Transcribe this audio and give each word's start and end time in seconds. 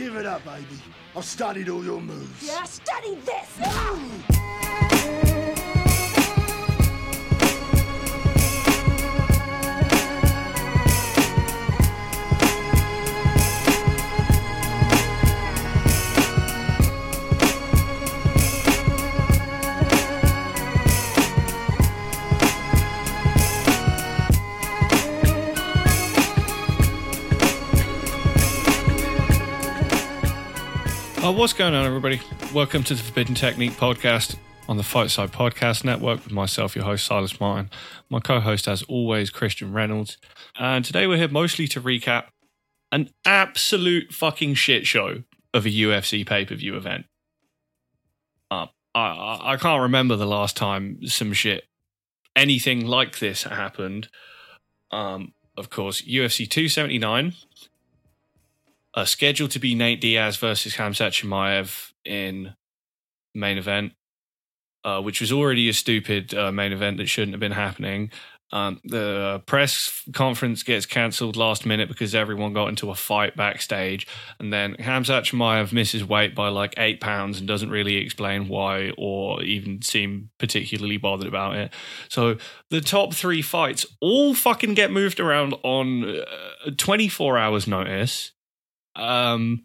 Give 0.00 0.16
it 0.16 0.24
up, 0.24 0.42
baby. 0.46 0.64
I've 1.14 1.26
studied 1.26 1.68
all 1.68 1.84
your 1.84 2.00
moves. 2.00 2.42
Yeah, 2.42 2.62
study 2.62 3.16
this! 3.16 4.69
Uh, 31.30 31.32
what's 31.32 31.52
going 31.52 31.74
on, 31.74 31.86
everybody? 31.86 32.20
Welcome 32.52 32.82
to 32.82 32.92
the 32.92 33.00
Forbidden 33.00 33.36
Technique 33.36 33.74
podcast 33.74 34.34
on 34.68 34.78
the 34.78 34.82
Fight 34.82 35.10
Side 35.10 35.30
Podcast 35.30 35.84
Network 35.84 36.24
with 36.24 36.32
myself, 36.32 36.74
your 36.74 36.84
host, 36.84 37.06
Silas 37.06 37.38
Martin. 37.38 37.70
My 38.08 38.18
co 38.18 38.40
host, 38.40 38.66
as 38.66 38.82
always, 38.88 39.30
Christian 39.30 39.72
Reynolds. 39.72 40.18
And 40.58 40.84
today 40.84 41.06
we're 41.06 41.18
here 41.18 41.28
mostly 41.28 41.68
to 41.68 41.80
recap 41.80 42.30
an 42.90 43.10
absolute 43.24 44.12
fucking 44.12 44.54
shit 44.54 44.88
show 44.88 45.22
of 45.54 45.66
a 45.66 45.68
UFC 45.68 46.26
pay 46.26 46.44
per 46.44 46.56
view 46.56 46.76
event. 46.76 47.06
Uh, 48.50 48.66
I, 48.96 49.52
I, 49.52 49.56
can't 49.56 49.82
remember 49.82 50.16
the 50.16 50.26
last 50.26 50.56
time 50.56 51.06
some 51.06 51.32
shit, 51.32 51.62
anything 52.34 52.86
like 52.86 53.20
this 53.20 53.44
happened. 53.44 54.08
Um, 54.90 55.32
of 55.56 55.70
course, 55.70 56.02
UFC 56.02 56.50
279 56.50 57.34
uh, 58.94 59.04
scheduled 59.04 59.50
to 59.52 59.58
be 59.58 59.74
Nate 59.74 60.00
Diaz 60.00 60.36
versus 60.36 60.74
Khamzat 60.74 61.12
Chimaev 61.12 61.92
in 62.04 62.54
main 63.34 63.58
event, 63.58 63.92
uh, 64.84 65.00
which 65.00 65.20
was 65.20 65.32
already 65.32 65.68
a 65.68 65.72
stupid 65.72 66.34
uh, 66.34 66.50
main 66.50 66.72
event 66.72 66.96
that 66.98 67.06
shouldn't 67.06 67.32
have 67.32 67.40
been 67.40 67.52
happening. 67.52 68.10
Um, 68.52 68.80
the 68.82 69.40
press 69.46 70.02
conference 70.12 70.64
gets 70.64 70.84
cancelled 70.84 71.36
last 71.36 71.64
minute 71.64 71.88
because 71.88 72.16
everyone 72.16 72.52
got 72.52 72.68
into 72.68 72.90
a 72.90 72.96
fight 72.96 73.36
backstage, 73.36 74.08
and 74.40 74.52
then 74.52 74.74
Khamzat 74.74 75.30
Chimaev 75.30 75.72
misses 75.72 76.04
weight 76.04 76.34
by 76.34 76.48
like 76.48 76.74
eight 76.76 77.00
pounds 77.00 77.38
and 77.38 77.46
doesn't 77.46 77.70
really 77.70 77.96
explain 77.98 78.48
why 78.48 78.90
or 78.98 79.40
even 79.44 79.82
seem 79.82 80.30
particularly 80.38 80.96
bothered 80.96 81.28
about 81.28 81.54
it. 81.54 81.72
So 82.08 82.38
the 82.70 82.80
top 82.80 83.14
three 83.14 83.40
fights 83.42 83.86
all 84.00 84.34
fucking 84.34 84.74
get 84.74 84.90
moved 84.90 85.20
around 85.20 85.54
on 85.62 86.18
uh, 86.18 86.70
24 86.76 87.38
hours 87.38 87.68
notice 87.68 88.32
um, 88.96 89.64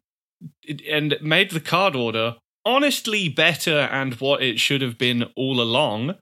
and 0.89 1.17
made 1.21 1.51
the 1.51 1.59
card 1.59 1.95
order 1.95 2.35
honestly 2.65 3.29
better 3.29 3.79
and 3.79 4.15
what 4.15 4.41
it 4.41 4.59
should 4.59 4.81
have 4.81 4.97
been 4.97 5.23
all 5.35 5.61
along. 5.61 6.15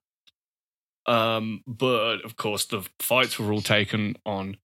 Um, 1.06 1.62
but 1.66 2.24
of 2.24 2.36
course, 2.38 2.66
the 2.66 2.88
fights 3.00 3.40
were 3.40 3.52
all 3.52 3.62
taken 3.62 4.16
on 4.26 4.58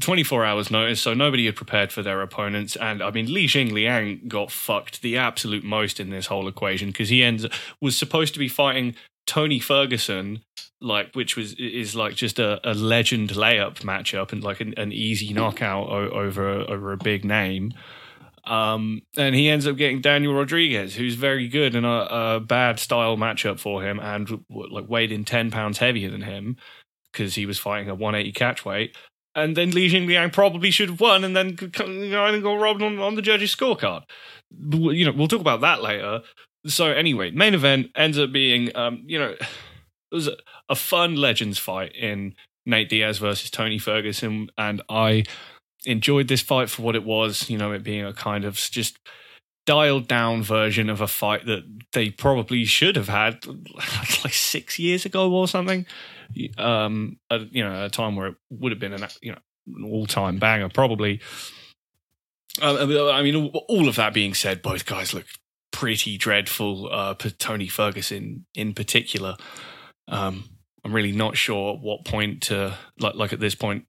24 0.00 0.44
hours 0.44 0.70
notice, 0.70 1.00
so 1.00 1.14
nobody 1.14 1.46
had 1.46 1.54
prepared 1.54 1.92
for 1.92 2.02
their 2.02 2.20
opponents. 2.20 2.76
And 2.76 3.02
I 3.02 3.10
mean, 3.10 3.32
Li 3.32 3.46
Jing 3.46 3.72
Liang 3.72 4.22
got 4.26 4.50
fucked 4.50 5.02
the 5.02 5.16
absolute 5.16 5.64
most 5.64 6.00
in 6.00 6.10
this 6.10 6.26
whole 6.26 6.48
equation 6.48 6.88
because 6.88 7.10
he 7.10 7.22
ends 7.22 7.46
was 7.80 7.96
supposed 7.96 8.32
to 8.34 8.40
be 8.40 8.48
fighting 8.48 8.96
Tony 9.26 9.58
Ferguson, 9.58 10.42
like 10.80 11.14
which 11.14 11.36
was 11.36 11.54
is 11.54 11.94
like 11.94 12.14
just 12.14 12.38
a, 12.38 12.60
a 12.68 12.74
legend 12.74 13.30
layup 13.30 13.76
matchup 13.80 14.32
and 14.32 14.42
like 14.42 14.60
an, 14.60 14.74
an 14.76 14.92
easy 14.92 15.32
knockout 15.32 15.88
o- 15.88 16.10
over 16.10 16.48
over 16.48 16.92
a 16.92 16.96
big 16.96 17.24
name. 17.24 17.72
Um, 18.46 19.00
and 19.16 19.34
he 19.34 19.48
ends 19.48 19.66
up 19.66 19.76
getting 19.76 20.02
Daniel 20.02 20.34
Rodriguez, 20.34 20.94
who's 20.94 21.14
very 21.14 21.48
good 21.48 21.74
and 21.74 21.86
a, 21.86 22.34
a 22.36 22.40
bad 22.40 22.78
style 22.78 23.16
matchup 23.16 23.58
for 23.58 23.82
him, 23.82 23.98
and 23.98 24.44
like 24.50 24.88
weighed 24.88 25.12
in 25.12 25.24
ten 25.24 25.50
pounds 25.50 25.78
heavier 25.78 26.10
than 26.10 26.22
him 26.22 26.56
because 27.12 27.36
he 27.36 27.46
was 27.46 27.58
fighting 27.58 27.88
a 27.88 27.94
180 27.94 28.32
catch 28.32 28.64
weight. 28.64 28.96
And 29.36 29.56
then 29.56 29.70
Li 29.70 29.88
Jingliang 29.88 30.32
probably 30.32 30.70
should 30.70 30.90
have 30.90 31.00
won, 31.00 31.24
and 31.24 31.34
then 31.34 31.54
got 31.54 32.54
robbed 32.54 32.82
on, 32.82 32.98
on 32.98 33.14
the 33.14 33.22
judges' 33.22 33.54
scorecard. 33.54 34.02
You 34.70 35.06
know, 35.06 35.12
we'll 35.12 35.28
talk 35.28 35.40
about 35.40 35.62
that 35.62 35.82
later. 35.82 36.20
So 36.66 36.86
anyway, 36.86 37.30
main 37.30 37.54
event 37.54 37.90
ends 37.94 38.18
up 38.18 38.32
being, 38.32 38.74
um, 38.76 39.02
you 39.06 39.18
know, 39.18 39.30
it 40.10 40.14
was 40.14 40.28
a, 40.28 40.36
a 40.68 40.74
fun 40.74 41.16
Legends 41.16 41.58
fight 41.58 41.94
in 41.94 42.34
Nate 42.66 42.88
Diaz 42.88 43.18
versus 43.18 43.50
Tony 43.50 43.78
Ferguson, 43.78 44.50
and 44.56 44.82
I 44.88 45.24
enjoyed 45.84 46.28
this 46.28 46.40
fight 46.40 46.70
for 46.70 46.82
what 46.82 46.96
it 46.96 47.04
was. 47.04 47.50
You 47.50 47.58
know, 47.58 47.72
it 47.72 47.82
being 47.82 48.04
a 48.04 48.12
kind 48.12 48.44
of 48.44 48.56
just 48.56 48.98
dialed 49.66 50.08
down 50.08 50.42
version 50.42 50.90
of 50.90 51.00
a 51.00 51.06
fight 51.06 51.46
that 51.46 51.64
they 51.92 52.10
probably 52.10 52.64
should 52.64 52.96
have 52.96 53.08
had 53.08 53.46
like 54.24 54.32
six 54.32 54.78
years 54.78 55.04
ago 55.04 55.32
or 55.32 55.48
something. 55.48 55.86
Um, 56.58 57.18
at, 57.30 57.54
you 57.54 57.62
know, 57.62 57.84
a 57.84 57.90
time 57.90 58.16
where 58.16 58.28
it 58.28 58.34
would 58.50 58.72
have 58.72 58.80
been 58.80 58.94
an 58.94 59.06
you 59.20 59.32
know 59.32 59.38
an 59.76 59.84
all 59.84 60.06
time 60.06 60.38
banger, 60.38 60.68
probably. 60.68 61.20
Uh, 62.62 63.10
I 63.10 63.22
mean, 63.22 63.50
all 63.68 63.88
of 63.88 63.96
that 63.96 64.14
being 64.14 64.32
said, 64.32 64.62
both 64.62 64.86
guys 64.86 65.12
look 65.12 65.26
pretty 65.74 66.16
dreadful. 66.16 66.88
Uh, 66.90 67.14
Tony 67.14 67.66
Ferguson 67.66 68.46
in 68.54 68.74
particular. 68.74 69.36
Um, 70.06 70.44
I'm 70.84 70.92
really 70.92 71.10
not 71.10 71.36
sure 71.36 71.76
what 71.76 72.04
point 72.04 72.44
to 72.44 72.76
like 73.00 73.16
like 73.16 73.32
at 73.32 73.40
this 73.40 73.56
point 73.56 73.86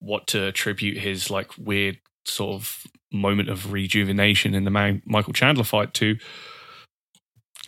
what 0.00 0.26
to 0.28 0.46
attribute 0.46 0.96
his 0.96 1.30
like 1.30 1.50
weird 1.58 1.98
sort 2.24 2.54
of 2.54 2.86
moment 3.12 3.50
of 3.50 3.72
rejuvenation 3.72 4.54
in 4.54 4.64
the 4.64 4.70
man, 4.70 5.02
Michael 5.04 5.34
Chandler 5.34 5.64
fight 5.64 5.92
to. 5.94 6.16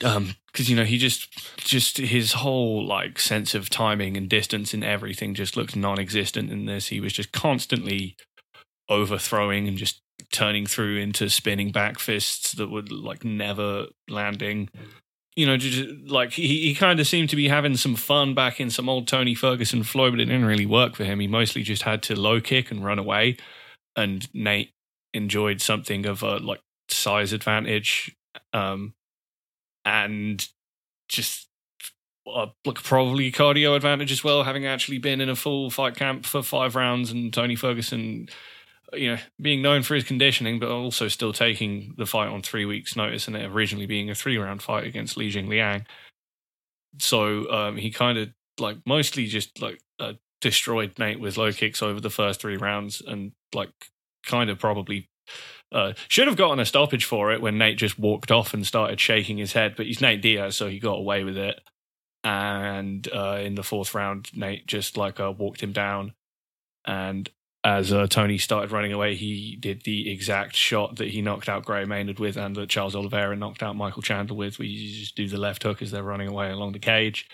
Um, 0.02 0.34
because 0.50 0.70
you 0.70 0.74
know 0.74 0.84
he 0.84 0.96
just 0.96 1.28
just 1.58 1.98
his 1.98 2.32
whole 2.32 2.86
like 2.86 3.18
sense 3.18 3.54
of 3.54 3.68
timing 3.68 4.16
and 4.16 4.28
distance 4.28 4.72
and 4.72 4.82
everything 4.82 5.34
just 5.34 5.54
looked 5.54 5.76
non-existent 5.76 6.50
in 6.50 6.64
this. 6.64 6.86
He 6.86 7.00
was 7.00 7.12
just 7.12 7.30
constantly 7.32 8.16
overthrowing 8.88 9.68
and 9.68 9.76
just 9.76 10.00
turning 10.32 10.66
through 10.66 10.98
into 10.98 11.28
spinning 11.28 11.72
back 11.72 11.98
fists 11.98 12.52
that 12.52 12.70
were 12.70 12.82
like 12.82 13.24
never 13.24 13.86
landing. 14.08 14.68
You 15.36 15.46
know, 15.46 15.56
like 16.06 16.32
he, 16.32 16.68
he 16.68 16.74
kind 16.74 17.00
of 17.00 17.06
seemed 17.06 17.30
to 17.30 17.36
be 17.36 17.48
having 17.48 17.76
some 17.76 17.96
fun 17.96 18.34
back 18.34 18.60
in 18.60 18.70
some 18.70 18.88
old 18.88 19.08
Tony 19.08 19.34
Ferguson 19.34 19.82
flow, 19.82 20.10
but 20.10 20.20
it 20.20 20.26
didn't 20.26 20.44
really 20.44 20.66
work 20.66 20.96
for 20.96 21.04
him. 21.04 21.20
He 21.20 21.26
mostly 21.26 21.62
just 21.62 21.82
had 21.82 22.02
to 22.04 22.16
low 22.16 22.40
kick 22.40 22.70
and 22.70 22.84
run 22.84 22.98
away. 22.98 23.36
And 23.96 24.28
Nate 24.34 24.72
enjoyed 25.14 25.60
something 25.60 26.06
of 26.06 26.22
a 26.22 26.36
like 26.38 26.60
size 26.88 27.32
advantage, 27.32 28.14
um, 28.52 28.94
and 29.84 30.46
just 31.08 31.48
uh, 32.32 32.46
like 32.64 32.82
probably 32.82 33.32
cardio 33.32 33.74
advantage 33.74 34.12
as 34.12 34.22
well, 34.22 34.44
having 34.44 34.66
actually 34.66 34.98
been 34.98 35.20
in 35.20 35.28
a 35.28 35.36
full 35.36 35.70
fight 35.70 35.96
camp 35.96 36.26
for 36.26 36.42
five 36.42 36.76
rounds, 36.76 37.10
and 37.10 37.32
Tony 37.32 37.56
Ferguson 37.56 38.28
you 38.92 39.12
know, 39.12 39.18
being 39.40 39.62
known 39.62 39.82
for 39.82 39.94
his 39.94 40.04
conditioning, 40.04 40.58
but 40.58 40.70
also 40.70 41.08
still 41.08 41.32
taking 41.32 41.94
the 41.96 42.06
fight 42.06 42.28
on 42.28 42.42
three 42.42 42.64
weeks' 42.64 42.96
notice, 42.96 43.26
and 43.26 43.36
it 43.36 43.50
originally 43.50 43.86
being 43.86 44.10
a 44.10 44.14
three-round 44.14 44.62
fight 44.62 44.86
against 44.86 45.16
Li 45.16 45.30
Jing 45.30 45.48
Liang. 45.48 45.86
So 46.98 47.50
um, 47.50 47.76
he 47.76 47.90
kind 47.90 48.18
of 48.18 48.30
like 48.58 48.78
mostly 48.84 49.26
just 49.26 49.60
like 49.62 49.80
uh, 49.98 50.14
destroyed 50.40 50.98
Nate 50.98 51.20
with 51.20 51.36
low 51.36 51.52
kicks 51.52 51.82
over 51.82 52.00
the 52.00 52.10
first 52.10 52.40
three 52.40 52.56
rounds, 52.56 53.00
and 53.06 53.32
like 53.54 53.70
kind 54.26 54.50
of 54.50 54.58
probably 54.58 55.08
uh, 55.72 55.92
should 56.08 56.26
have 56.26 56.36
gotten 56.36 56.58
a 56.58 56.64
stoppage 56.64 57.04
for 57.04 57.32
it 57.32 57.40
when 57.40 57.58
Nate 57.58 57.78
just 57.78 57.98
walked 57.98 58.30
off 58.30 58.52
and 58.54 58.66
started 58.66 59.00
shaking 59.00 59.38
his 59.38 59.52
head. 59.52 59.74
But 59.76 59.86
he's 59.86 60.00
Nate 60.00 60.22
Diaz, 60.22 60.56
so 60.56 60.68
he 60.68 60.78
got 60.78 60.98
away 60.98 61.24
with 61.24 61.36
it. 61.36 61.60
And 62.22 63.08
uh, 63.12 63.38
in 63.42 63.54
the 63.54 63.62
fourth 63.62 63.94
round, 63.94 64.30
Nate 64.34 64.66
just 64.66 64.96
like 64.96 65.20
uh, 65.20 65.32
walked 65.36 65.62
him 65.62 65.72
down, 65.72 66.12
and 66.84 67.30
as 67.62 67.92
uh, 67.92 68.06
Tony 68.06 68.38
started 68.38 68.72
running 68.72 68.92
away, 68.92 69.14
he 69.14 69.56
did 69.60 69.82
the 69.82 70.10
exact 70.10 70.56
shot 70.56 70.96
that 70.96 71.08
he 71.08 71.20
knocked 71.20 71.48
out 71.48 71.64
Gray 71.64 71.84
Maynard 71.84 72.18
with 72.18 72.36
and 72.36 72.56
that 72.56 72.70
Charles 72.70 72.96
Oliveira 72.96 73.36
knocked 73.36 73.62
out 73.62 73.76
Michael 73.76 74.02
Chandler 74.02 74.36
with, 74.36 74.58
where 74.58 74.66
you 74.66 74.98
just 74.98 75.14
do 75.14 75.28
the 75.28 75.36
left 75.36 75.62
hook 75.62 75.82
as 75.82 75.90
they're 75.90 76.02
running 76.02 76.28
away 76.28 76.50
along 76.50 76.72
the 76.72 76.78
cage. 76.78 77.28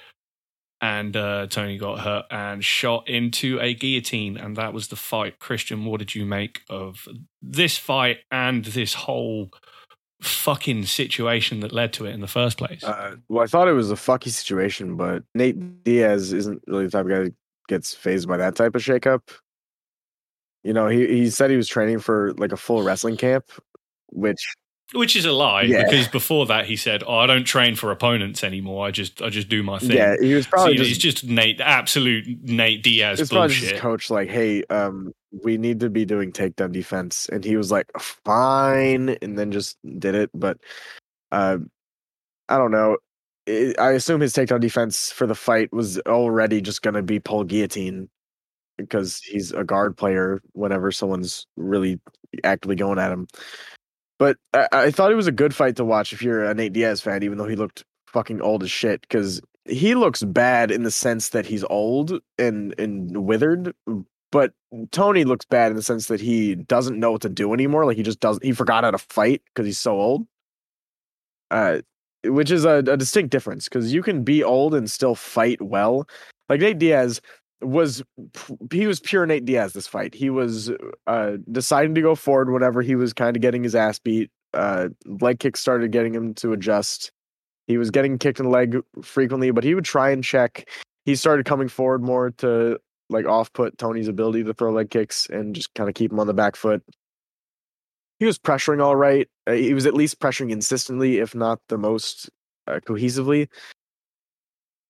And 0.81 1.17
uh, 1.17 1.47
Tony 1.47 1.79
got 1.79 2.01
hurt 2.01 2.27
and 2.31 2.65
shot 2.65 3.09
into 3.09 3.59
a 3.61 3.73
guillotine, 3.73 4.37
and 4.37 4.57
that 4.57 4.75
was 4.75 4.89
the 4.89 4.97
fight. 4.97 5.39
Christian, 5.39 5.85
what 5.85 6.01
did 6.01 6.15
you 6.15 6.27
make 6.27 6.63
of 6.69 7.07
this 7.41 7.79
fight 7.79 8.19
and 8.31 8.65
this 8.65 8.95
whole 8.95 9.51
fucking 10.21 10.87
situation 10.87 11.61
that 11.61 11.73
led 11.73 11.93
to 11.95 12.05
it 12.05 12.13
in 12.13 12.21
the 12.21 12.27
first 12.27 12.59
place? 12.59 12.83
Uh, 12.83 13.17
well, 13.29 13.45
I 13.45 13.47
thought 13.47 13.69
it 13.69 13.73
was 13.73 13.91
a 13.91 13.97
fucky 13.97 14.29
situation, 14.29 14.97
but 14.97 15.23
Nate 15.35 15.85
Diaz 15.85 16.33
isn't 16.33 16.63
really 16.67 16.87
the 16.87 16.91
type 16.91 17.05
of 17.05 17.11
guy 17.11 17.19
that 17.21 17.35
gets 17.69 17.95
phased 17.95 18.29
by 18.29 18.37
that 18.37 18.57
type 18.57 18.75
of 18.75 18.83
shakeup. 18.83 19.23
You 20.67 20.73
know, 20.73 20.89
he, 20.89 21.07
he 21.07 21.31
said 21.31 21.49
he 21.49 21.57
was 21.57 21.69
training 21.69 22.01
for 22.01 22.35
like 22.39 22.51
a 22.51 22.57
full 22.57 22.83
wrestling 22.83 23.17
camp, 23.17 23.53
which 24.11 24.57
which 24.95 25.15
is 25.15 25.25
a 25.25 25.31
lie 25.31 25.63
Yeah. 25.63 25.85
because 25.85 26.09
before 26.09 26.45
that 26.47 26.67
he 26.67 26.75
said, 26.75 27.05
"Oh, 27.07 27.19
I 27.19 27.27
don't 27.27 27.45
train 27.45 27.77
for 27.77 27.93
opponents 27.93 28.43
anymore. 28.43 28.85
I 28.85 28.91
just 28.91 29.23
I 29.23 29.29
just 29.29 29.49
do 29.49 29.63
my 29.63 29.79
thing." 29.79 29.93
Yeah, 29.93 30.17
he 30.21 30.35
was 30.35 30.45
probably 30.49 30.75
know, 30.75 30.79
just 30.83 30.91
it's 30.91 30.99
just 30.99 31.25
Nate, 31.25 31.61
absolute 31.61 32.27
Nate 32.43 32.83
Diaz 32.83 33.21
it's 33.21 33.31
probably 33.31 33.51
just 33.51 33.61
bullshit. 33.61 33.75
his 33.75 33.81
coach 33.81 34.11
like, 34.11 34.29
hey, 34.29 34.65
um, 34.65 35.13
we 35.45 35.57
need 35.57 35.79
to 35.81 35.89
be 35.89 36.05
doing 36.05 36.33
takedown 36.33 36.73
defense, 36.73 37.29
and 37.31 37.45
he 37.45 37.57
was 37.57 37.71
like, 37.71 37.87
fine, 38.01 39.11
and 39.23 39.39
then 39.39 39.53
just 39.53 39.79
did 40.01 40.17
it. 40.17 40.31
But 40.35 40.59
uh, 41.31 41.59
I 42.49 42.59
don't 42.59 42.73
know. 42.73 42.97
I 43.49 43.73
I 43.79 43.93
assume 43.93 44.21
his 44.21 44.33
takedown 44.33 44.61
defense 44.61 45.13
for 45.13 45.29
the 45.29 45.37
fight 45.37 45.73
was 45.73 46.01
already 46.01 46.61
just 46.61 46.83
going 46.83 46.95
to 46.95 47.05
be 47.05 47.21
pull 47.21 47.45
guillotine 47.45 48.09
because 48.79 49.19
he's 49.19 49.53
a 49.53 49.65
guard 49.65 49.97
player 49.97 50.41
whenever 50.53 50.93
someone's 50.93 51.47
really 51.57 52.01
actively 52.45 52.77
going 52.77 52.99
at 52.99 53.13
him. 53.13 53.27
But 54.19 54.39
I, 54.55 54.69
I 54.73 54.91
thought 54.91 55.13
it 55.13 55.17
was 55.17 55.27
a 55.27 55.33
good 55.33 55.55
fight 55.55 55.77
to 55.77 55.85
watch 55.85 56.13
if 56.13 56.23
you're 56.23 56.45
a 56.45 56.55
Nate 56.55 56.73
Diaz 56.73 57.01
fan, 57.01 57.23
even 57.23 57.39
though 57.39 57.49
he 57.49 57.57
looked 57.57 57.85
fucking 58.07 58.41
old 58.41 58.63
as 58.63 58.71
shit. 58.71 59.03
Because 59.03 59.41
he 59.65 59.95
looks 59.95 60.23
bad 60.23 60.71
in 60.71 60.83
the 60.83 60.91
sense 60.91 61.31
that 61.31 61.47
he's 61.47 61.65
old 61.65 62.21
and 62.39 62.79
and 62.79 63.27
withered, 63.27 63.75
but 64.31 64.53
Tony 64.91 65.25
looks 65.25 65.45
bad 65.45 65.71
in 65.71 65.77
the 65.77 65.83
sense 65.83 66.07
that 66.07 66.21
he 66.21 66.55
doesn't 66.55 66.99
know 66.99 67.13
what 67.13 67.23
to 67.23 67.29
do 67.29 67.53
anymore. 67.53 67.85
Like 67.85 67.97
he 67.97 68.03
just 68.03 68.21
doesn't. 68.21 68.45
He 68.45 68.53
forgot 68.53 68.85
how 68.85 68.91
to 68.91 68.99
fight 68.99 69.43
because 69.47 69.67
he's 69.67 69.79
so 69.79 70.01
old. 70.01 70.27
Uh, 71.51 71.81
which 72.25 72.51
is 72.51 72.65
a, 72.65 72.79
a 72.79 72.97
distinct 72.97 73.31
difference 73.31 73.69
because 73.69 73.93
you 73.93 74.03
can 74.03 74.25
be 74.25 74.43
old 74.43 74.75
and 74.75 74.91
still 74.91 75.15
fight 75.15 75.63
well. 75.63 76.09
Like 76.49 76.61
Nate 76.61 76.79
Diaz 76.79 77.21
was, 77.61 78.03
he 78.71 78.87
was 78.87 79.01
pure 79.01 79.27
Nate 79.27 79.45
Diaz 79.45 79.73
this 79.73 79.87
fight. 79.87 80.15
He 80.15 80.31
was 80.31 80.71
uh 81.07 81.33
deciding 81.51 81.95
to 81.95 82.03
go 82.03 82.15
forward 82.15 82.51
whenever 82.51 82.83
he 82.83 82.95
was 82.95 83.13
kind 83.13 83.37
of 83.37 83.43
getting 83.43 83.63
his 83.63 83.75
ass 83.75 83.99
beat. 83.99 84.31
Uh, 84.55 84.89
leg 85.07 85.39
kicks 85.39 85.61
started 85.61 85.93
getting 85.93 86.15
him 86.15 86.35
to 86.35 86.53
adjust. 86.53 87.13
He 87.67 87.79
was 87.79 87.91
getting 87.91 88.19
kicked 88.19 88.39
in 88.39 88.47
the 88.47 88.51
leg 88.51 88.79
frequently, 89.03 89.51
but 89.51 89.65
he 89.65 89.75
would 89.75 89.85
try 89.85 90.11
and 90.11 90.23
check. 90.23 90.69
He 91.05 91.15
started 91.17 91.47
coming 91.47 91.69
forward 91.69 92.03
more 92.03 92.31
to 92.39 92.79
like 93.09 93.27
off 93.27 93.53
put 93.53 93.79
Tony's 93.79 94.09
ability 94.09 94.45
to 94.45 94.55
throw 94.55 94.73
leg 94.73 94.91
kicks 94.91 95.29
and 95.29 95.55
just 95.55 95.75
kind 95.75 95.89
of 95.89 95.95
keep 95.95 96.13
him 96.13 96.21
on 96.21 96.27
the 96.27 96.35
back 96.35 96.57
foot. 96.57 96.83
He 98.19 98.27
was 98.27 98.39
pressuring 98.39 98.83
all 98.83 98.97
right. 98.97 99.29
Uh, 99.47 99.53
he 99.53 99.75
was 99.75 99.87
at 99.87 99.95
least 99.95 100.21
pressuring 100.21 100.49
consistently, 100.51 101.19
if 101.19 101.35
not 101.35 101.61
the 101.69 101.79
most 101.79 102.31
uh, 102.67 102.81
cohesively. 102.87 103.49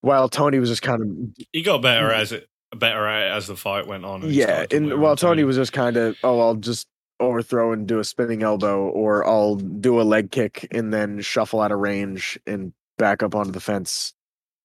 While 0.02 0.28
Tony 0.28 0.58
was 0.58 0.69
just 0.69 0.82
kind 0.82 1.02
of 1.02 1.46
He 1.52 1.62
got 1.62 1.82
better 1.82 2.12
as 2.12 2.30
it 2.32 2.48
better 2.74 3.06
at 3.06 3.26
it 3.26 3.30
as 3.30 3.46
the 3.46 3.56
fight 3.56 3.86
went 3.86 4.04
on. 4.04 4.22
yeah, 4.30 4.66
and 4.70 5.00
while 5.00 5.16
Tony 5.16 5.44
was 5.44 5.56
just 5.56 5.72
kind 5.72 5.96
of 5.96 6.16
oh, 6.22 6.40
I'll 6.40 6.54
just 6.54 6.86
overthrow 7.20 7.72
and 7.72 7.86
do 7.86 7.98
a 7.98 8.04
spinning 8.04 8.42
elbow, 8.42 8.88
or 8.88 9.26
I'll 9.26 9.56
do 9.56 10.00
a 10.00 10.02
leg 10.02 10.30
kick 10.30 10.66
and 10.70 10.92
then 10.92 11.20
shuffle 11.20 11.60
out 11.60 11.72
of 11.72 11.78
range 11.78 12.38
and 12.46 12.72
back 12.98 13.22
up 13.22 13.34
onto 13.34 13.52
the 13.52 13.60
fence. 13.60 14.14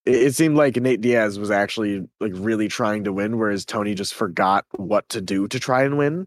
It, 0.06 0.16
it 0.16 0.36
seemed 0.36 0.58
like 0.58 0.76
Nate 0.76 1.02
Diaz 1.02 1.40
was 1.40 1.52
actually 1.52 2.08
like 2.20 2.34
really 2.36 2.68
trying 2.68 3.06
to 3.06 3.14
win, 3.14 3.38
whereas 3.38 3.66
Tony 3.66 3.96
just 3.96 4.14
forgot 4.14 4.66
what 4.76 5.08
to 5.10 5.22
do 5.22 5.48
to 5.48 5.60
try 5.60 5.84
and 5.84 5.98
win. 5.98 6.26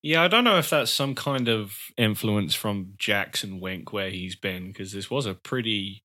Yeah, 0.00 0.22
I 0.22 0.28
don't 0.28 0.44
know 0.44 0.58
if 0.58 0.70
that's 0.70 0.92
some 0.92 1.16
kind 1.16 1.48
of 1.48 1.76
influence 1.96 2.54
from 2.54 2.92
Jackson 2.96 3.58
Wink 3.58 3.92
where 3.92 4.10
he's 4.10 4.36
been 4.36 4.68
because 4.68 4.92
this 4.92 5.10
was 5.10 5.26
a 5.26 5.34
pretty 5.34 6.04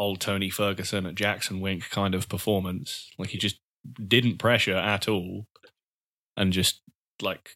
old 0.00 0.18
Tony 0.18 0.48
Ferguson 0.48 1.04
at 1.04 1.14
Jackson 1.14 1.60
Wink 1.60 1.90
kind 1.90 2.14
of 2.14 2.28
performance. 2.28 3.10
Like 3.18 3.28
he 3.28 3.38
just 3.38 3.60
didn't 4.08 4.38
pressure 4.38 4.74
at 4.74 5.06
all 5.06 5.46
and 6.36 6.52
just 6.52 6.80
like 7.20 7.50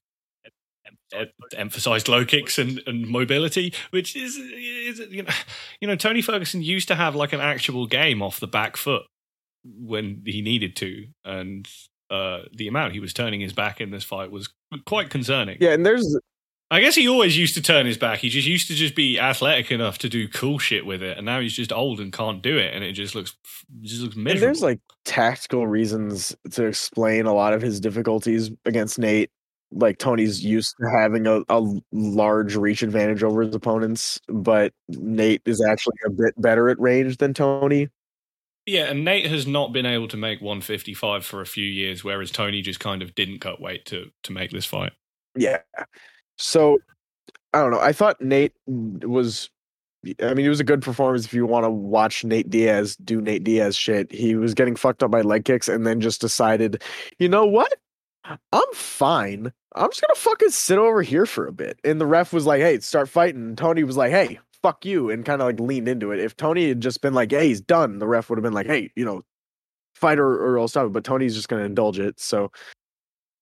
emphasized 1.56 2.06
low 2.06 2.24
kicks 2.24 2.58
and, 2.58 2.82
and 2.86 3.08
mobility, 3.08 3.72
which 3.90 4.14
is, 4.14 4.36
is 4.36 5.00
you 5.10 5.22
know, 5.22 5.32
you 5.80 5.88
know 5.88 5.96
Tony 5.96 6.20
Ferguson 6.20 6.62
used 6.62 6.86
to 6.88 6.94
have 6.94 7.14
like 7.14 7.32
an 7.32 7.40
actual 7.40 7.86
game 7.86 8.20
off 8.20 8.40
the 8.40 8.46
back 8.46 8.76
foot 8.76 9.04
when 9.64 10.22
he 10.26 10.42
needed 10.42 10.76
to, 10.76 11.06
and 11.24 11.66
uh, 12.10 12.40
the 12.52 12.68
amount 12.68 12.92
he 12.92 13.00
was 13.00 13.14
turning 13.14 13.40
his 13.40 13.54
back 13.54 13.80
in 13.80 13.90
this 13.90 14.04
fight 14.04 14.30
was 14.30 14.52
quite 14.84 15.08
concerning. 15.08 15.56
Yeah, 15.60 15.72
and 15.72 15.86
there's 15.86 16.18
I 16.74 16.80
guess 16.80 16.96
he 16.96 17.08
always 17.08 17.38
used 17.38 17.54
to 17.54 17.62
turn 17.62 17.86
his 17.86 17.96
back. 17.96 18.18
He 18.18 18.28
just 18.28 18.48
used 18.48 18.66
to 18.66 18.74
just 18.74 18.96
be 18.96 19.16
athletic 19.16 19.70
enough 19.70 19.96
to 19.98 20.08
do 20.08 20.26
cool 20.26 20.58
shit 20.58 20.84
with 20.84 21.04
it, 21.04 21.16
and 21.16 21.24
now 21.24 21.38
he's 21.38 21.54
just 21.54 21.72
old 21.72 22.00
and 22.00 22.12
can't 22.12 22.42
do 22.42 22.58
it, 22.58 22.74
and 22.74 22.82
it 22.82 22.94
just 22.94 23.14
looks 23.14 23.36
it 23.80 23.86
just 23.86 24.02
looks 24.02 24.16
and 24.16 24.24
miserable. 24.24 24.46
there's 24.46 24.60
like 24.60 24.80
tactical 25.04 25.68
reasons 25.68 26.34
to 26.50 26.64
explain 26.64 27.26
a 27.26 27.32
lot 27.32 27.52
of 27.52 27.62
his 27.62 27.78
difficulties 27.78 28.50
against 28.64 28.98
Nate. 28.98 29.30
Like 29.70 29.98
Tony's 29.98 30.44
used 30.44 30.74
to 30.80 30.90
having 30.90 31.28
a, 31.28 31.42
a 31.48 31.64
large 31.92 32.56
reach 32.56 32.82
advantage 32.82 33.22
over 33.22 33.42
his 33.42 33.54
opponents, 33.54 34.20
but 34.26 34.72
Nate 34.88 35.42
is 35.46 35.64
actually 35.64 35.98
a 36.04 36.10
bit 36.10 36.34
better 36.42 36.68
at 36.70 36.80
range 36.80 37.18
than 37.18 37.34
Tony. 37.34 37.88
yeah, 38.66 38.86
and 38.86 39.04
Nate 39.04 39.26
has 39.26 39.46
not 39.46 39.72
been 39.72 39.86
able 39.86 40.08
to 40.08 40.16
make 40.16 40.40
155 40.40 41.24
for 41.24 41.40
a 41.40 41.46
few 41.46 41.66
years, 41.66 42.02
whereas 42.02 42.32
Tony 42.32 42.62
just 42.62 42.80
kind 42.80 43.00
of 43.00 43.14
didn't 43.14 43.38
cut 43.38 43.60
weight 43.60 43.84
to 43.86 44.10
to 44.24 44.32
make 44.32 44.50
this 44.50 44.66
fight. 44.66 44.92
Yeah. 45.36 45.58
So 46.36 46.78
I 47.52 47.60
don't 47.60 47.70
know. 47.70 47.80
I 47.80 47.92
thought 47.92 48.20
Nate 48.20 48.52
was 48.66 49.50
I 50.22 50.34
mean, 50.34 50.44
it 50.44 50.50
was 50.50 50.60
a 50.60 50.64
good 50.64 50.82
performance 50.82 51.24
if 51.24 51.32
you 51.32 51.46
want 51.46 51.64
to 51.64 51.70
watch 51.70 52.24
Nate 52.24 52.50
Diaz 52.50 52.96
do 52.96 53.20
Nate 53.20 53.44
Diaz 53.44 53.76
shit. 53.76 54.12
He 54.12 54.34
was 54.34 54.54
getting 54.54 54.76
fucked 54.76 55.02
up 55.02 55.10
by 55.10 55.22
leg 55.22 55.44
kicks 55.44 55.68
and 55.68 55.86
then 55.86 56.00
just 56.00 56.20
decided, 56.20 56.82
you 57.18 57.28
know 57.28 57.46
what? 57.46 57.72
I'm 58.52 58.72
fine. 58.74 59.52
I'm 59.76 59.90
just 59.90 60.00
gonna 60.00 60.14
fucking 60.14 60.50
sit 60.50 60.78
over 60.78 61.02
here 61.02 61.26
for 61.26 61.46
a 61.46 61.52
bit. 61.52 61.78
And 61.84 62.00
the 62.00 62.06
ref 62.06 62.32
was 62.32 62.46
like, 62.46 62.60
hey, 62.60 62.78
start 62.80 63.08
fighting. 63.08 63.42
And 63.42 63.58
Tony 63.58 63.84
was 63.84 63.96
like, 63.96 64.10
hey, 64.10 64.38
fuck 64.62 64.84
you, 64.84 65.10
and 65.10 65.24
kind 65.24 65.42
of 65.42 65.46
like 65.46 65.60
leaned 65.60 65.88
into 65.88 66.12
it. 66.12 66.20
If 66.20 66.36
Tony 66.36 66.68
had 66.68 66.80
just 66.80 67.00
been 67.00 67.14
like, 67.14 67.30
hey, 67.30 67.48
he's 67.48 67.60
done, 67.60 67.98
the 67.98 68.06
ref 68.06 68.30
would 68.30 68.38
have 68.38 68.44
been 68.44 68.54
like, 68.54 68.66
hey, 68.66 68.90
you 68.96 69.04
know, 69.04 69.22
fight 69.94 70.18
or, 70.18 70.32
or 70.32 70.58
I'll 70.58 70.68
stop 70.68 70.86
it. 70.86 70.92
But 70.92 71.04
Tony's 71.04 71.34
just 71.34 71.48
gonna 71.48 71.64
indulge 71.64 71.98
it. 71.98 72.18
So 72.20 72.50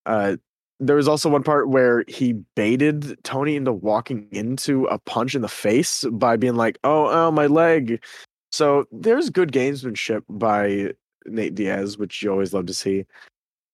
uh 0.06 0.36
there 0.82 0.96
was 0.96 1.06
also 1.06 1.31
one 1.31 1.44
part 1.44 1.69
where 1.69 2.05
he 2.08 2.32
baited 2.56 3.17
Tony 3.23 3.55
into 3.55 3.73
walking 3.73 4.26
into 4.32 4.84
a 4.87 4.99
punch 4.99 5.34
in 5.37 5.43
the 5.43 5.49
face 5.49 6.05
by 6.11 6.37
being 6.37 6.56
like, 6.56 6.79
"Oh, 6.82 7.06
oh, 7.06 7.31
my 7.31 7.46
leg." 7.46 8.02
So 8.50 8.87
there's 8.90 9.31
good 9.31 9.52
gamesmanship 9.52 10.23
by 10.29 10.93
Nate 11.26 11.55
Diaz, 11.55 11.99
which 11.99 12.23
you 12.23 12.31
always 12.32 12.52
love 12.52 12.67
to 12.67 12.75
see, 12.75 13.06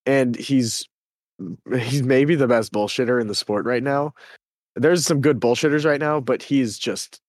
and 0.07 0.37
he's 0.37 0.87
he's 1.79 2.03
maybe 2.03 2.35
the 2.35 2.49
best 2.49 2.73
bullshitter 2.73 3.21
in 3.21 3.29
the 3.29 3.35
sport 3.35 3.65
right 3.65 3.83
now. 3.83 4.15
There's 4.77 5.07
some 5.07 5.21
good 5.23 5.41
bullshitters 5.41 5.85
right 5.87 6.01
now, 6.01 6.21
but 6.21 6.43
he's 6.43 6.79
just 6.79 7.21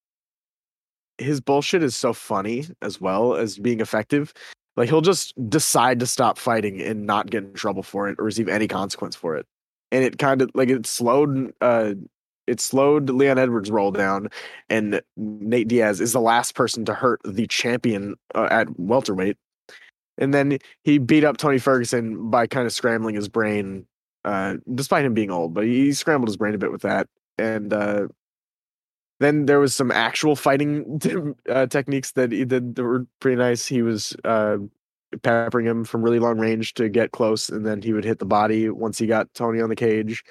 his 1.20 1.42
bullshit 1.42 1.84
is 1.84 1.96
so 1.96 2.14
funny 2.14 2.66
as 2.82 3.02
well 3.02 3.36
as 3.36 3.58
being 3.58 3.82
effective. 3.82 4.34
Like 4.78 4.90
he'll 4.90 5.02
just 5.02 5.34
decide 5.50 6.00
to 6.02 6.08
stop 6.08 6.38
fighting 6.38 6.82
and 6.82 7.06
not 7.06 7.30
get 7.30 7.44
in 7.44 7.54
trouble 7.54 7.84
for 7.84 8.10
it 8.10 8.18
or 8.20 8.26
receive 8.26 8.50
any 8.50 8.68
consequence 8.68 9.16
for 9.16 9.36
it 9.38 9.46
and 9.92 10.04
it 10.04 10.18
kind 10.18 10.42
of 10.42 10.50
like 10.54 10.70
it 10.70 10.86
slowed 10.86 11.54
uh 11.62 11.94
it 12.48 12.60
slowed 12.60 13.10
Leon 13.12 13.38
Edwards 13.38 13.70
roll 13.70 13.92
down 13.92 14.28
and 14.70 15.02
Nate 15.16 15.68
Diaz 15.68 16.02
is 16.02 16.14
the 16.14 16.22
last 16.22 16.56
person 16.56 16.84
to 16.86 16.96
hurt 16.96 17.22
the 17.24 17.46
champion 17.46 18.16
uh, 18.34 18.48
at 18.50 18.68
welterweight 18.80 19.38
and 20.18 20.34
then 20.34 20.58
he 20.84 20.98
beat 20.98 21.24
up 21.24 21.38
Tony 21.38 21.60
Ferguson 21.60 22.30
by 22.30 22.48
kind 22.48 22.66
of 22.66 22.74
scrambling 22.74 23.16
his 23.16 23.28
brain 23.28 23.86
uh 24.26 24.56
despite 24.74 25.06
him 25.06 25.14
being 25.14 25.32
old 25.32 25.54
but 25.54 25.66
he 25.66 25.94
scrambled 25.94 26.28
his 26.28 26.38
brain 26.38 26.54
a 26.54 26.58
bit 26.58 26.72
with 26.72 26.82
that 26.82 27.08
and 27.38 27.74
uh 27.74 28.08
then 29.20 29.46
there 29.46 29.60
was 29.60 29.76
some 29.76 29.92
actual 29.92 30.36
fighting 30.36 31.36
uh, 31.50 31.68
techniques 31.68 32.12
that 32.14 32.32
he 32.32 32.46
did 32.46 32.76
that 32.76 32.84
were 32.84 33.06
pretty 33.20 33.36
nice. 33.36 33.66
He 33.66 33.82
was 33.82 34.16
uh, 34.24 34.58
peppering 35.24 35.66
him 35.66 35.84
from 35.84 36.04
really 36.04 36.20
long 36.20 36.40
range 36.40 36.74
to 36.76 36.90
get 36.90 37.12
close, 37.12 37.50
and 37.50 37.66
then 37.66 37.82
he 37.82 37.94
would 37.94 38.06
hit 38.06 38.20
the 38.20 38.26
body 38.26 38.70
once 38.70 38.98
he 38.98 39.08
got 39.08 39.34
Tony 39.34 39.62
on 39.62 39.70
the 39.70 39.76
cage. 39.76 40.24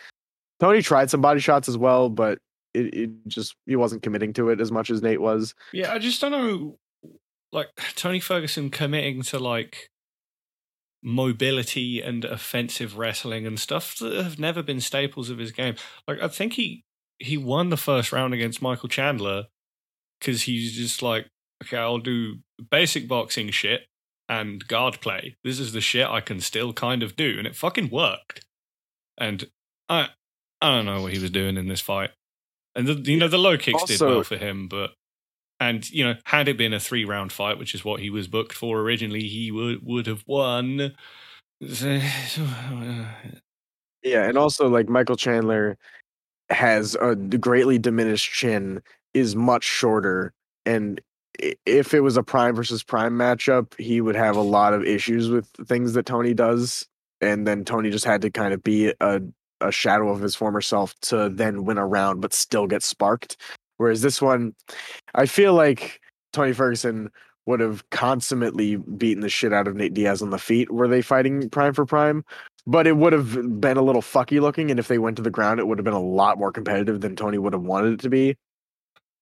Tony 0.60 0.82
tried 0.82 1.10
some 1.10 1.20
body 1.20 1.40
shots 1.40 1.68
as 1.68 1.76
well, 1.76 2.08
but 2.08 2.38
it, 2.74 2.94
it 2.94 3.10
just 3.26 3.56
he 3.66 3.76
wasn't 3.76 4.02
committing 4.02 4.32
to 4.34 4.50
it 4.50 4.60
as 4.60 4.72
much 4.72 4.90
as 4.90 5.02
Nate 5.02 5.20
was. 5.20 5.54
Yeah, 5.72 5.92
I 5.92 5.98
just 5.98 6.20
don't 6.20 6.32
know. 6.32 6.78
Like 7.52 7.68
Tony 7.94 8.20
Ferguson 8.20 8.70
committing 8.70 9.22
to 9.22 9.38
like 9.38 9.90
mobility 11.02 12.00
and 12.00 12.24
offensive 12.24 12.98
wrestling 12.98 13.46
and 13.46 13.58
stuff 13.58 13.96
that 13.98 14.12
have 14.12 14.38
never 14.38 14.62
been 14.62 14.80
staples 14.80 15.30
of 15.30 15.38
his 15.38 15.52
game. 15.52 15.76
Like 16.06 16.20
I 16.20 16.28
think 16.28 16.54
he 16.54 16.84
he 17.18 17.36
won 17.36 17.70
the 17.70 17.76
first 17.76 18.12
round 18.12 18.34
against 18.34 18.62
Michael 18.62 18.88
Chandler 18.88 19.46
because 20.18 20.42
he's 20.42 20.72
just 20.72 21.02
like, 21.02 21.26
okay, 21.64 21.76
I'll 21.76 21.98
do 21.98 22.36
basic 22.70 23.08
boxing 23.08 23.50
shit 23.50 23.82
and 24.28 24.66
guard 24.68 25.00
play. 25.00 25.36
This 25.42 25.58
is 25.58 25.72
the 25.72 25.80
shit 25.80 26.06
I 26.06 26.20
can 26.20 26.40
still 26.40 26.72
kind 26.72 27.02
of 27.02 27.16
do, 27.16 27.36
and 27.38 27.46
it 27.46 27.56
fucking 27.56 27.90
worked. 27.90 28.44
And 29.16 29.48
I 29.88 30.08
I 30.60 30.76
don't 30.76 30.86
know 30.86 31.02
what 31.02 31.12
he 31.12 31.18
was 31.18 31.30
doing 31.30 31.56
in 31.56 31.68
this 31.68 31.80
fight. 31.80 32.10
And 32.74 32.86
the, 32.86 32.94
you 32.94 33.16
know 33.16 33.28
the 33.28 33.38
low 33.38 33.56
kicks 33.56 33.84
did 33.84 34.00
well 34.00 34.22
for 34.22 34.36
him, 34.36 34.68
but 34.68 34.92
and 35.60 35.88
you 35.90 36.04
know 36.04 36.14
had 36.24 36.48
it 36.48 36.56
been 36.56 36.74
a 36.74 36.80
three 36.80 37.04
round 37.04 37.32
fight, 37.32 37.58
which 37.58 37.74
is 37.74 37.84
what 37.84 38.00
he 38.00 38.10
was 38.10 38.28
booked 38.28 38.52
for 38.52 38.80
originally, 38.80 39.26
he 39.28 39.50
would 39.50 39.80
would 39.82 40.06
have 40.06 40.24
won. 40.26 40.94
Uh, 41.60 43.06
yeah, 44.02 44.28
and 44.28 44.38
also 44.38 44.68
like 44.68 44.88
Michael 44.88 45.16
Chandler, 45.16 45.76
has 46.50 46.96
a 47.00 47.16
greatly 47.16 47.78
diminished 47.78 48.32
chin, 48.32 48.80
is 49.14 49.34
much 49.34 49.64
shorter, 49.64 50.32
and 50.64 51.00
if 51.38 51.94
it 51.94 52.00
was 52.00 52.16
a 52.16 52.22
prime 52.22 52.54
versus 52.54 52.82
prime 52.82 53.12
matchup, 53.12 53.78
he 53.78 54.00
would 54.00 54.16
have 54.16 54.36
a 54.36 54.42
lot 54.42 54.74
of 54.74 54.84
issues 54.84 55.28
with 55.28 55.48
things 55.66 55.92
that 55.92 56.06
Tony 56.06 56.34
does, 56.34 56.86
and 57.20 57.46
then 57.46 57.64
Tony 57.64 57.90
just 57.90 58.04
had 58.04 58.22
to 58.22 58.30
kind 58.30 58.52
of 58.52 58.62
be 58.62 58.92
a 59.00 59.20
a 59.60 59.72
shadow 59.72 60.08
of 60.10 60.20
his 60.20 60.36
former 60.36 60.60
self 60.60 60.94
to 61.00 61.28
then 61.28 61.64
win 61.64 61.78
a 61.78 61.86
round, 61.86 62.20
but 62.20 62.32
still 62.32 62.66
get 62.66 62.82
sparked. 62.82 63.36
Whereas 63.76 64.02
this 64.02 64.22
one, 64.22 64.54
I 65.14 65.26
feel 65.26 65.54
like 65.54 66.00
Tony 66.32 66.52
Ferguson 66.52 67.10
would 67.46 67.60
have 67.60 67.88
consummately 67.90 68.76
beaten 68.76 69.22
the 69.22 69.28
shit 69.28 69.52
out 69.52 69.66
of 69.66 69.74
Nate 69.74 69.94
Diaz 69.94 70.20
on 70.20 70.30
the 70.30 70.38
feet 70.38 70.70
were 70.70 70.86
they 70.86 71.00
fighting 71.00 71.48
prime 71.48 71.72
for 71.72 71.86
prime. 71.86 72.24
But 72.66 72.86
it 72.86 72.98
would 72.98 73.14
have 73.14 73.60
been 73.60 73.78
a 73.78 73.82
little 73.82 74.02
fucky 74.02 74.40
looking, 74.40 74.70
and 74.70 74.78
if 74.78 74.88
they 74.88 74.98
went 74.98 75.16
to 75.16 75.22
the 75.22 75.30
ground, 75.30 75.58
it 75.58 75.66
would 75.66 75.78
have 75.78 75.84
been 75.84 75.94
a 75.94 76.02
lot 76.02 76.38
more 76.38 76.52
competitive 76.52 77.00
than 77.00 77.16
Tony 77.16 77.38
would 77.38 77.54
have 77.54 77.62
wanted 77.62 77.94
it 77.94 78.00
to 78.00 78.10
be. 78.10 78.36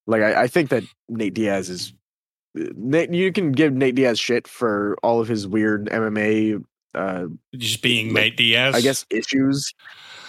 Like 0.09 0.23
I, 0.23 0.43
I 0.43 0.47
think 0.49 0.71
that 0.71 0.83
Nate 1.09 1.35
Diaz 1.35 1.71
is 1.71 1.95
Nate. 2.77 3.13
You 3.13 3.33
can 3.33 3.53
give 3.53 3.73
Nate 3.73 3.95
Diaz 3.95 4.19
shit 4.19 4.49
for 4.49 4.97
all 5.03 5.21
of 5.21 5.29
his 5.29 5.47
weird 5.47 5.89
MMA, 5.91 6.63
uh, 6.95 7.27
Just 7.57 7.83
being 7.83 8.09
like, 8.09 8.15
Nate 8.15 8.37
Diaz. 8.37 8.75
I 8.75 8.81
guess, 8.81 9.07
issues. 9.11 9.73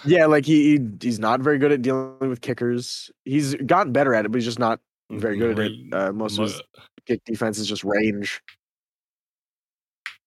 Yeah, 0.06 0.26
like 0.26 0.46
he, 0.46 0.78
he 0.78 0.88
he's 1.02 1.20
not 1.20 1.42
very 1.42 1.58
good 1.58 1.72
at 1.72 1.82
dealing 1.82 2.30
with 2.30 2.42
kickers. 2.42 3.10
He's 3.26 3.56
gotten 3.56 3.94
better 3.94 4.14
at 4.14 4.26
it, 4.26 4.32
but 4.32 4.38
he's 4.38 4.46
just 4.46 4.60
not 4.60 4.80
very 5.10 5.38
good 5.38 5.60
at 5.60 5.72
it. 5.72 5.94
Uh, 5.94 6.12
most 6.14 6.38
of 6.38 6.46
his 6.46 6.62
kick 7.06 7.22
defense 7.26 7.58
is 7.58 7.68
just 7.68 7.84
range. 7.84 8.42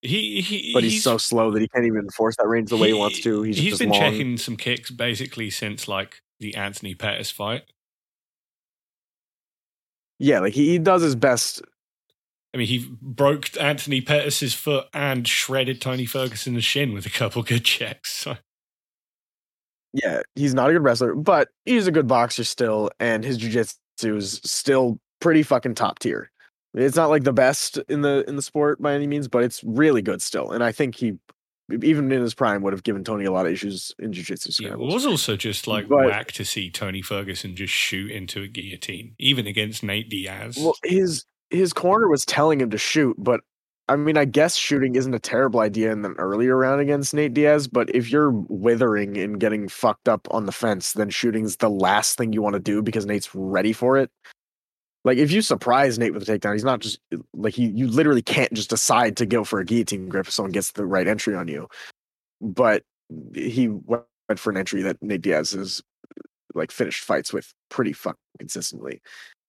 He, 0.02 0.40
he 0.40 0.72
but 0.72 0.82
he's, 0.82 1.04
so 1.04 1.18
slow 1.18 1.50
that 1.50 1.60
he 1.60 1.68
can't 1.68 1.84
even 1.84 2.08
force 2.10 2.34
that 2.36 2.48
range 2.48 2.70
the 2.70 2.78
way 2.78 2.88
he 2.88 2.94
wants 2.94 3.20
to. 3.20 3.42
He's, 3.42 3.58
he's 3.58 3.78
been 3.78 3.90
long. 3.90 4.00
checking 4.00 4.38
some 4.38 4.56
kicks 4.56 4.90
basically 4.90 5.50
since 5.50 5.88
like 5.88 6.22
the 6.38 6.54
Anthony 6.54 6.94
Pettis 6.94 7.30
fight. 7.30 7.64
Yeah, 10.18 10.40
like 10.40 10.54
he, 10.54 10.70
he 10.70 10.78
does 10.78 11.02
his 11.02 11.14
best. 11.14 11.60
I 12.52 12.58
mean, 12.58 12.66
he 12.66 12.90
broke 13.00 13.56
Anthony 13.60 14.00
Pettis's 14.00 14.54
foot 14.54 14.86
and 14.92 15.26
shredded 15.26 15.80
Tony 15.80 16.04
Ferguson's 16.04 16.64
shin 16.64 16.92
with 16.92 17.06
a 17.06 17.10
couple 17.10 17.42
good 17.42 17.64
checks. 17.64 18.12
So. 18.12 18.36
Yeah, 19.92 20.22
he's 20.34 20.54
not 20.54 20.70
a 20.70 20.72
good 20.72 20.82
wrestler, 20.82 21.14
but 21.14 21.48
he's 21.64 21.86
a 21.86 21.92
good 21.92 22.06
boxer 22.06 22.44
still, 22.44 22.90
and 22.98 23.24
his 23.24 23.36
jiu-jitsu 23.36 24.16
is 24.16 24.40
still 24.44 24.98
pretty 25.20 25.42
fucking 25.42 25.74
top 25.74 25.98
tier. 26.00 26.30
It's 26.74 26.96
not 26.96 27.10
like 27.10 27.24
the 27.24 27.32
best 27.32 27.78
in 27.88 28.02
the 28.02 28.24
in 28.28 28.36
the 28.36 28.42
sport 28.42 28.80
by 28.80 28.94
any 28.94 29.08
means, 29.08 29.26
but 29.26 29.42
it's 29.42 29.62
really 29.64 30.02
good 30.02 30.22
still. 30.22 30.52
And 30.52 30.62
I 30.62 30.70
think 30.70 30.94
he, 30.94 31.14
even 31.82 32.12
in 32.12 32.22
his 32.22 32.34
prime, 32.34 32.62
would 32.62 32.72
have 32.72 32.84
given 32.84 33.02
Tony 33.02 33.24
a 33.24 33.32
lot 33.32 33.46
of 33.46 33.52
issues 33.52 33.92
in 33.98 34.12
jiu-jitsu. 34.12 34.64
Yeah, 34.64 34.74
it 34.74 34.78
was 34.78 35.06
also 35.06 35.36
just 35.36 35.66
like 35.66 35.88
But- 35.88 36.06
whack 36.06 36.32
to 36.32 36.44
see 36.44 36.70
Tony 36.70 37.02
Ferguson 37.02 37.56
just 37.56 37.72
shoot 37.72 38.10
into 38.12 38.42
a 38.42 38.48
guillotine, 38.48 39.14
even 39.18 39.48
against 39.48 39.82
Nate 39.82 40.08
Diaz. 40.08 40.56
Well, 40.60 40.76
his 40.84 41.24
his 41.50 41.72
corner 41.72 42.08
was 42.08 42.24
telling 42.24 42.60
him 42.60 42.70
to 42.70 42.78
shoot, 42.78 43.16
but 43.18 43.40
I 43.90 43.96
mean, 43.96 44.16
I 44.16 44.24
guess 44.24 44.54
shooting 44.54 44.94
isn't 44.94 45.14
a 45.14 45.18
terrible 45.18 45.58
idea 45.58 45.90
in 45.90 46.04
an 46.04 46.14
earlier 46.16 46.56
round 46.56 46.80
against 46.80 47.12
Nate 47.12 47.34
Diaz. 47.34 47.66
But 47.66 47.92
if 47.92 48.08
you're 48.08 48.30
withering 48.30 49.18
and 49.18 49.40
getting 49.40 49.66
fucked 49.66 50.08
up 50.08 50.28
on 50.30 50.46
the 50.46 50.52
fence, 50.52 50.92
then 50.92 51.10
shooting's 51.10 51.56
the 51.56 51.68
last 51.68 52.16
thing 52.16 52.32
you 52.32 52.40
want 52.40 52.54
to 52.54 52.60
do 52.60 52.82
because 52.82 53.04
Nate's 53.04 53.34
ready 53.34 53.72
for 53.72 53.96
it. 53.96 54.08
Like 55.04 55.18
if 55.18 55.32
you 55.32 55.42
surprise 55.42 55.98
Nate 55.98 56.14
with 56.14 56.28
a 56.28 56.38
takedown, 56.38 56.52
he's 56.52 56.62
not 56.62 56.78
just 56.78 57.00
eh, 57.12 57.16
like 57.34 57.54
he. 57.54 57.66
You 57.66 57.88
literally 57.88 58.22
can't 58.22 58.52
just 58.52 58.70
decide 58.70 59.16
to 59.16 59.26
go 59.26 59.42
for 59.42 59.58
a 59.58 59.64
guillotine 59.64 60.08
grip 60.08 60.28
if 60.28 60.32
someone 60.32 60.52
gets 60.52 60.70
the 60.70 60.86
right 60.86 61.08
entry 61.08 61.34
on 61.34 61.48
you. 61.48 61.66
But 62.40 62.84
he 63.34 63.66
went 63.68 64.04
for 64.36 64.50
an 64.50 64.56
entry 64.56 64.82
that 64.82 65.02
Nate 65.02 65.22
Diaz 65.22 65.50
has 65.50 65.82
like 66.54 66.70
finished 66.70 67.02
fights 67.02 67.32
with 67.32 67.52
pretty 67.70 67.92
fucking 67.92 68.18
consistently. 68.38 69.00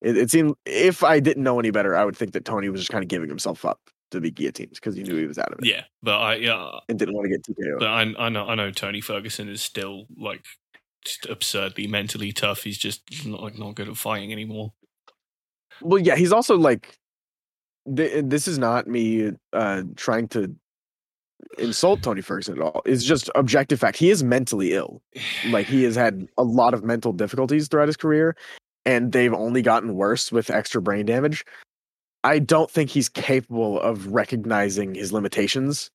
It, 0.02 0.18
it 0.18 0.32
seemed 0.32 0.56
if 0.66 1.04
I 1.04 1.20
didn't 1.20 1.44
know 1.44 1.60
any 1.60 1.72
better, 1.72 1.96
I 1.96 2.06
would 2.06 2.18
think 2.18 2.34
that 2.34 2.46
Tony 2.46 2.70
was 2.70 2.82
just 2.82 2.92
kind 2.92 3.04
of 3.04 3.08
giving 3.08 3.30
himself 3.30 3.66
up 3.66 3.80
to 4.12 4.20
be 4.20 4.32
guillotined 4.32 4.72
because 4.72 4.96
he 4.96 5.04
knew 5.04 5.16
he 5.16 5.26
was 5.26 5.38
out 5.38 5.54
of 5.54 5.60
it 5.60 5.66
yeah, 5.66 5.84
but 6.04 6.20
I 6.20 6.36
yeah, 6.36 6.80
and 6.90 7.00
didn't 7.00 7.16
want 7.16 7.30
to 7.30 7.30
get 7.30 7.46
TKO. 7.46 7.80
but 7.80 7.88
I, 7.88 8.02
I 8.20 8.30
know 8.30 8.46
I 8.46 8.56
know 8.56 8.72
Tony 8.72 9.02
Ferguson 9.02 9.48
is 9.48 9.62
still 9.62 10.06
like 10.18 10.44
absurdly 11.30 11.88
mentally 11.88 12.32
tough. 12.32 12.64
He's 12.64 12.78
just 12.78 13.26
not 13.26 13.42
like 13.42 13.58
not 13.58 13.76
good 13.76 13.90
at 13.90 13.98
fighting 13.98 14.32
anymore. 14.32 14.74
Well, 15.82 16.00
yeah, 16.00 16.16
he's 16.16 16.32
also 16.32 16.58
like, 16.58 17.00
th- 17.96 18.26
this 18.28 18.48
is 18.48 18.60
not 18.60 18.88
me 18.88 19.32
uh 19.54 19.84
trying 19.96 20.28
to 20.30 20.56
insult 21.58 22.04
Tony 22.04 22.22
Ferguson 22.22 22.58
at 22.58 22.62
all. 22.62 22.82
It's 22.86 23.04
just 23.04 23.30
objective 23.36 23.80
fact. 23.80 23.98
He 23.98 24.10
is 24.10 24.24
mentally 24.24 24.74
ill. 24.74 25.02
Like 25.50 25.68
he 25.68 25.84
has 25.84 25.96
had 25.96 26.28
a 26.38 26.44
lot 26.44 26.74
of 26.74 26.84
mental 26.84 27.14
difficulties 27.14 27.68
throughout 27.68 27.88
his 27.88 27.98
career, 27.98 28.36
and 28.86 29.12
they've 29.12 29.34
only 29.34 29.62
gotten 29.62 29.96
worse 29.96 30.32
with 30.32 30.50
extra 30.50 30.82
brain 30.82 31.06
damage. 31.06 31.46
I 32.24 32.40
don't 32.40 32.70
think 32.70 32.90
he's 32.90 33.10
capable 33.10 33.80
of 33.82 34.08
recognizing 34.08 34.96
his 34.96 35.12
limitations 35.12 35.90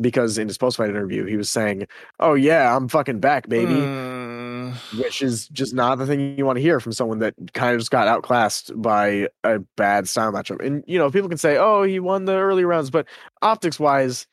because 0.00 0.38
in 0.38 0.48
his 0.48 0.58
post-fight 0.58 0.90
interview 0.90 1.24
he 1.24 1.36
was 1.36 1.50
saying, 1.50 1.86
"Oh 2.20 2.34
yeah, 2.34 2.76
I'm 2.76 2.88
fucking 2.88 3.20
back, 3.20 3.48
baby." 3.48 3.74
Uh, 3.74 4.74
which 4.96 5.22
is 5.22 5.48
just 5.48 5.74
not 5.74 5.98
the 5.98 6.06
thing 6.06 6.36
you 6.36 6.44
want 6.44 6.56
to 6.56 6.62
hear 6.62 6.80
from 6.80 6.92
someone 6.92 7.18
that 7.20 7.34
kind 7.52 7.74
of 7.74 7.80
just 7.80 7.90
got 7.90 8.08
outclassed 8.08 8.72
by 8.80 9.28
a 9.44 9.60
bad 9.76 10.08
style 10.08 10.32
matchup. 10.32 10.64
And 10.64 10.82
you 10.86 10.98
know, 10.98 11.10
people 11.10 11.28
can 11.28 11.38
say, 11.38 11.56
"Oh, 11.56 11.82
he 11.82 12.00
won 12.00 12.24
the 12.24 12.34
early 12.34 12.64
rounds," 12.64 12.90
but 12.90 13.06
optics 13.42 13.78
wise, 13.78 14.26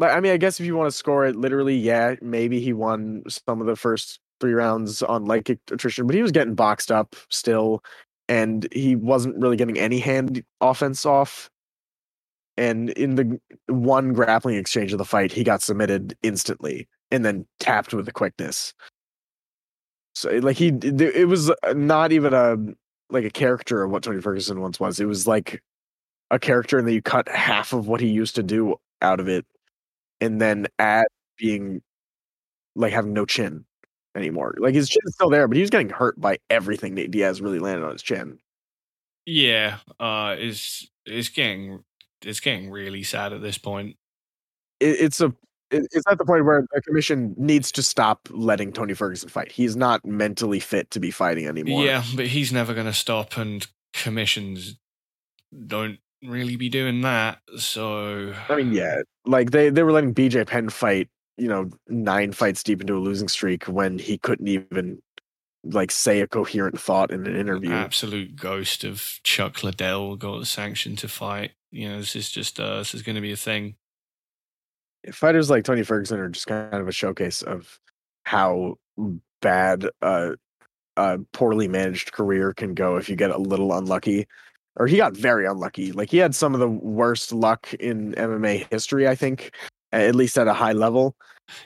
I 0.00 0.20
mean, 0.20 0.32
I 0.32 0.36
guess 0.36 0.60
if 0.60 0.66
you 0.66 0.76
want 0.76 0.90
to 0.90 0.96
score 0.96 1.24
it 1.26 1.36
literally, 1.36 1.76
yeah, 1.76 2.16
maybe 2.20 2.60
he 2.60 2.72
won 2.72 3.22
some 3.28 3.60
of 3.60 3.66
the 3.66 3.76
first 3.76 4.20
three 4.40 4.52
rounds 4.52 5.02
on 5.02 5.26
kick 5.42 5.58
attrition, 5.70 6.06
but 6.06 6.14
he 6.14 6.22
was 6.22 6.32
getting 6.32 6.54
boxed 6.54 6.92
up 6.92 7.16
still, 7.30 7.82
and 8.28 8.66
he 8.72 8.96
wasn't 8.96 9.36
really 9.38 9.56
getting 9.56 9.78
any 9.78 9.98
hand 9.98 10.44
offense 10.60 11.06
off. 11.06 11.50
And 12.56 12.90
in 12.90 13.16
the 13.16 13.40
one 13.66 14.12
grappling 14.12 14.56
exchange 14.56 14.92
of 14.92 14.98
the 14.98 15.04
fight, 15.04 15.30
he 15.30 15.44
got 15.44 15.62
submitted 15.62 16.16
instantly 16.22 16.88
and 17.10 17.24
then 17.24 17.46
tapped 17.60 17.92
with 17.92 18.06
the 18.06 18.12
quickness. 18.12 18.72
So 20.14 20.30
eh, 20.30 20.40
like 20.42 20.56
he, 20.56 20.68
it 20.68 21.28
was 21.28 21.50
uh, 21.50 21.74
not 21.74 22.12
even 22.12 22.32
a 22.32 22.56
like 23.10 23.24
a 23.24 23.30
character 23.30 23.82
of 23.82 23.90
what 23.90 24.02
Tony 24.02 24.20
Ferguson 24.20 24.60
once 24.60 24.80
was. 24.80 24.98
It 24.98 25.06
was 25.06 25.26
like 25.26 25.62
a 26.30 26.38
character, 26.38 26.78
and 26.78 26.86
then 26.86 26.94
you 26.94 27.02
cut 27.02 27.28
half 27.28 27.72
of 27.72 27.86
what 27.86 28.00
he 28.00 28.08
used 28.08 28.34
to 28.36 28.42
do 28.42 28.76
out 29.02 29.20
of 29.20 29.28
it, 29.28 29.44
and 30.20 30.40
then 30.40 30.66
add 30.78 31.06
being 31.36 31.82
like 32.74 32.92
having 32.92 33.12
no 33.12 33.26
chin 33.26 33.64
anymore. 34.16 34.54
Like 34.58 34.74
his 34.74 34.88
chin 34.88 35.02
is 35.04 35.14
still 35.14 35.30
there, 35.30 35.46
but 35.46 35.56
he 35.56 35.60
was 35.60 35.70
getting 35.70 35.90
hurt 35.90 36.20
by 36.20 36.38
everything 36.50 36.94
Nate 36.94 37.10
Diaz 37.10 37.40
really 37.40 37.58
landed 37.58 37.84
on 37.84 37.92
his 37.92 38.02
chin. 38.02 38.38
yeah, 39.26 39.78
uh, 40.00 40.34
it's 40.38 40.88
it's 41.04 41.28
getting 41.28 41.84
it's 42.22 42.40
getting 42.40 42.70
really 42.70 43.02
sad 43.02 43.32
at 43.32 43.42
this 43.42 43.58
point. 43.58 43.96
It, 44.80 45.00
it's 45.00 45.20
a 45.20 45.26
it- 45.70 45.86
it's 45.92 46.06
at 46.08 46.18
the 46.18 46.24
point 46.24 46.44
where 46.44 46.64
the 46.72 46.80
commission 46.82 47.34
needs 47.36 47.72
to 47.72 47.82
stop 47.82 48.28
letting 48.30 48.72
Tony 48.72 48.94
Ferguson 48.94 49.28
fight. 49.28 49.50
He's 49.52 49.74
not 49.76 50.04
mentally 50.06 50.60
fit 50.60 50.90
to 50.92 51.00
be 51.00 51.10
fighting 51.10 51.46
anymore. 51.46 51.84
Yeah, 51.84 52.04
but 52.14 52.28
he's 52.28 52.52
never 52.52 52.72
going 52.72 52.86
to 52.86 52.92
stop, 52.92 53.36
and 53.36 53.66
commissions 53.92 54.76
don't 55.66 55.98
really 56.22 56.56
be 56.56 56.68
doing 56.68 57.00
that. 57.02 57.38
So 57.58 58.32
I 58.48 58.56
mean, 58.56 58.72
yeah, 58.72 58.98
like 59.26 59.50
they 59.50 59.70
they 59.70 59.82
were 59.82 59.92
letting 59.92 60.14
BJ 60.14 60.46
Penn 60.46 60.68
fight, 60.70 61.08
you 61.36 61.48
know, 61.48 61.70
nine 61.88 62.32
fights 62.32 62.62
deep 62.62 62.80
into 62.80 62.96
a 62.96 62.98
losing 62.98 63.28
streak 63.28 63.64
when 63.64 63.98
he 63.98 64.18
couldn't 64.18 64.48
even 64.48 65.02
like 65.64 65.90
say 65.90 66.20
a 66.20 66.26
coherent 66.26 66.78
thought 66.78 67.10
in 67.10 67.26
an 67.26 67.36
interview. 67.36 67.72
absolute 67.72 68.36
ghost 68.36 68.84
of 68.84 69.20
Chuck 69.22 69.62
Liddell 69.62 70.16
got 70.16 70.46
sanctioned 70.46 70.98
to 70.98 71.08
fight. 71.08 71.52
You 71.70 71.88
know, 71.88 71.98
this 71.98 72.16
is 72.16 72.30
just 72.30 72.60
uh, 72.60 72.78
this 72.78 72.94
is 72.94 73.02
going 73.02 73.16
to 73.16 73.20
be 73.20 73.32
a 73.32 73.36
thing. 73.36 73.74
Fighters 75.12 75.50
like 75.50 75.64
Tony 75.64 75.82
Ferguson 75.82 76.18
are 76.18 76.28
just 76.28 76.46
kind 76.46 76.74
of 76.74 76.88
a 76.88 76.92
showcase 76.92 77.42
of 77.42 77.78
how 78.24 78.76
bad 79.40 79.88
uh, 80.02 80.32
a 80.96 81.18
poorly 81.32 81.68
managed 81.68 82.12
career 82.12 82.52
can 82.54 82.74
go 82.74 82.96
if 82.96 83.08
you 83.08 83.16
get 83.16 83.30
a 83.30 83.38
little 83.38 83.72
unlucky. 83.76 84.26
Or 84.78 84.86
he 84.86 84.96
got 84.96 85.16
very 85.16 85.46
unlucky. 85.46 85.92
Like 85.92 86.10
he 86.10 86.18
had 86.18 86.34
some 86.34 86.54
of 86.54 86.60
the 86.60 86.68
worst 86.68 87.32
luck 87.32 87.72
in 87.74 88.12
MMA 88.14 88.70
history, 88.70 89.08
I 89.08 89.14
think, 89.14 89.54
at 89.92 90.14
least 90.14 90.38
at 90.38 90.48
a 90.48 90.54
high 90.54 90.72
level. 90.72 91.16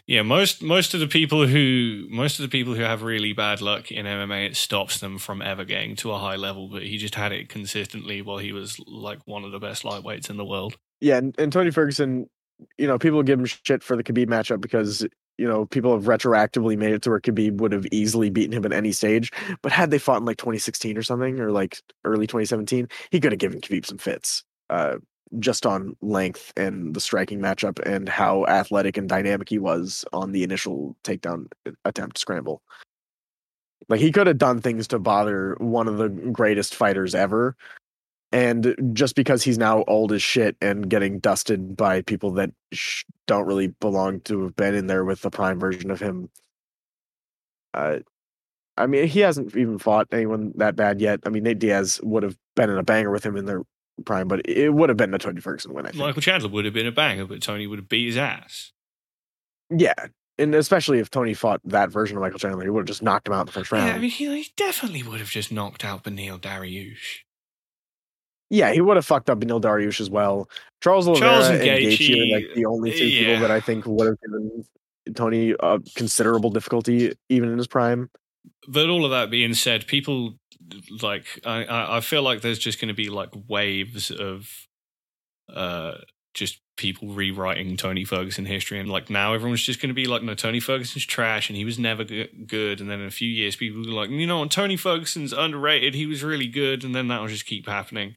Yeah, 0.07 0.23
most 0.23 0.63
most 0.63 0.95
of 0.95 1.01
the 1.01 1.07
people 1.07 1.47
who 1.47 2.07
most 2.11 2.39
of 2.39 2.43
the 2.43 2.49
people 2.49 2.75
who 2.75 2.83
have 2.83 3.03
really 3.03 3.33
bad 3.33 3.61
luck 3.61 3.91
in 3.91 4.07
MMA, 4.07 4.47
it 4.47 4.57
stops 4.57 5.01
them 5.01 5.19
from 5.19 5.41
ever 5.41 5.65
getting 5.65 5.97
to 5.97 6.13
a 6.13 6.19
high 6.19 6.37
level. 6.37 6.69
But 6.69 6.83
he 6.83 6.99
just 6.99 7.15
had 7.15 7.33
it 7.33 7.49
consistently 7.49 8.23
while 8.23 8.39
he 8.39 8.53
was 8.53 8.79
like 8.87 9.21
one 9.27 9.45
of 9.45 9.53
the 9.53 9.59
best 9.59 9.83
lightweights 9.83 10.29
in 10.29 10.37
the 10.37 10.45
world. 10.45 10.77
Yeah, 11.01 11.17
and, 11.17 11.35
and 11.39 11.53
Tony 11.53 11.71
Ferguson, 11.71 12.29
you 12.77 12.87
know, 12.87 12.99
people 12.99 13.23
give 13.23 13.39
him 13.39 13.47
shit 13.47 13.83
for 13.83 13.97
the 13.97 14.05
Khabib 14.05 14.27
matchup 14.27 14.61
because 14.61 15.07
you 15.39 15.49
know 15.49 15.65
people 15.67 15.95
have 15.95 16.05
retroactively 16.05 16.77
made 16.77 16.93
it 16.93 17.03
to 17.03 17.11
where 17.11 17.21
Khabib 17.21 17.59
would 17.59 17.73
have 17.73 17.87
easily 17.91 18.29
beaten 18.29 18.53
him 18.53 18.67
at 18.67 18.73
any 18.73 18.93
stage. 18.93 19.33
But 19.63 19.73
had 19.73 19.91
they 19.91 19.99
fought 19.99 20.19
in 20.19 20.27
like 20.27 20.37
2016 20.37 20.99
or 20.99 21.03
something, 21.03 21.41
or 21.41 21.51
like 21.51 21.79
early 22.05 22.27
2017, 22.27 22.87
he 23.11 23.21
could 23.21 23.33
have 23.33 23.39
given 23.39 23.61
Khabib 23.61 23.87
some 23.87 23.99
fits, 23.99 24.45
uh, 24.69 24.97
just 25.39 25.65
on 25.65 25.97
length 26.01 26.53
and 26.57 26.95
the 26.95 27.01
striking 27.01 27.41
matchup 27.41 27.79
and 27.87 28.09
how 28.09 28.45
athletic 28.47 28.97
and 28.97 29.09
dynamic 29.09 29.49
he 29.49 29.59
was 29.59 30.05
on 30.13 30.33
the 30.33 30.43
initial 30.43 30.97
takedown 31.05 31.47
attempt 31.85 32.19
scramble. 32.19 32.63
Like 33.89 34.01
he 34.01 34.13
could 34.13 34.27
have 34.27 34.39
done 34.39 34.61
things 34.61 34.89
to 34.89 34.99
bother 34.99 35.57
one 35.59 35.89
of 35.89 35.99
the 35.99 36.09
greatest 36.09 36.75
fighters 36.75 37.15
ever. 37.15 37.57
And 38.33 38.77
just 38.93 39.17
because 39.17 39.43
he's 39.43 39.59
now 39.59 39.83
old 39.89 40.13
as 40.13 40.23
shit 40.23 40.57
and 40.61 40.89
getting 40.89 41.19
dusted 41.19 41.77
by 41.77 42.03
people 42.03 42.31
that 42.33 42.51
sh- 42.73 43.05
don't 43.27 43.47
really 43.47 43.69
belong 43.81 44.21
to 44.23 44.45
have 44.45 44.55
been 44.55 44.75
in 44.75 44.87
there 44.87 45.05
with 45.05 45.23
the 45.23 45.31
prime 45.31 45.59
version 45.59 45.91
of 45.91 46.01
him, 46.01 46.31
uh, 47.75 47.99
I 48.77 48.87
mean, 48.87 49.09
he 49.09 49.21
hasn't 49.21 49.57
even 49.57 49.79
fought 49.79 50.07
anyone 50.13 50.53
that 50.57 50.77
bad 50.77 51.01
yet. 51.01 51.21
I 51.27 51.29
mean, 51.31 51.43
Nate 51.43 51.59
Diaz 51.59 52.01
would 52.03 52.23
have 52.23 52.37
been 52.55 52.71
in 52.71 52.79
a 52.79 52.85
banger 52.85 53.11
with 53.11 53.25
him 53.27 53.37
in 53.37 53.47
their 53.47 53.63
prime, 54.05 54.29
but 54.29 54.47
it 54.49 54.71
would 54.71 54.89
have 54.89 54.97
been 54.97 55.15
a 55.15 55.19
Tony 55.19 55.41
Ferguson 55.41 55.73
win. 55.73 55.87
I 55.87 55.91
think. 55.91 56.03
Michael 56.03 56.23
Chandler 56.23 56.49
would 56.49 56.65
have 56.65 56.75
been 56.75 56.87
a 56.87 56.93
banger, 56.93 57.27
but 57.27 57.43
Tony 57.43 57.67
would 57.67 57.79
have 57.79 57.89
beat 57.89 58.07
his 58.07 58.17
ass. 58.17 58.73
Yeah, 59.71 59.95
and 60.39 60.55
especially 60.55 60.99
if 60.99 61.11
Tony 61.11 61.35
fought 61.35 61.61
that 61.65 61.91
version 61.91 62.17
of 62.17 62.23
Michael 62.23 62.39
Chandler, 62.39 62.65
he 62.65 62.71
would 62.71 62.81
have 62.81 62.89
just 62.89 63.03
knocked 63.03 63.29
him 63.29 63.35
out 63.35 63.41
in 63.41 63.47
the 63.47 63.53
first 63.53 63.71
round. 63.71 63.87
Yeah, 63.87 63.95
I 63.95 63.99
mean, 63.99 64.11
he, 64.11 64.43
he 64.43 64.53
definitely 64.57 65.03
would 65.03 65.21
have 65.21 65.29
just 65.29 65.53
knocked 65.53 65.85
out 65.85 66.05
Beneil 66.05 66.41
Dariush. 66.41 67.21
Yeah, 68.49 68.73
he 68.73 68.81
would 68.81 68.97
have 68.97 69.07
fucked 69.07 69.31
up 69.31 69.39
Beneil 69.39 69.61
Dariush 69.61 70.01
as 70.01 70.11
well. 70.11 70.49
Charles 70.83 71.07
Oliveira 71.07 71.31
Charles 71.31 71.49
and 71.49 71.61
and 71.61 71.69
Gaethje, 71.69 71.99
Gaethje, 71.99 72.21
are 72.21 72.37
like 72.37 72.55
the 72.55 72.67
only 72.67 72.91
two 72.91 73.07
yeah. 73.07 73.21
people 73.21 73.41
that 73.43 73.51
I 73.51 73.61
think 73.61 73.87
would 73.87 74.07
have 74.07 74.21
given 74.21 74.65
Tony 75.15 75.55
uh, 75.61 75.79
considerable 75.95 76.51
difficulty 76.51 77.13
even 77.29 77.51
in 77.51 77.59
his 77.59 77.69
prime. 77.69 78.11
But 78.67 78.89
all 78.89 79.05
of 79.05 79.11
that 79.11 79.31
being 79.31 79.55
said, 79.55 79.87
people 79.87 80.35
like 81.03 81.27
I, 81.45 81.97
I 81.97 82.01
feel 82.01 82.23
like 82.23 82.41
there's 82.41 82.59
just 82.59 82.81
going 82.81 82.89
to 82.89 82.95
be 82.95 83.11
like 83.11 83.31
waves 83.49 84.11
of 84.11 84.49
uh 85.53 85.95
just 86.33 86.61
people 86.77 87.09
rewriting 87.09 87.77
Tony 87.77 88.05
Ferguson 88.05 88.47
history, 88.47 88.81
and 88.81 88.89
like 88.89 89.11
now 89.11 89.35
everyone's 89.35 89.63
just 89.63 89.81
going 89.81 89.89
to 89.89 89.95
be 89.95 90.07
like, 90.07 90.23
no, 90.23 90.35
Tony 90.35 90.61
Ferguson's 90.61 91.05
trash, 91.05 91.51
and 91.51 91.57
he 91.57 91.65
was 91.65 91.79
never 91.79 92.05
good. 92.05 92.81
And 92.81 92.91
then 92.91 93.01
in 93.01 93.07
a 93.07 93.11
few 93.11 93.29
years, 93.29 93.57
people 93.57 93.81
will 93.81 93.87
be 93.87 93.93
like, 93.93 94.11
you 94.11 94.27
know, 94.27 94.45
Tony 94.47 94.77
Ferguson's 94.77 95.33
underrated. 95.33 95.95
He 95.95 96.07
was 96.07 96.25
really 96.25 96.47
good, 96.47 96.85
and 96.85 96.95
then 96.95 97.09
that'll 97.09 97.29
just 97.29 97.47
keep 97.47 97.69
happening. 97.69 98.17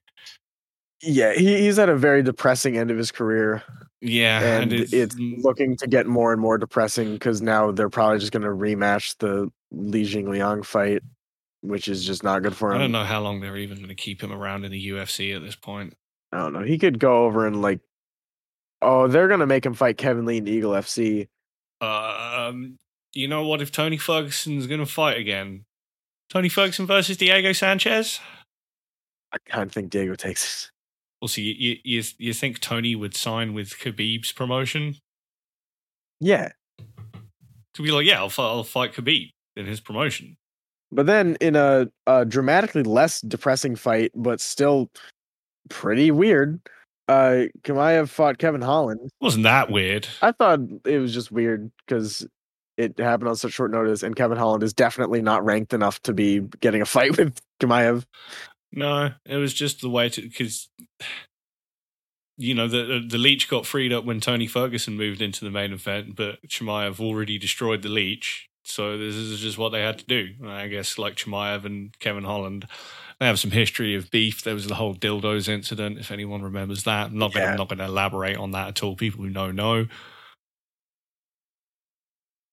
Yeah, 1.01 1.33
he, 1.33 1.59
he's 1.59 1.77
at 1.79 1.89
a 1.89 1.97
very 1.97 2.23
depressing 2.23 2.77
end 2.77 2.89
of 2.89 2.97
his 2.97 3.11
career, 3.11 3.61
Yeah, 3.99 4.39
and 4.39 4.71
it's, 4.71 5.15
looking 5.17 5.75
to 5.77 5.87
get 5.87 6.07
more 6.07 6.31
and 6.31 6.41
more 6.41 6.57
depressing 6.57 7.13
because 7.13 7.41
now 7.41 7.71
they're 7.71 7.89
probably 7.89 8.19
just 8.19 8.31
going 8.31 8.43
to 8.43 8.49
rematch 8.49 9.17
the 9.17 9.51
Li 9.71 10.03
Jingliang 10.03 10.63
fight, 10.63 11.01
which 11.63 11.87
is 11.87 12.05
just 12.05 12.23
not 12.23 12.43
good 12.43 12.55
for 12.55 12.71
him. 12.71 12.77
I 12.77 12.79
don't 12.81 12.91
know 12.91 13.05
how 13.05 13.21
long 13.21 13.39
they're 13.39 13.57
even 13.57 13.77
going 13.77 13.89
to 13.89 13.95
keep 13.95 14.21
him 14.21 14.31
around 14.31 14.65
in 14.65 14.71
the 14.71 14.89
UFC 14.89 15.35
at 15.35 15.41
this 15.41 15.55
point. 15.55 15.95
I 16.31 16.39
don't 16.39 16.53
know. 16.53 16.63
He 16.63 16.77
could 16.77 16.99
go 16.99 17.25
over 17.25 17.47
and 17.47 17.61
like, 17.61 17.79
oh, 18.81 19.07
they're 19.07 19.27
going 19.29 19.39
to 19.39 19.47
make 19.47 19.65
him 19.65 19.73
fight 19.73 19.97
Kevin 19.97 20.25
Lee 20.25 20.37
in 20.37 20.47
Eagle 20.47 20.71
FC. 20.71 21.27
Um, 21.79 22.77
you 23.13 23.27
know 23.27 23.45
what? 23.45 23.61
If 23.61 23.71
Tony 23.71 23.97
Ferguson's 23.97 24.67
going 24.67 24.79
to 24.79 24.85
fight 24.85 25.17
again, 25.17 25.65
Tony 26.29 26.49
Ferguson 26.49 26.85
versus 26.85 27.17
Diego 27.17 27.53
Sanchez. 27.53 28.19
I 29.31 29.37
kind 29.45 29.67
of 29.67 29.71
think 29.71 29.89
Diego 29.89 30.15
takes 30.15 30.65
it. 30.65 30.71
Also, 31.21 31.39
you, 31.41 31.53
you 31.57 31.77
you 31.83 32.03
you 32.17 32.33
think 32.33 32.59
Tony 32.59 32.95
would 32.95 33.15
sign 33.15 33.53
with 33.53 33.79
Khabib's 33.79 34.31
promotion? 34.33 34.97
Yeah, 36.19 36.51
To 37.75 37.81
be 37.83 37.91
like, 37.91 38.05
yeah, 38.05 38.19
I'll 38.19 38.31
I'll 38.37 38.63
fight 38.63 38.93
Khabib 38.93 39.29
in 39.55 39.65
his 39.65 39.79
promotion. 39.79 40.37
But 40.95 41.05
then 41.05 41.37
in 41.41 41.55
a, 41.55 41.87
a 42.07 42.25
dramatically 42.25 42.83
less 42.83 43.21
depressing 43.21 43.75
fight, 43.75 44.11
but 44.15 44.39
still 44.41 44.89
pretty 45.69 46.11
weird, 46.11 46.59
uh 47.07 47.43
Chimaev 47.63 48.09
fought 48.09 48.37
Kevin 48.37 48.61
Holland. 48.61 49.09
Wasn't 49.21 49.43
that 49.43 49.69
weird? 49.71 50.07
I 50.21 50.31
thought 50.31 50.59
it 50.85 50.99
was 50.99 51.13
just 51.13 51.31
weird 51.31 51.71
because 51.85 52.25
it 52.77 52.97
happened 52.97 53.29
on 53.29 53.35
such 53.35 53.51
short 53.53 53.71
notice, 53.71 54.03
and 54.03 54.15
Kevin 54.15 54.37
Holland 54.37 54.63
is 54.63 54.73
definitely 54.73 55.21
not 55.21 55.45
ranked 55.45 55.73
enough 55.73 56.01
to 56.03 56.13
be 56.13 56.39
getting 56.59 56.81
a 56.81 56.85
fight 56.85 57.17
with 57.17 57.39
Chimaev. 57.61 58.05
No, 58.71 59.11
it 59.25 59.37
was 59.37 59.53
just 59.53 59.81
the 59.81 59.89
way 59.89 60.09
to 60.09 60.21
because 60.21 60.69
you 62.37 62.55
know 62.55 62.67
the 62.67 63.03
the 63.07 63.17
leech 63.17 63.49
got 63.49 63.65
freed 63.65 63.93
up 63.93 64.05
when 64.05 64.19
Tony 64.19 64.47
Ferguson 64.47 64.97
moved 64.97 65.21
into 65.21 65.45
the 65.45 65.51
main 65.51 65.73
event, 65.73 66.15
but 66.15 66.41
Chimaev 66.47 66.99
already 66.99 67.37
destroyed 67.37 67.81
the 67.81 67.89
leech. 67.89 68.49
So 68.63 68.97
this 68.97 69.15
is 69.15 69.39
just 69.39 69.57
what 69.57 69.69
they 69.69 69.81
had 69.81 69.99
to 69.99 70.05
do. 70.05 70.29
And 70.41 70.49
I 70.49 70.67
guess 70.67 70.97
like 70.97 71.15
Chimaev 71.15 71.65
and 71.65 71.97
Kevin 71.99 72.23
Holland, 72.23 72.67
they 73.19 73.25
have 73.25 73.39
some 73.39 73.51
history 73.51 73.95
of 73.95 74.09
beef. 74.09 74.43
There 74.43 74.53
was 74.53 74.67
the 74.67 74.75
whole 74.75 74.95
dildos 74.95 75.49
incident, 75.49 75.99
if 75.99 76.11
anyone 76.11 76.41
remembers 76.41 76.83
that. 76.83 77.07
I'm 77.07 77.17
not 77.17 77.33
gonna 77.33 77.45
Yeah. 77.45 77.51
I'm 77.51 77.57
not 77.57 77.69
gonna 77.69 77.85
elaborate 77.85 78.37
on 78.37 78.51
that 78.51 78.69
at 78.69 78.83
all. 78.83 78.95
People 78.95 79.23
who 79.23 79.29
know 79.29 79.51
know. 79.51 79.87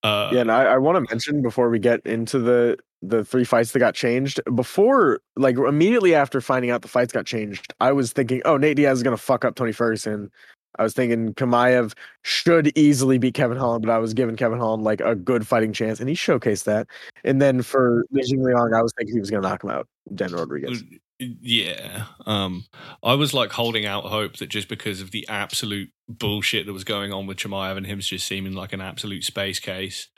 Uh, 0.03 0.31
yeah, 0.33 0.41
and 0.41 0.51
I, 0.51 0.65
I 0.65 0.79
want 0.79 0.97
to 0.97 1.13
mention 1.13 1.43
before 1.43 1.69
we 1.69 1.79
get 1.79 2.01
into 2.07 2.39
the 2.39 2.79
the 3.03 3.25
three 3.25 3.45
fights 3.45 3.73
that 3.73 3.79
got 3.79 3.95
changed. 3.95 4.41
Before, 4.55 5.21
like 5.37 5.57
immediately 5.57 6.15
after 6.15 6.41
finding 6.41 6.71
out 6.71 6.83
the 6.83 6.89
fights 6.89 7.13
got 7.13 7.27
changed, 7.27 7.73
I 7.81 7.93
was 7.93 8.13
thinking, 8.13 8.43
oh, 8.45 8.57
Nate 8.57 8.77
Diaz 8.77 8.99
is 8.99 9.03
gonna 9.03 9.17
fuck 9.17 9.45
up 9.45 9.55
Tony 9.55 9.73
Ferguson. 9.73 10.31
I 10.79 10.83
was 10.83 10.95
thinking 10.95 11.35
Chimaev 11.35 11.95
should 12.23 12.77
easily 12.77 13.19
beat 13.19 13.35
Kevin 13.35 13.59
Holland, 13.59 13.85
but 13.85 13.93
I 13.93 13.99
was 13.99 14.15
giving 14.15 14.37
Kevin 14.37 14.59
Holland 14.59 14.85
like 14.85 15.01
a 15.01 15.15
good 15.15 15.47
fighting 15.47 15.73
chance, 15.73 16.01
and 16.01 16.09
he 16.09 16.15
showcased 16.15 16.65
that. 16.65 16.87
And 17.25 17.41
then 17.43 17.63
for 17.63 18.05
Li 18.11 18.23
Jingliang, 18.23 18.77
I 18.77 18.83
was 18.83 18.93
thinking 18.97 19.15
he 19.15 19.21
was 19.21 19.31
gonna 19.31 19.49
knock 19.49 19.65
him 19.65 19.71
out, 19.71 19.89
Dan 20.15 20.33
Rodriguez. 20.33 20.83
Yeah. 21.19 22.07
Um 22.25 22.65
I 23.03 23.15
was 23.15 23.35
like 23.35 23.53
holding 23.53 23.85
out 23.85 24.05
hope 24.05 24.37
that 24.39 24.49
just 24.49 24.69
because 24.69 25.03
of 25.03 25.11
the 25.11 25.27
absolute 25.29 25.91
bullshit 26.09 26.67
that 26.67 26.73
was 26.73 26.85
going 26.85 27.13
on 27.13 27.27
with 27.27 27.37
Chimaev 27.37 27.77
and 27.77 27.87
him 27.87 28.01
just 28.01 28.27
seeming 28.27 28.55
like 28.55 28.73
an 28.73 28.81
absolute 28.81 29.25
space 29.25 29.61
case, 29.61 30.09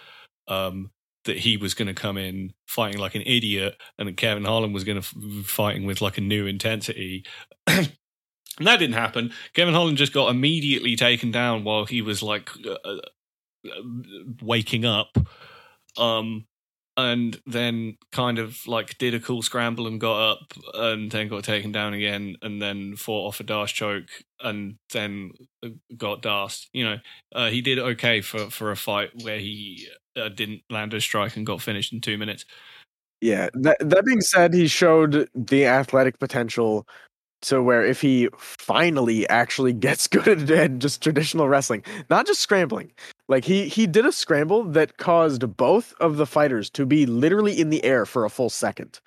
um, 0.48 0.90
that 1.24 1.38
he 1.38 1.56
was 1.56 1.74
going 1.74 1.86
to 1.86 1.94
come 1.94 2.16
in 2.16 2.52
fighting 2.66 3.00
like 3.00 3.14
an 3.14 3.22
idiot 3.22 3.76
and 3.98 4.16
Kevin 4.16 4.44
Holland 4.44 4.74
was 4.74 4.84
going 4.84 5.00
to 5.00 5.06
f- 5.40 5.46
fighting 5.46 5.86
with 5.86 6.00
like 6.00 6.18
a 6.18 6.22
new 6.22 6.46
intensity. 6.46 7.24
And 8.62 8.66
that 8.68 8.76
didn't 8.76 8.94
happen. 8.94 9.32
Kevin 9.54 9.74
Holland 9.74 9.98
just 9.98 10.12
got 10.12 10.30
immediately 10.30 10.94
taken 10.94 11.32
down 11.32 11.64
while 11.64 11.84
he 11.84 12.00
was 12.00 12.22
like 12.22 12.48
uh, 12.64 12.76
uh, 12.88 13.00
waking 14.40 14.84
up. 14.84 15.18
Um 15.98 16.46
and 16.96 17.40
then 17.44 17.96
kind 18.12 18.38
of 18.38 18.64
like 18.68 18.96
did 18.98 19.14
a 19.14 19.18
cool 19.18 19.42
scramble 19.42 19.88
and 19.88 20.00
got 20.00 20.30
up 20.30 20.52
and 20.74 21.10
then 21.10 21.26
got 21.26 21.42
taken 21.42 21.72
down 21.72 21.92
again 21.92 22.36
and 22.40 22.62
then 22.62 22.94
fought 22.94 23.26
off 23.26 23.40
a 23.40 23.42
d'arce 23.42 23.72
choke 23.72 24.10
and 24.40 24.76
then 24.92 25.32
got 25.96 26.22
d'arced. 26.22 26.68
You 26.72 26.84
know, 26.84 26.98
uh, 27.34 27.50
he 27.50 27.62
did 27.62 27.80
okay 27.80 28.20
for, 28.20 28.48
for 28.48 28.70
a 28.70 28.76
fight 28.76 29.10
where 29.24 29.40
he 29.40 29.88
uh, 30.14 30.28
didn't 30.28 30.62
land 30.70 30.94
a 30.94 31.00
strike 31.00 31.36
and 31.36 31.44
got 31.44 31.62
finished 31.62 31.92
in 31.92 32.00
two 32.00 32.16
minutes. 32.16 32.44
Yeah. 33.20 33.48
That 33.54 33.78
that 33.80 34.04
being 34.04 34.20
said, 34.20 34.54
he 34.54 34.68
showed 34.68 35.28
the 35.34 35.66
athletic 35.66 36.20
potential 36.20 36.86
to 37.42 37.62
where 37.62 37.84
if 37.84 38.00
he 38.00 38.28
finally 38.36 39.28
actually 39.28 39.72
gets 39.86 40.06
good 40.06 40.50
at 40.50 40.78
just 40.78 41.02
traditional 41.02 41.48
wrestling, 41.48 41.82
not 42.10 42.26
just 42.26 42.40
scrambling. 42.40 42.92
Like 43.28 43.44
he 43.44 43.68
he 43.68 43.86
did 43.86 44.06
a 44.06 44.12
scramble 44.12 44.64
that 44.64 44.96
caused 44.98 45.56
both 45.56 45.94
of 46.00 46.16
the 46.16 46.26
fighters 46.26 46.70
to 46.70 46.86
be 46.86 47.06
literally 47.06 47.58
in 47.58 47.70
the 47.70 47.84
air 47.84 48.06
for 48.06 48.24
a 48.24 48.30
full 48.30 48.50
second. 48.50 49.00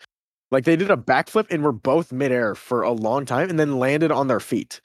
Like 0.52 0.63
they 0.63 0.76
did 0.76 0.91
a 0.91 0.98
backflip 0.98 1.48
and 1.50 1.63
were 1.63 1.71
both 1.71 2.12
midair 2.12 2.56
for 2.56 2.82
a 2.82 2.91
long 2.91 3.26
time 3.26 3.50
and 3.50 3.60
then 3.60 3.80
landed 3.80 4.12
on 4.12 4.28
their 4.28 4.39
feet. 4.39 4.82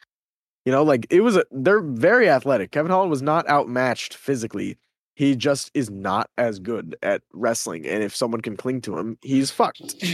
You 0.64 0.72
know, 0.72 0.82
like 0.82 1.06
it 1.10 1.20
was 1.20 1.36
a 1.36 1.44
they're 1.50 1.80
very 1.80 2.28
athletic. 2.28 2.70
Kevin 2.70 2.90
Holland 2.90 3.10
was 3.10 3.22
not 3.22 3.48
outmatched 3.48 4.14
physically. 4.14 4.76
He 5.14 5.36
just 5.36 5.70
is 5.74 5.90
not 5.90 6.30
as 6.38 6.58
good 6.58 6.96
at 7.02 7.22
wrestling. 7.32 7.86
And 7.86 8.02
if 8.02 8.16
someone 8.16 8.40
can 8.40 8.56
cling 8.56 8.80
to 8.82 8.98
him, 8.98 9.18
he's 9.22 9.50
fucked. 9.50 9.96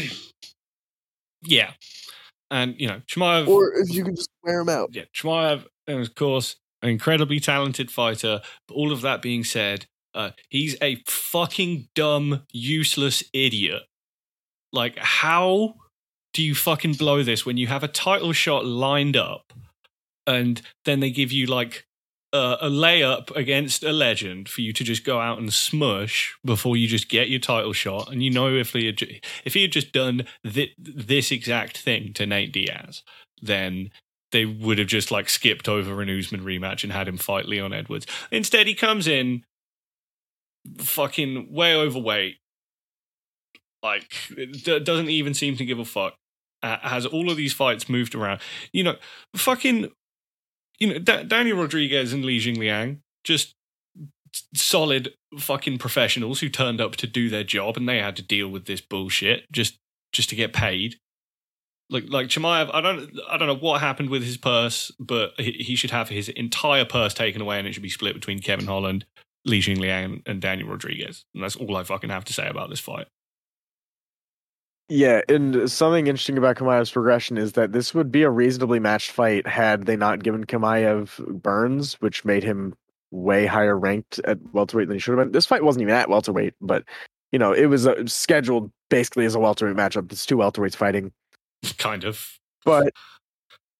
Yeah. 1.42 1.72
And, 2.50 2.74
you 2.78 2.86
know, 2.86 3.00
Chimaev. 3.08 3.48
or 3.48 3.74
if 3.74 3.92
you 3.92 4.04
can 4.04 4.14
just 4.14 4.30
wear 4.42 4.60
him 4.60 4.68
out. 4.68 4.90
yeah, 4.92 5.04
Chimaev, 5.14 5.64
and 5.86 6.00
of 6.00 6.14
course, 6.14 6.56
an 6.82 6.90
incredibly 6.90 7.40
talented 7.40 7.90
fighter. 7.90 8.40
But 8.68 8.74
all 8.74 8.92
of 8.92 9.00
that 9.02 9.22
being 9.22 9.42
said, 9.44 9.86
uh, 10.14 10.30
he's 10.48 10.76
a 10.80 11.02
fucking 11.06 11.88
dumb, 11.94 12.44
useless 12.52 13.22
idiot. 13.32 13.82
Like, 14.72 14.98
how 14.98 15.74
do 16.32 16.42
you 16.42 16.54
fucking 16.54 16.94
blow 16.94 17.22
this 17.22 17.46
when 17.46 17.56
you 17.56 17.66
have 17.66 17.82
a 17.82 17.88
title 17.88 18.32
shot 18.32 18.64
lined 18.64 19.16
up 19.16 19.52
and 20.26 20.60
then 20.84 21.00
they 21.00 21.10
give 21.10 21.32
you 21.32 21.46
like 21.46 21.86
uh, 22.32 22.56
a 22.60 22.68
layup 22.68 23.34
against 23.36 23.82
a 23.82 23.92
legend 23.92 24.48
for 24.48 24.60
you 24.60 24.72
to 24.72 24.84
just 24.84 25.04
go 25.04 25.20
out 25.20 25.38
and 25.38 25.52
smush 25.52 26.36
before 26.44 26.76
you 26.76 26.86
just 26.88 27.08
get 27.08 27.28
your 27.28 27.40
title 27.40 27.72
shot? 27.72 28.10
And 28.10 28.22
you 28.22 28.30
know, 28.30 28.54
if 28.54 28.72
he 28.72 28.86
had, 28.86 29.00
if 29.44 29.54
he 29.54 29.62
had 29.62 29.72
just 29.72 29.92
done 29.92 30.26
thi- 30.46 30.74
this 30.78 31.30
exact 31.30 31.78
thing 31.78 32.12
to 32.14 32.26
Nate 32.26 32.52
Diaz, 32.52 33.02
then 33.40 33.90
they 34.32 34.44
would 34.44 34.78
have 34.78 34.88
just 34.88 35.10
like 35.10 35.28
skipped 35.28 35.68
over 35.68 36.02
an 36.02 36.10
Usman 36.10 36.44
rematch 36.44 36.82
and 36.82 36.92
had 36.92 37.08
him 37.08 37.16
fight 37.16 37.46
Leon 37.46 37.72
Edwards. 37.72 38.06
Instead, 38.30 38.66
he 38.66 38.74
comes 38.74 39.06
in 39.06 39.44
fucking 40.78 41.52
way 41.52 41.74
overweight, 41.74 42.36
like 43.82 44.10
d- 44.34 44.80
doesn't 44.80 45.10
even 45.10 45.32
seem 45.34 45.56
to 45.56 45.64
give 45.64 45.78
a 45.78 45.84
fuck. 45.84 46.14
Uh, 46.62 46.78
has 46.80 47.06
all 47.06 47.30
of 47.30 47.36
these 47.36 47.52
fights 47.52 47.88
moved 47.88 48.14
around? 48.14 48.40
You 48.72 48.84
know, 48.84 48.96
fucking, 49.36 49.90
you 50.78 50.88
know, 50.88 50.98
da- 50.98 51.22
Daniel 51.22 51.58
Rodriguez 51.58 52.12
and 52.12 52.24
Li 52.24 52.38
Jingliang 52.38 52.98
just 53.24 53.54
solid 54.54 55.14
fucking 55.38 55.78
professionals 55.78 56.40
who 56.40 56.48
turned 56.48 56.80
up 56.80 56.96
to 56.96 57.06
do 57.06 57.28
their 57.28 57.44
job 57.44 57.76
and 57.76 57.88
they 57.88 57.98
had 57.98 58.16
to 58.16 58.22
deal 58.22 58.48
with 58.48 58.66
this 58.66 58.80
bullshit 58.80 59.50
just 59.52 59.78
just 60.12 60.30
to 60.30 60.36
get 60.36 60.52
paid. 60.52 60.96
Like 61.88 62.04
like 62.08 62.28
Chimaev, 62.28 62.70
I 62.72 62.80
don't 62.80 63.10
I 63.30 63.36
don't 63.38 63.48
know 63.48 63.56
what 63.56 63.80
happened 63.80 64.10
with 64.10 64.24
his 64.24 64.36
purse, 64.36 64.90
but 64.98 65.32
he, 65.38 65.52
he 65.52 65.76
should 65.76 65.90
have 65.90 66.08
his 66.08 66.28
entire 66.28 66.84
purse 66.84 67.14
taken 67.14 67.40
away 67.40 67.58
and 67.58 67.66
it 67.66 67.72
should 67.72 67.82
be 67.82 67.88
split 67.88 68.14
between 68.14 68.40
Kevin 68.40 68.66
Holland, 68.66 69.04
Li 69.44 69.60
Jingliang, 69.60 70.22
and 70.26 70.40
Daniel 70.40 70.68
Rodriguez. 70.68 71.24
And 71.34 71.44
that's 71.44 71.56
all 71.56 71.76
I 71.76 71.84
fucking 71.84 72.10
have 72.10 72.24
to 72.24 72.32
say 72.32 72.48
about 72.48 72.70
this 72.70 72.80
fight. 72.80 73.06
Yeah, 74.88 75.22
and 75.28 75.68
something 75.70 76.06
interesting 76.06 76.38
about 76.38 76.56
Chimaev's 76.56 76.92
progression 76.92 77.36
is 77.36 77.52
that 77.52 77.72
this 77.72 77.92
would 77.92 78.12
be 78.12 78.22
a 78.22 78.30
reasonably 78.30 78.78
matched 78.78 79.10
fight 79.10 79.44
had 79.46 79.86
they 79.86 79.96
not 79.96 80.22
given 80.22 80.44
Chimaev 80.44 81.42
Burns, 81.42 81.94
which 81.94 82.24
made 82.24 82.44
him 82.44 82.74
way 83.10 83.46
higher 83.46 83.76
ranked 83.76 84.20
at 84.20 84.38
welterweight 84.52 84.86
than 84.86 84.96
he 84.96 85.00
should 85.00 85.18
have 85.18 85.26
been. 85.26 85.32
This 85.32 85.46
fight 85.46 85.64
wasn't 85.64 85.82
even 85.82 85.94
at 85.94 86.08
welterweight, 86.08 86.54
but 86.60 86.84
you 87.32 87.38
know 87.38 87.52
it 87.52 87.66
was 87.66 87.86
uh, 87.86 88.06
scheduled 88.06 88.70
basically 88.88 89.24
as 89.24 89.34
a 89.34 89.40
welterweight 89.40 89.76
matchup. 89.76 90.12
It's 90.12 90.24
two 90.24 90.36
welterweights 90.36 90.76
fighting, 90.76 91.12
kind 91.78 92.04
of. 92.04 92.38
But 92.64 92.92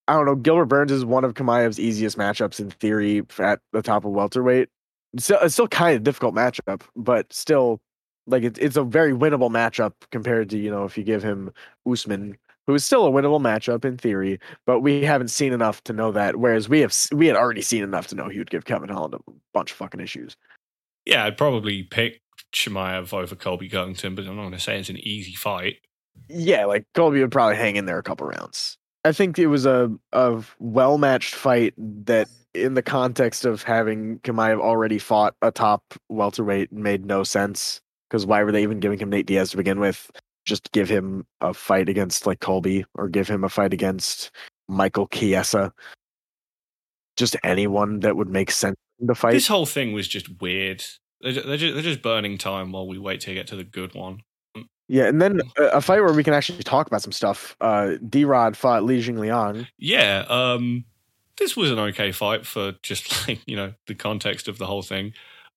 I 0.09 0.15
don't 0.15 0.27
know. 0.27 0.35
Gilbert 0.35 0.67
Burns 0.67 0.91
is 0.91 1.05
one 1.05 1.25
of 1.25 1.35
Chimaev's 1.35 1.79
easiest 1.79 2.19
matchups 2.19 2.59
in 2.59 2.71
theory 2.71 3.23
at 3.39 3.61
the 3.73 3.83
top 3.83 4.05
of 4.05 4.11
welterweight. 4.11 4.69
It's 5.15 5.25
still, 5.25 5.39
it's 5.41 5.55
still 5.55 5.69
kind 5.69 5.97
of 5.97 6.03
difficult 6.03 6.35
matchup, 6.35 6.83
but 6.97 7.33
still 7.33 7.81
like 8.27 8.43
it's 8.43 8.59
it's 8.59 8.77
a 8.77 8.83
very 8.83 9.13
winnable 9.13 9.51
matchup 9.51 9.93
compared 10.11 10.51
to 10.51 10.59
you 10.59 10.71
know 10.71 10.85
if 10.85 10.99
you 10.99 11.05
give 11.05 11.23
him 11.23 11.53
Usman, 11.91 12.37
who 12.67 12.75
is 12.75 12.85
still 12.85 13.07
a 13.07 13.11
winnable 13.11 13.41
matchup 13.41 13.85
in 13.85 13.97
theory, 13.97 14.39
but 14.67 14.81
we 14.81 15.05
haven't 15.05 15.29
seen 15.29 15.53
enough 15.53 15.83
to 15.85 15.93
know 15.93 16.13
that. 16.13 16.37
Whereas 16.37 16.69
we 16.69 16.81
have 16.81 16.95
we 17.13 17.27
had 17.27 17.37
already 17.37 17.63
seen 17.63 17.83
enough 17.83 18.09
to 18.09 18.15
know 18.15 18.29
he 18.29 18.39
would 18.39 18.51
give 18.51 18.65
Kevin 18.65 18.89
Holland 18.89 19.15
a 19.15 19.33
bunch 19.55 19.71
of 19.71 19.77
fucking 19.77 20.01
issues. 20.01 20.37
Yeah, 21.05 21.25
I'd 21.25 21.39
probably 21.39 21.85
pick 21.85 22.21
Chimaev 22.53 23.13
over 23.13 23.37
Colby 23.37 23.69
Covington, 23.69 24.15
but 24.15 24.27
I'm 24.27 24.37
not 24.37 24.43
going 24.43 24.53
to 24.53 24.61
say 24.61 24.79
it's 24.79 24.89
an 24.89 24.99
easy 24.99 25.35
fight. 25.35 25.77
Yeah, 26.29 26.65
like 26.65 26.87
Colby 26.95 27.21
would 27.21 27.31
probably 27.31 27.57
hang 27.57 27.77
in 27.77 27.87
there 27.87 27.99
a 27.99 28.03
couple 28.03 28.27
rounds. 28.27 28.79
I 29.05 29.13
think 29.13 29.39
it 29.39 29.47
was 29.47 29.67
a 29.67 29.91
a 30.13 30.43
well 30.59 30.99
matched 30.99 31.35
fight 31.35 31.75
that 31.79 32.29
in 32.55 32.75
the 32.75 32.83
context 32.83 33.45
of 33.45 33.63
having 33.63 34.19
Chimaev 34.21 34.59
already 34.59 34.99
fought 34.99 35.37
a 35.43 35.53
top 35.53 35.83
welterweight 36.09 36.73
made 36.73 37.05
no 37.05 37.23
sense 37.23 37.81
because 38.09 38.27
why 38.27 38.43
were 38.43 38.53
they 38.53 38.63
even 38.63 38.81
giving 38.81 38.99
him 38.99 39.11
Nate 39.11 39.27
Diaz 39.27 39.51
to 39.51 39.57
begin 39.57 39.81
with? 39.81 40.11
Just 40.45 40.71
give 40.73 40.89
him 40.89 41.27
a 41.41 41.53
fight 41.53 41.89
against 41.89 42.27
like 42.27 42.41
Colby 42.41 42.85
or 42.95 43.09
give 43.09 43.29
him 43.29 43.45
a 43.45 43.49
fight 43.49 43.73
against 43.73 44.31
Michael 44.69 45.09
Chiesa. 45.09 45.73
Just 47.17 47.37
anyone 47.43 48.01
that 48.01 48.17
would 48.17 48.29
make 48.29 48.51
sense 48.51 48.77
to 49.07 49.15
fight. 49.15 49.33
This 49.33 49.49
whole 49.49 49.67
thing 49.67 49.93
was 49.93 50.07
just 50.07 50.41
weird. 50.41 50.85
They're 51.21 51.33
just, 51.33 51.47
they're 51.47 51.83
just 51.83 52.03
burning 52.03 52.39
time 52.39 52.73
while 52.73 52.87
we 52.87 52.99
wait 52.99 53.21
to 53.23 53.35
get 53.35 53.47
to 53.49 53.57
the 53.57 53.65
good 53.65 53.95
one. 53.95 54.21
Yeah, 54.89 55.07
and 55.07 55.21
then 55.21 55.41
a 55.59 55.81
fight 55.81 56.01
where 56.01 56.13
we 56.13 56.23
can 56.23 56.35
actually 56.35 56.63
talk 56.63 56.87
about 56.87 57.03
some 57.03 57.13
stuff. 57.13 57.57
Uh, 57.61 57.95
D 58.09 58.25
Rod 58.25 58.57
fought 58.57 58.85
Li 58.85 59.03
Jingliang. 59.03 59.67
Yeah, 59.79 60.25
um, 60.29 60.85
this 61.39 61.57
was 61.57 61.73
an 61.73 61.79
okay 61.79 62.13
fight 62.13 62.47
for 62.47 62.75
just 62.83 63.29
like 63.29 63.41
you 63.47 63.57
know 63.57 63.73
the 63.87 63.95
context 63.95 64.47
of 64.47 64.59
the 64.59 64.67
whole 64.67 64.83
thing. 64.83 65.13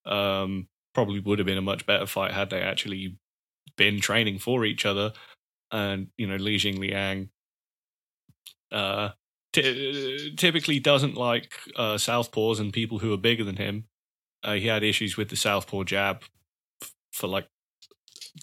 Um, 0.06 0.68
probably 1.00 1.22
would 1.22 1.40
have 1.40 1.46
been 1.46 1.58
a 1.58 1.62
much 1.62 1.86
better 1.86 2.06
fight 2.06 2.34
had 2.34 2.50
they 2.50 2.60
actually 2.60 3.16
been 3.78 4.02
training 4.02 4.38
for 4.38 4.66
each 4.66 4.86
other. 4.86 5.14
And 5.72 6.08
you 6.18 6.28
know, 6.28 6.36
Li 6.36 6.58
Jingliang 6.58 7.30
uh, 8.70 9.12
t- 9.54 10.34
typically 10.36 10.82
doesn't 10.82 11.16
like 11.16 11.54
uh, 11.78 11.96
southpaws 11.96 12.60
and 12.60 12.74
people 12.74 13.00
who 13.00 13.14
are 13.14 13.18
bigger 13.18 13.46
than 13.46 13.56
him. 13.56 13.86
Uh, 14.44 14.56
he 14.56 14.68
had 14.68 14.84
issues 14.84 15.16
with 15.16 15.30
the 15.30 15.38
southpaw 15.38 15.86
jab 15.86 16.24
f- 16.82 16.92
for 17.14 17.28
like 17.28 17.48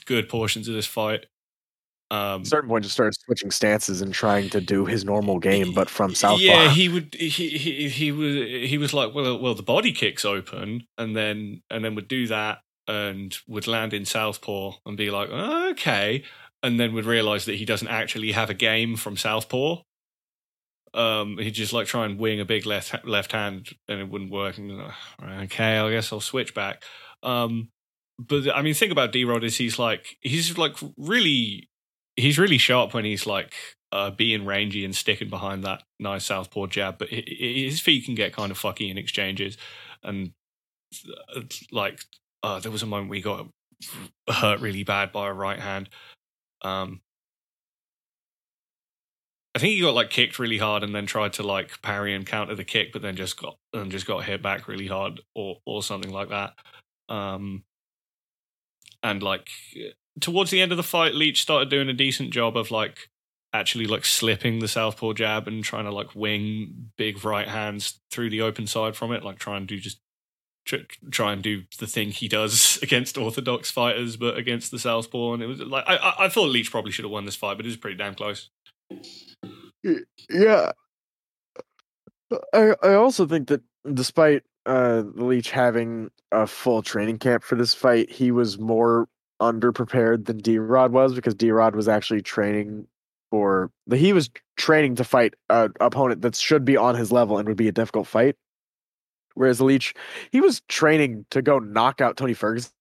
good 0.06 0.26
portions 0.26 0.66
of 0.66 0.74
this 0.74 0.86
fight. 0.86 1.26
Um, 2.10 2.44
certain 2.44 2.68
point, 2.68 2.84
just 2.84 2.94
started 2.94 3.18
switching 3.18 3.50
stances 3.50 4.00
and 4.00 4.14
trying 4.14 4.48
to 4.50 4.60
do 4.60 4.86
his 4.86 5.04
normal 5.04 5.40
game, 5.40 5.72
but 5.72 5.90
from 5.90 6.14
southpaw. 6.14 6.40
Yeah, 6.40 6.70
he 6.70 6.88
would. 6.88 7.14
He 7.14 7.28
he 7.28 7.88
he 7.88 8.12
was 8.12 8.34
he 8.70 8.78
was 8.78 8.94
like, 8.94 9.12
well, 9.12 9.38
well, 9.40 9.54
the 9.54 9.62
body 9.62 9.92
kicks 9.92 10.24
open, 10.24 10.86
and 10.96 11.16
then 11.16 11.62
and 11.68 11.84
then 11.84 11.96
would 11.96 12.06
do 12.06 12.28
that, 12.28 12.58
and 12.86 13.36
would 13.48 13.66
land 13.66 13.92
in 13.92 14.04
southpaw 14.04 14.72
and 14.86 14.96
be 14.96 15.10
like, 15.10 15.28
oh, 15.32 15.70
okay, 15.70 16.22
and 16.62 16.78
then 16.78 16.94
would 16.94 17.06
realize 17.06 17.44
that 17.46 17.56
he 17.56 17.64
doesn't 17.64 17.88
actually 17.88 18.32
have 18.32 18.50
a 18.50 18.54
game 18.54 18.96
from 18.96 19.16
southpaw. 19.16 19.82
Um, 20.94 21.38
he'd 21.38 21.50
just 21.50 21.72
like 21.72 21.88
try 21.88 22.06
and 22.06 22.18
wing 22.18 22.40
a 22.40 22.44
big 22.44 22.66
left 22.66 23.04
left 23.04 23.32
hand, 23.32 23.70
and 23.88 24.00
it 24.00 24.08
wouldn't 24.08 24.30
work. 24.30 24.58
And 24.58 24.78
like, 24.78 24.92
okay, 25.44 25.78
I 25.78 25.90
guess 25.90 26.12
I'll 26.12 26.20
switch 26.20 26.54
back. 26.54 26.84
Um, 27.24 27.70
but 28.18 28.48
I 28.54 28.62
mean, 28.62 28.74
think 28.74 28.92
about 28.92 29.10
D 29.10 29.24
Rod 29.24 29.42
is 29.42 29.56
he's 29.56 29.78
like 29.78 30.16
he's 30.20 30.56
like 30.56 30.76
really 30.96 31.68
he's 32.16 32.38
really 32.38 32.58
sharp 32.58 32.94
when 32.94 33.04
he's 33.04 33.26
like 33.26 33.54
uh, 33.92 34.10
being 34.10 34.44
rangy 34.44 34.84
and 34.84 34.96
sticking 34.96 35.30
behind 35.30 35.64
that 35.64 35.82
nice 36.00 36.24
southpaw 36.26 36.66
jab, 36.66 36.98
but 36.98 37.08
his 37.08 37.80
feet 37.80 38.04
can 38.04 38.14
get 38.14 38.32
kind 38.32 38.50
of 38.50 38.58
fucky 38.58 38.90
in 38.90 38.98
exchanges. 38.98 39.56
And 40.02 40.32
uh, 41.34 41.42
like, 41.70 42.00
uh, 42.42 42.60
there 42.60 42.72
was 42.72 42.82
a 42.82 42.86
moment 42.86 43.10
we 43.10 43.20
got 43.20 43.48
hurt 44.28 44.60
really 44.60 44.84
bad 44.84 45.12
by 45.12 45.28
a 45.28 45.32
right 45.32 45.60
hand. 45.60 45.88
Um, 46.62 47.00
I 49.54 49.58
think 49.58 49.74
he 49.74 49.80
got 49.80 49.94
like 49.94 50.10
kicked 50.10 50.38
really 50.38 50.58
hard 50.58 50.82
and 50.82 50.94
then 50.94 51.06
tried 51.06 51.32
to 51.34 51.42
like 51.42 51.80
parry 51.80 52.14
and 52.14 52.26
counter 52.26 52.54
the 52.54 52.64
kick, 52.64 52.92
but 52.92 53.00
then 53.00 53.16
just 53.16 53.40
got 53.40 53.56
and 53.72 53.90
just 53.90 54.06
got 54.06 54.24
hit 54.24 54.42
back 54.42 54.68
really 54.68 54.86
hard 54.86 55.22
or 55.34 55.56
or 55.64 55.82
something 55.82 56.12
like 56.12 56.28
that. 56.28 56.52
Um, 57.08 57.64
and 59.02 59.22
like 59.22 59.48
towards 60.20 60.50
the 60.50 60.60
end 60.60 60.72
of 60.72 60.76
the 60.76 60.82
fight, 60.82 61.14
Leech 61.14 61.42
started 61.42 61.68
doing 61.68 61.88
a 61.88 61.94
decent 61.94 62.30
job 62.30 62.56
of 62.56 62.70
like 62.70 63.10
actually 63.52 63.86
like 63.86 64.04
slipping 64.04 64.58
the 64.58 64.68
southpaw 64.68 65.12
jab 65.12 65.48
and 65.48 65.64
trying 65.64 65.84
to 65.84 65.92
like 65.92 66.14
wing 66.14 66.90
big 66.96 67.24
right 67.24 67.48
hands 67.48 68.00
through 68.10 68.30
the 68.30 68.42
open 68.42 68.66
side 68.66 68.96
from 68.96 69.12
it, 69.12 69.24
like 69.24 69.38
try 69.38 69.56
and 69.56 69.66
do 69.66 69.78
just 69.78 70.00
try 71.12 71.32
and 71.32 71.42
do 71.42 71.62
the 71.78 71.86
thing 71.86 72.10
he 72.10 72.26
does 72.26 72.78
against 72.82 73.16
orthodox 73.16 73.70
fighters, 73.70 74.16
but 74.16 74.36
against 74.36 74.70
the 74.70 74.78
southpaw. 74.78 75.34
And 75.34 75.42
it 75.42 75.46
was 75.46 75.60
like 75.60 75.84
I, 75.86 76.14
I 76.20 76.28
thought 76.28 76.50
Leech 76.50 76.70
probably 76.70 76.92
should 76.92 77.04
have 77.04 77.12
won 77.12 77.24
this 77.24 77.36
fight, 77.36 77.56
but 77.56 77.66
it 77.66 77.68
was 77.68 77.76
pretty 77.76 77.96
damn 77.96 78.14
close. 78.14 78.50
Yeah, 80.28 80.72
I 82.52 82.74
I 82.82 82.94
also 82.94 83.26
think 83.26 83.48
that 83.48 83.62
despite 83.92 84.42
uh 84.64 85.04
Leech 85.14 85.50
having 85.50 86.10
a 86.32 86.46
full 86.46 86.82
training 86.82 87.18
camp 87.18 87.44
for 87.44 87.54
this 87.54 87.72
fight, 87.74 88.10
he 88.10 88.30
was 88.30 88.58
more 88.58 89.08
underprepared 89.40 90.26
than 90.26 90.38
D 90.38 90.58
Rod 90.58 90.92
was 90.92 91.14
because 91.14 91.34
D 91.34 91.50
Rod 91.50 91.76
was 91.76 91.88
actually 91.88 92.22
training 92.22 92.86
for 93.30 93.70
he 93.92 94.12
was 94.12 94.30
training 94.56 94.94
to 94.96 95.04
fight 95.04 95.34
an 95.50 95.72
opponent 95.80 96.22
that 96.22 96.36
should 96.36 96.64
be 96.64 96.76
on 96.76 96.94
his 96.94 97.12
level 97.12 97.38
and 97.38 97.48
would 97.48 97.56
be 97.56 97.68
a 97.68 97.72
difficult 97.72 98.06
fight. 98.06 98.36
Whereas 99.34 99.60
Leech, 99.60 99.94
he 100.30 100.40
was 100.40 100.62
training 100.68 101.26
to 101.30 101.42
go 101.42 101.58
knock 101.58 102.00
out 102.00 102.16
Tony 102.16 102.32
Ferguson. 102.32 102.72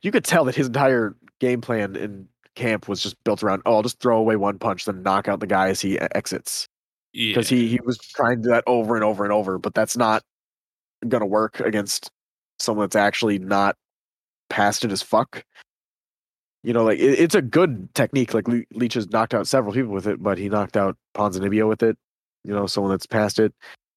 You 0.00 0.10
could 0.10 0.24
tell 0.24 0.44
that 0.46 0.54
his 0.54 0.68
entire 0.68 1.14
game 1.38 1.60
plan 1.60 1.96
in 1.96 2.28
camp 2.54 2.88
was 2.88 3.02
just 3.02 3.22
built 3.24 3.42
around, 3.42 3.62
oh, 3.66 3.74
I'll 3.76 3.82
just 3.82 4.00
throw 4.00 4.16
away 4.16 4.36
one 4.36 4.58
punch, 4.58 4.86
then 4.86 5.02
knock 5.02 5.28
out 5.28 5.40
the 5.40 5.46
guy 5.46 5.68
as 5.68 5.80
he 5.80 6.00
exits. 6.00 6.66
Because 7.12 7.50
yeah. 7.50 7.58
he, 7.58 7.68
he 7.68 7.80
was 7.84 7.98
trying 7.98 8.38
to 8.38 8.42
do 8.42 8.48
that 8.48 8.64
over 8.66 8.94
and 8.94 9.04
over 9.04 9.24
and 9.24 9.32
over, 9.32 9.58
but 9.58 9.74
that's 9.74 9.96
not 9.96 10.22
going 11.06 11.20
to 11.20 11.26
work 11.26 11.60
against 11.60 12.10
someone 12.58 12.84
that's 12.84 12.96
actually 12.96 13.38
not 13.38 13.76
past 14.48 14.84
it 14.84 14.92
as 14.92 15.02
fuck 15.02 15.44
you 16.66 16.72
know, 16.72 16.82
like 16.82 16.98
it, 16.98 17.20
it's 17.20 17.36
a 17.36 17.42
good 17.42 17.88
technique. 17.94 18.34
Like 18.34 18.48
Le- 18.48 18.64
has 18.92 19.08
knocked 19.10 19.34
out 19.34 19.46
several 19.46 19.72
people 19.72 19.92
with 19.92 20.08
it, 20.08 20.20
but 20.20 20.36
he 20.36 20.48
knocked 20.48 20.76
out 20.76 20.96
Ponzinibbio 21.14 21.68
with 21.68 21.80
it. 21.84 21.96
You 22.42 22.52
know, 22.52 22.66
someone 22.66 22.90
that's 22.90 23.06
past 23.06 23.38
it. 23.38 23.54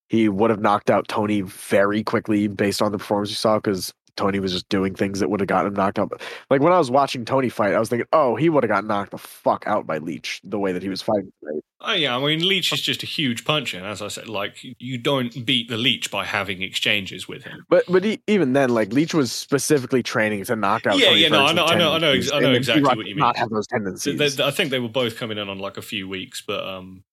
He 0.08 0.30
would 0.30 0.52
have 0.52 0.62
knocked 0.62 0.92
out 0.92 1.08
Tony 1.08 1.42
very 1.42 2.04
quickly 2.04 2.48
based 2.48 2.84
on 2.84 2.92
the 2.92 3.00
performance 3.00 3.32
you 3.32 3.38
saw 3.38 3.58
because 3.58 3.92
Tony 4.16 4.40
was 4.40 4.52
just 4.52 4.70
doing 4.70 4.96
things 4.96 5.20
that 5.20 5.30
would 5.30 5.40
have 5.40 5.48
gotten 5.48 5.68
him 5.68 5.74
knocked 5.74 6.00
out. 6.00 6.22
Like 6.50 6.62
when 6.62 6.74
I 6.74 6.78
was 6.78 6.92
watching 6.92 7.26
Tony 7.26 7.50
fight, 7.50 7.74
I 7.74 7.80
was 7.80 7.90
thinking, 7.90 8.08
oh, 8.14 8.36
he 8.36 8.50
would 8.50 8.64
have 8.64 8.70
got 8.70 8.86
knocked 8.86 9.12
the 9.12 9.18
fuck 9.18 9.66
out 9.68 9.88
by 9.88 9.98
Leech 9.98 10.42
the 10.44 10.60
way 10.60 10.72
that 10.72 10.84
he 10.84 10.90
was 10.90 11.02
fighting. 11.02 11.32
Right? 11.42 11.64
Oh 11.82 11.94
yeah, 11.94 12.18
I 12.18 12.20
mean 12.20 12.46
Leech 12.46 12.74
is 12.74 12.82
just 12.82 13.04
a 13.04 13.06
huge 13.06 13.46
puncher, 13.46 13.78
and 13.78 13.86
as 13.86 14.02
I 14.02 14.10
said, 14.10 14.28
like 14.28 14.58
you 14.62 14.98
don't 14.98 15.46
beat 15.46 15.70
the 15.70 15.78
Leech 15.78 16.12
by 16.12 16.26
having 16.26 16.62
exchanges 16.62 17.26
with 17.26 17.44
him. 17.44 17.66
But 17.70 17.86
but 17.88 18.04
he, 18.04 18.22
even 18.28 18.52
then, 18.52 18.70
like 18.70 18.92
Leech 18.92 19.14
was 19.14 19.32
specifically 19.32 20.04
training 20.04 20.44
to 20.46 20.58
knock 20.58 20.86
out. 20.86 20.98
Yeah, 20.98 21.08
Tony 21.08 21.22
yeah, 21.22 21.30
no, 21.30 21.46
I 21.46 21.54
know, 21.54 21.66
I 21.66 21.78
know, 21.78 21.94
I 21.94 21.98
know, 21.98 22.12
I 22.34 22.40
know 22.42 22.52
exactly 22.52 22.84
what 22.84 23.06
you 23.06 23.16
mean. 23.16 23.20
Not 23.20 23.38
have 23.38 23.50
those 23.50 23.68
tendencies. 23.68 24.40
I 24.42 24.52
think 24.52 24.72
they 24.72 24.80
were 24.80 24.90
both 24.90 25.16
coming 25.16 25.38
in 25.38 25.48
on 25.48 25.58
like 25.60 25.78
a 25.78 25.82
few 25.82 26.10
weeks, 26.10 26.44
but 26.46 26.68
um, 26.68 27.06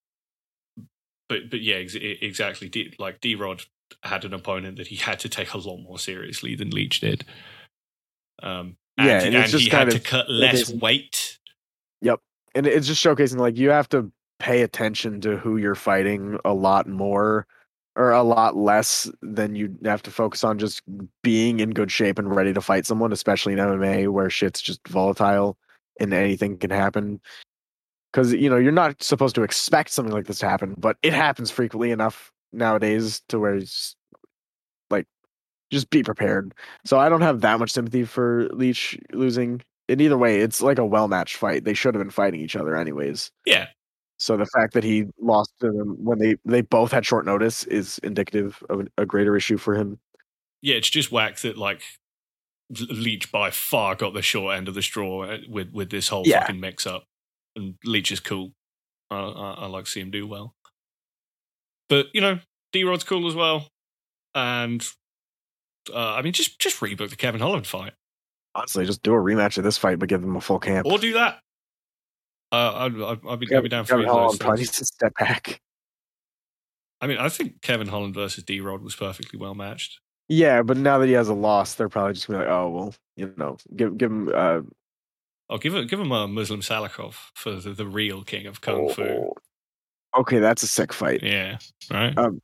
but 1.28 1.48
but 1.48 1.61
yeah, 1.61 1.76
ex- 1.76 1.94
exactly. 1.94 2.68
D, 2.68 2.92
like 2.98 3.20
D 3.20 3.37
Rod 3.37 3.62
had 4.03 4.25
an 4.25 4.35
opponent 4.35 4.77
that 4.77 4.87
he 4.87 4.96
had 4.96 5.18
to 5.20 5.29
take 5.29 5.53
a 5.55 5.59
lot 5.59 5.79
more 5.79 5.99
seriously 5.99 6.55
than 6.55 6.70
Leech 6.70 7.01
did. 7.01 7.25
Um, 8.42 8.77
and, 8.99 9.07
yeah, 9.07 9.22
and, 9.22 9.35
and 9.35 9.53
he 9.53 9.68
had 9.68 9.90
to 9.90 10.01
cut 10.01 10.31
less 10.31 10.70
weight. 10.72 11.38
Yep, 12.03 12.20
and 12.55 12.66
it's 12.66 12.87
just 12.87 13.05
showcasing 13.05 13.38
like 13.38 13.57
you 13.57 13.70
have 13.70 13.88
to 13.90 14.11
pay 14.38 14.62
attention 14.62 15.20
to 15.22 15.37
who 15.37 15.57
you're 15.57 15.75
fighting 15.75 16.38
a 16.44 16.53
lot 16.53 16.87
more 16.87 17.46
or 17.96 18.12
a 18.12 18.22
lot 18.22 18.57
less 18.57 19.11
than 19.22 19.57
you 19.57 19.75
have 19.85 20.03
to 20.03 20.11
focus 20.11 20.44
on 20.44 20.59
just 20.59 20.83
being 21.22 21.61
in 21.61 21.70
good 21.70 21.90
shape 21.90 22.18
and 22.18 22.35
ready 22.35 22.53
to 22.53 22.61
fight 22.61 22.85
someone, 22.85 23.11
especially 23.11 23.55
in 23.55 23.59
MMA 23.59 24.09
where 24.09 24.29
shit's 24.29 24.61
just 24.61 24.87
volatile 24.87 25.57
and 25.99 26.12
anything 26.12 26.59
can 26.59 26.70
happen. 26.70 27.20
Because 28.12 28.33
you 28.33 28.49
know 28.49 28.57
you're 28.57 28.72
not 28.72 29.03
supposed 29.03 29.35
to 29.35 29.42
expect 29.42 29.90
something 29.90 30.14
like 30.14 30.27
this 30.27 30.38
to 30.40 30.49
happen, 30.49 30.75
but 30.79 30.96
it 31.03 31.12
happens 31.12 31.51
frequently 31.51 31.90
enough 31.90 32.33
nowadays 32.57 33.23
to 33.29 33.38
where 33.38 33.55
it's 33.57 33.95
like 34.90 35.07
just 35.71 35.90
be 35.90 36.03
prepared. 36.03 36.55
So 36.85 36.99
I 36.99 37.09
don't 37.09 37.23
have 37.23 37.40
that 37.42 37.59
much 37.59 37.71
sympathy 37.73 38.05
for 38.05 38.49
Leech 38.53 38.99
losing. 39.12 39.62
In 39.88 40.01
either 40.01 40.19
way, 40.19 40.40
it's 40.40 40.61
like 40.62 40.79
a 40.79 40.85
well 40.87 41.07
matched 41.09 41.37
fight. 41.37 41.64
They 41.64 41.75
should 41.75 41.95
have 41.95 42.03
been 42.03 42.11
fighting 42.11 42.40
each 42.40 42.57
other 42.57 42.75
anyways. 42.77 43.31
Yeah, 43.45 43.69
So 44.19 44.37
the 44.37 44.47
fact 44.47 44.73
that 44.75 44.83
he 44.83 45.05
lost 45.21 45.53
to 45.61 45.71
them 45.71 45.97
when 46.03 46.19
they 46.19 46.37
they 46.45 46.62
both 46.62 46.90
had 46.90 47.07
short 47.07 47.25
notice 47.25 47.62
is 47.64 47.99
indicative 48.03 48.62
of 48.69 48.88
a 48.99 49.07
greater 49.07 49.37
issue 49.37 49.57
for 49.59 49.75
him. 49.77 50.01
yeah, 50.62 50.75
it's 50.75 50.90
just 50.90 51.12
whack 51.12 51.37
that 51.40 51.57
like 51.57 51.83
Leech 52.90 53.31
by 53.31 53.51
far 53.53 53.95
got 53.95 54.12
the 54.12 54.23
short 54.23 54.57
end 54.57 54.66
of 54.66 54.75
the 54.75 54.83
straw 54.83 55.23
uh, 55.23 55.38
with 55.49 55.71
with 55.73 55.90
this 55.90 56.09
whole 56.09 56.25
Yeah. 56.27 56.40
fucking 56.40 56.59
mix 56.59 56.85
up, 56.85 57.05
and 57.55 57.77
Leech 57.85 58.11
is 58.11 58.19
cool. 58.19 58.51
I, 59.09 59.19
I, 59.19 59.51
I 59.61 59.66
like 59.66 59.85
to 59.85 59.90
see 59.92 60.01
him 60.01 60.11
do 60.11 60.27
well, 60.27 60.57
but 61.88 62.07
you 62.12 62.20
know, 62.20 62.38
D 62.72 62.85
Rod's 62.85 63.05
cool 63.05 63.27
as 63.29 63.35
well, 63.35 63.68
and 64.35 64.87
uh, 65.92 66.14
I 66.14 66.22
mean, 66.22 66.33
just 66.33 66.59
just 66.59 66.81
reboot 66.81 67.11
the 67.11 67.16
Kevin 67.16 67.40
Holland 67.40 67.66
fight, 67.66 67.92
Honestly, 68.55 68.87
just 68.87 69.03
do 69.03 69.12
a 69.14 69.18
rematch 69.18 69.59
of 69.59 69.64
this 69.64 69.79
fight, 69.79 69.99
but 69.99 70.09
give 70.09 70.20
them 70.22 70.37
a 70.37 70.40
full 70.40 70.59
camp. 70.59 70.87
or 70.87 70.99
do 70.99 71.12
that. 71.14 71.40
Uh, 72.53 72.72
I'd, 72.75 72.94
I'd, 72.94 73.18
I'd 73.29 73.40
be, 73.40 73.55
I'd 73.55 73.62
be 73.62 73.68
down 73.68 73.85
for 73.85 73.94
Kevin 73.94 74.07
Holland 74.07 74.40
probably 74.40 74.61
needs 74.61 74.79
to 74.79 74.85
step 74.85 75.12
back. 75.18 75.61
I 77.01 77.07
mean, 77.07 77.18
I 77.18 77.29
think 77.29 77.61
Kevin 77.61 77.88
Holland 77.88 78.14
versus 78.14 78.44
D 78.44 78.61
Rod 78.61 78.83
was 78.83 78.94
perfectly 78.96 79.38
well 79.38 79.55
matched. 79.55 80.01
Yeah, 80.29 80.62
but 80.62 80.77
now 80.77 80.99
that 80.99 81.07
he 81.07 81.12
has 81.12 81.29
a 81.29 81.35
loss, 81.35 81.75
they're 81.75 81.88
probably 81.88 82.14
just 82.14 82.27
gonna 82.27 82.40
be 82.40 82.44
like, 82.46 82.53
oh 82.53 82.68
well, 82.70 82.94
you 83.16 83.35
know, 83.37 83.59
give 83.75 83.99
give 83.99 84.11
him 84.11 84.31
uh, 84.35 84.61
Oh, 85.49 85.59
give 85.59 85.75
it, 85.77 85.88
give 85.88 86.01
him 86.01 86.11
a 86.11 86.27
Muslim 86.27 86.61
Salikhov 86.61 87.14
for 87.35 87.53
the, 87.53 87.70
the 87.70 87.87
real 87.87 88.25
king 88.25 88.46
of 88.46 88.61
kung 88.61 88.88
fu. 88.88 89.33
Okay, 90.18 90.38
that's 90.38 90.62
a 90.62 90.66
sick 90.66 90.92
fight. 90.92 91.22
Yeah, 91.22 91.59
right. 91.90 92.16
Um, 92.16 92.40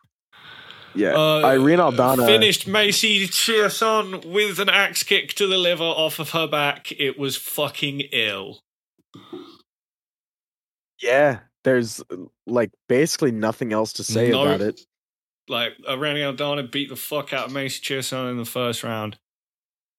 Yeah, 0.95 1.15
Uh, 1.15 1.41
Irene 1.43 1.79
Aldana. 1.79 2.27
finished 2.27 2.67
Macy 2.69 3.27
Chiasson 3.27 4.27
with 4.27 4.59
an 4.59 4.69
axe 4.69 5.03
kick 5.03 5.33
to 5.35 5.47
the 5.47 5.57
liver 5.57 5.83
off 5.85 6.19
of 6.19 6.31
her 6.31 6.47
back. 6.47 6.93
It 6.93 7.19
was 7.19 7.35
fucking 7.37 8.01
ill. 8.13 8.61
Yeah, 11.01 11.41
there's 11.65 12.03
like 12.47 12.71
basically 12.89 13.33
nothing 13.33 13.73
else 13.73 13.95
to 13.95 14.05
say 14.05 14.31
No. 14.31 14.43
about 14.43 14.61
it. 14.61 14.81
Like 15.49 15.73
Irene 15.89 16.17
Aldana 16.19 16.71
beat 16.71 16.89
the 16.89 16.97
fuck 16.97 17.33
out 17.33 17.47
of 17.47 17.53
Macy 17.53 17.81
Chiasson 17.81 18.31
in 18.31 18.37
the 18.37 18.45
first 18.45 18.83
round, 18.83 19.19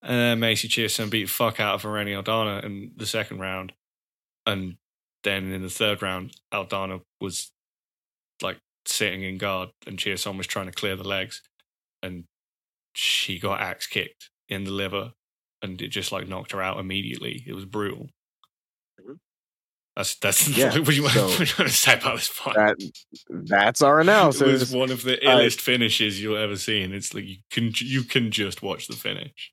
and 0.01 0.11
then 0.13 0.39
Macy 0.39 0.67
Chiasson 0.67 1.09
beat 1.09 1.23
the 1.25 1.31
fuck 1.31 1.59
out 1.59 1.75
of 1.75 1.85
Irene 1.85 2.07
Aldana 2.23 2.63
in 2.63 2.91
the 2.95 3.05
second 3.05 3.39
round, 3.39 3.73
and 4.45 4.77
then 5.23 5.51
in 5.51 5.61
the 5.61 5.69
third 5.69 6.01
round, 6.01 6.35
Aldana 6.53 7.01
was 7.19 7.51
like 8.43 8.59
sitting 8.85 9.23
in 9.23 9.37
guard, 9.37 9.69
and 9.87 9.97
Chiasson 9.97 10.37
was 10.37 10.47
trying 10.47 10.67
to 10.67 10.71
clear 10.71 10.95
the 10.95 11.07
legs, 11.07 11.41
and 12.01 12.25
she 12.95 13.39
got 13.39 13.61
axe 13.61 13.87
kicked 13.87 14.29
in 14.49 14.65
the 14.65 14.71
liver, 14.71 15.13
and 15.61 15.81
it 15.81 15.89
just 15.89 16.11
like 16.11 16.27
knocked 16.27 16.51
her 16.53 16.61
out 16.61 16.79
immediately. 16.79 17.43
It 17.47 17.53
was 17.53 17.65
brutal. 17.65 18.09
Mhm. 19.01 19.17
That's 19.95 20.15
that's 20.15 20.47
Yeah, 20.57 20.77
what 20.79 20.95
you 20.95 21.03
want, 21.03 21.15
so 21.15 21.27
what 21.39 21.39
you 21.39 21.55
want 21.59 21.69
to 21.69 21.69
say 21.69 21.93
about 21.95 22.17
this 22.17 22.27
fight. 22.27 22.55
That 22.55 22.77
that's 23.29 23.81
our 23.81 24.01
it 24.01 24.05
was 24.07 24.41
analysis. 24.41 24.71
one 24.71 24.91
of 24.91 25.03
the 25.03 25.17
illest 25.17 25.61
finishes 25.61 26.21
you'll 26.21 26.37
ever 26.37 26.55
see, 26.57 26.81
and 26.81 26.93
it's 26.93 27.13
like 27.13 27.25
you 27.25 27.37
can 27.51 27.71
you 27.79 28.03
can 28.03 28.31
just 28.31 28.61
watch 28.61 28.87
the 28.87 28.95
finish. 28.95 29.51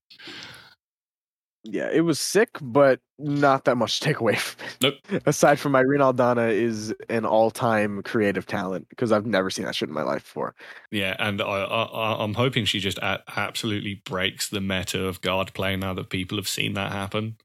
Yeah, 1.63 1.91
it 1.93 2.01
was 2.01 2.19
sick, 2.19 2.51
but 2.63 3.01
not 3.19 3.67
that 3.67 3.77
much 3.77 4.01
to 4.01 4.05
take 4.07 4.19
away 4.21 4.35
from 4.37 4.65
it. 4.67 4.77
Nope. 5.11 5.23
Aside 5.27 5.59
from 5.59 5.77
Irene 5.77 6.01
Aldana 6.01 6.51
is 6.51 6.95
an 7.11 7.27
all-time 7.27 8.03
creative 8.03 8.47
talent 8.47 8.89
because 8.89 9.13
I've 9.13 9.27
never 9.27 9.51
seen 9.51 9.67
that 9.67 9.75
shit 9.75 9.89
in 9.91 9.95
my 9.95 10.03
life 10.03 10.23
before. 10.25 10.55
Yeah, 10.91 11.17
and 11.19 11.43
I, 11.43 11.45
I 11.45 12.25
I'm 12.25 12.33
hoping 12.33 12.65
she 12.65 12.81
just 12.81 12.97
a- 12.99 13.23
absolutely 13.37 14.01
breaks 14.07 14.49
the 14.49 14.63
meta 14.63 15.05
of 15.05 15.21
guard 15.21 15.53
play 15.53 15.77
now 15.77 15.93
that 15.95 16.09
people 16.09 16.39
have 16.39 16.49
seen 16.49 16.73
that 16.75 16.93
happen. 16.93 17.37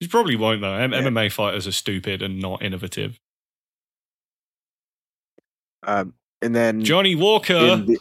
She 0.00 0.06
probably 0.08 0.36
won't 0.36 0.60
though. 0.60 0.74
M- 0.74 0.92
Yeah. 0.92 1.00
MMA 1.02 1.32
fighters 1.32 1.66
are 1.66 1.72
stupid 1.72 2.22
and 2.22 2.38
not 2.40 2.62
innovative. 2.62 3.18
Um, 5.84 6.14
and 6.42 6.54
then 6.54 6.84
Johnny 6.84 7.14
Walker, 7.16 7.54
in 7.54 7.86
the, 7.86 7.98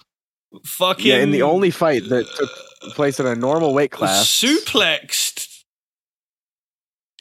fucking 0.63 1.05
yeah, 1.05 1.17
in 1.17 1.31
the 1.31 1.41
only 1.41 1.71
fight 1.71 2.07
that 2.09 2.27
took 2.35 2.49
place 2.95 3.19
in 3.19 3.25
a 3.25 3.35
normal 3.35 3.73
weight 3.73 3.91
class, 3.91 4.27
suplexed 4.27 5.63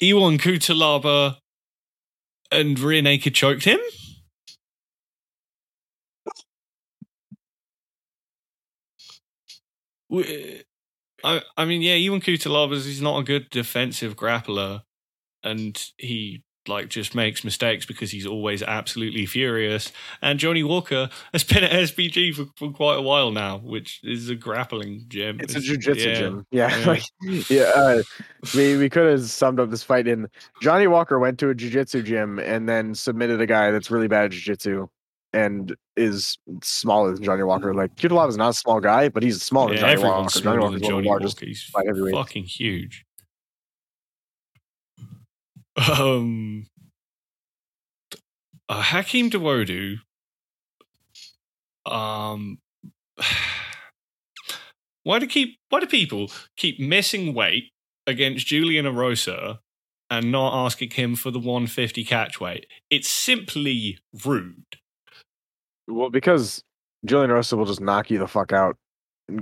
Ion 0.03 0.39
Cutelaba 0.39 1.37
and 2.51 2.79
rear 2.79 3.03
naked 3.03 3.35
choked 3.35 3.65
him. 3.65 3.81
I, 11.25 11.43
I 11.57 11.65
mean, 11.65 11.83
yeah, 11.83 11.95
Ion 11.95 12.21
Cutelaba 12.21 12.73
is 12.73 13.01
not 13.03 13.19
a 13.19 13.25
good 13.25 13.51
defensive 13.51 14.17
grappler, 14.17 14.83
and 15.43 15.83
he 15.97 16.43
like 16.69 16.89
just 16.89 17.15
makes 17.15 17.45
mistakes 17.45 17.87
because 17.87 18.11
he's 18.11 18.27
always 18.27 18.63
absolutely 18.63 19.27
furious. 19.27 19.93
And 20.23 20.39
Johnny 20.39 20.63
Walker 20.63 21.09
has 21.33 21.45
been 21.45 21.65
at 21.65 21.71
SBG 21.71 22.35
for, 22.35 22.47
for 22.57 22.73
quite 22.73 22.99
a 22.99 23.03
while 23.03 23.31
now, 23.31 23.59
which 23.59 24.01
is 24.03 24.29
a 24.29 24.35
grappling 24.35 25.05
gym. 25.09 25.39
it's 25.41 25.55
a 25.55 25.61
jujitsu 25.61 26.07
yeah. 26.07 26.15
gym. 26.15 26.47
Yeah, 26.51 26.99
Yeah. 27.23 27.43
yeah. 27.49 27.73
Uh, 27.75 28.03
we 28.55 28.77
we 28.77 28.89
could 28.89 29.11
have 29.11 29.23
summed 29.25 29.61
up 29.61 29.71
this 29.71 29.83
fight 29.83 30.07
in 30.07 30.29
Johnny 30.63 30.87
Walker 30.87 31.19
went 31.19 31.39
to 31.41 31.51
a 31.51 31.55
jujitsu 31.55 32.05
gym 32.05 32.39
and 32.39 32.69
then 32.69 32.95
submitted 32.95 33.41
a 33.41 33.47
guy 33.47 33.71
that's 33.71 33.91
really 33.91 34.09
bad 34.09 34.27
at 34.27 34.31
jujitsu 34.33 34.89
and 35.33 35.77
is 35.97 36.39
smaller 36.63 37.13
than 37.13 37.23
Johnny 37.23 37.43
Walker. 37.43 37.75
Like 37.75 37.95
Cutelaba 37.97 38.29
is 38.29 38.37
not 38.37 38.51
a 38.51 38.55
small 38.55 38.81
guy, 38.81 39.09
but 39.09 39.23
he's 39.23 39.43
smaller 39.43 39.75
Yeah, 39.75 39.81
than 39.81 39.97
Johnny 39.99 40.03
Walker. 40.09 40.17
Johnny 40.29 40.29
smaller 40.43 40.61
Walker's 40.61 40.81
than 40.81 40.91
Johnny. 40.91 41.09
Walker. 41.09 41.47
He's 41.47 41.63
fucking 42.13 42.45
huge. 42.45 43.05
Um, 45.77 46.67
uh, 48.69 48.83
Hakeem 48.83 49.31
Dawodu. 49.31 49.99
Um, 51.85 52.59
why 55.03 55.19
do 55.19 55.27
keep 55.27 55.59
why 55.69 55.81
do 55.81 55.87
people 55.87 56.31
keep 56.57 56.81
missing 56.81 57.35
weight 57.35 57.73
against 58.07 58.47
Julian 58.47 58.87
Erosa 58.87 59.59
and 60.09 60.31
not 60.33 60.65
asking 60.65 60.91
him 60.91 61.17
for 61.17 61.31
the 61.31 61.39
150 61.39 62.05
catch 62.05 62.41
weight? 62.41 62.67
It's 62.91 63.09
simply 63.09 63.99
rude. 64.25 64.77
Well, 65.89 66.11
because 66.11 66.65
Julian 67.05 67.31
Erosa 67.31 67.57
will 67.57 67.67
just 67.67 67.81
knock 67.81 68.11
you 68.11 68.19
the 68.19 68.27
fuck 68.27 68.53
out, 68.53 68.77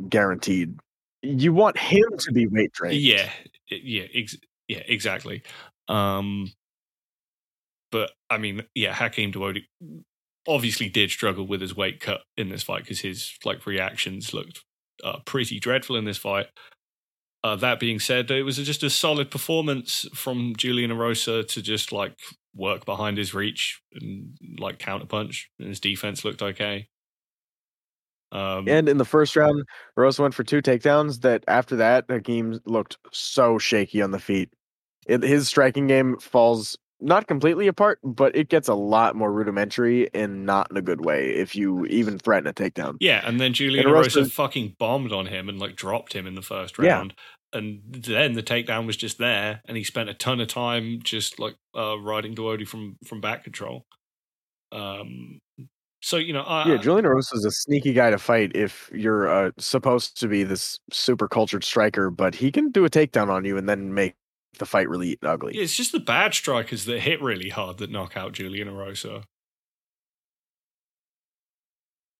guaranteed. 0.08 0.78
You 1.22 1.54
want 1.54 1.78
him 1.78 2.04
to 2.18 2.32
be 2.32 2.46
weight 2.46 2.74
trained. 2.74 2.96
Yeah, 2.96 3.30
yeah, 3.70 4.04
ex- 4.14 4.36
yeah, 4.68 4.82
exactly. 4.86 5.42
Um, 5.88 6.52
but 7.92 8.10
I 8.30 8.38
mean, 8.38 8.64
yeah, 8.74 8.92
Hakeem 8.92 9.32
Dawodu 9.32 9.62
obviously 10.46 10.88
did 10.88 11.10
struggle 11.10 11.46
with 11.46 11.60
his 11.60 11.76
weight 11.76 12.00
cut 12.00 12.22
in 12.36 12.48
this 12.48 12.62
fight 12.62 12.82
because 12.82 13.00
his 13.00 13.32
like 13.44 13.66
reactions 13.66 14.34
looked 14.34 14.62
uh, 15.02 15.18
pretty 15.24 15.58
dreadful 15.58 15.96
in 15.96 16.04
this 16.04 16.18
fight. 16.18 16.46
Uh, 17.42 17.56
that 17.56 17.78
being 17.78 18.00
said, 18.00 18.30
it 18.30 18.42
was 18.42 18.56
just 18.56 18.82
a 18.82 18.88
solid 18.90 19.30
performance 19.30 20.06
from 20.14 20.54
Julian 20.56 20.90
Erosa 20.90 21.46
to 21.46 21.60
just 21.62 21.92
like 21.92 22.18
work 22.54 22.86
behind 22.86 23.18
his 23.18 23.34
reach 23.34 23.82
and 23.92 24.36
like 24.58 24.78
counterpunch, 24.78 25.42
and 25.58 25.68
his 25.68 25.80
defense 25.80 26.24
looked 26.24 26.40
okay. 26.42 26.88
Um, 28.32 28.66
And 28.66 28.88
in 28.88 28.96
the 28.98 29.04
first 29.04 29.36
round, 29.36 29.64
Rosa 29.96 30.22
went 30.22 30.34
for 30.34 30.42
two 30.42 30.62
takedowns. 30.62 31.20
That 31.20 31.44
after 31.46 31.76
that, 31.76 32.06
Hakeem 32.08 32.60
looked 32.64 32.96
so 33.12 33.58
shaky 33.58 34.02
on 34.02 34.10
the 34.10 34.18
feet. 34.18 34.50
It, 35.06 35.22
his 35.22 35.48
striking 35.48 35.86
game 35.86 36.18
falls 36.18 36.76
not 37.00 37.26
completely 37.26 37.66
apart, 37.66 37.98
but 38.02 38.34
it 38.34 38.48
gets 38.48 38.68
a 38.68 38.74
lot 38.74 39.14
more 39.14 39.32
rudimentary 39.32 40.12
and 40.14 40.46
not 40.46 40.70
in 40.70 40.76
a 40.76 40.82
good 40.82 41.04
way 41.04 41.30
if 41.30 41.54
you 41.54 41.84
even 41.86 42.18
threaten 42.18 42.46
a 42.46 42.52
takedown. 42.52 42.96
Yeah, 43.00 43.22
and 43.26 43.40
then 43.40 43.52
Julian 43.52 43.88
Rosa 43.88 44.24
fucking 44.24 44.76
bombed 44.78 45.12
on 45.12 45.26
him 45.26 45.48
and 45.48 45.58
like 45.58 45.76
dropped 45.76 46.12
him 46.12 46.26
in 46.26 46.34
the 46.34 46.42
first 46.42 46.78
Yeah. 46.78 46.98
round. 46.98 47.14
And 47.52 47.82
then 47.88 48.32
the 48.32 48.42
takedown 48.42 48.84
was 48.84 48.96
just 48.96 49.18
there, 49.18 49.60
and 49.66 49.76
he 49.76 49.84
spent 49.84 50.08
a 50.08 50.14
ton 50.14 50.40
of 50.40 50.48
time 50.48 50.98
just 51.04 51.38
like 51.38 51.54
uh, 51.76 51.96
riding 52.00 52.34
Dawodu 52.34 52.66
from 52.66 52.96
from 53.06 53.20
back 53.20 53.44
control. 53.44 53.86
Um, 54.72 55.38
so 56.02 56.16
you 56.16 56.32
know, 56.32 56.42
I, 56.42 56.68
Yeah, 56.68 56.78
Julian 56.78 57.06
Rosa 57.06 57.36
is 57.36 57.44
a 57.44 57.52
sneaky 57.52 57.92
guy 57.92 58.10
to 58.10 58.18
fight 58.18 58.52
if 58.56 58.90
you're 58.92 59.28
uh, 59.28 59.50
supposed 59.58 60.18
to 60.20 60.26
be 60.26 60.42
this 60.42 60.80
super 60.90 61.28
cultured 61.28 61.62
striker, 61.62 62.10
but 62.10 62.34
he 62.34 62.50
can 62.50 62.70
do 62.72 62.84
a 62.84 62.90
takedown 62.90 63.28
on 63.28 63.44
you 63.44 63.56
and 63.56 63.68
then 63.68 63.94
make 63.94 64.14
the 64.58 64.66
fight 64.66 64.88
really 64.88 65.18
ugly. 65.22 65.56
yeah, 65.56 65.62
it's 65.62 65.76
just 65.76 65.92
the 65.92 66.00
bad 66.00 66.34
strikers 66.34 66.84
that 66.84 67.00
hit 67.00 67.22
really 67.22 67.48
hard 67.50 67.78
that 67.78 67.90
knock 67.90 68.16
out 68.16 68.32
Julian 68.32 68.68
Erosa. 68.68 69.24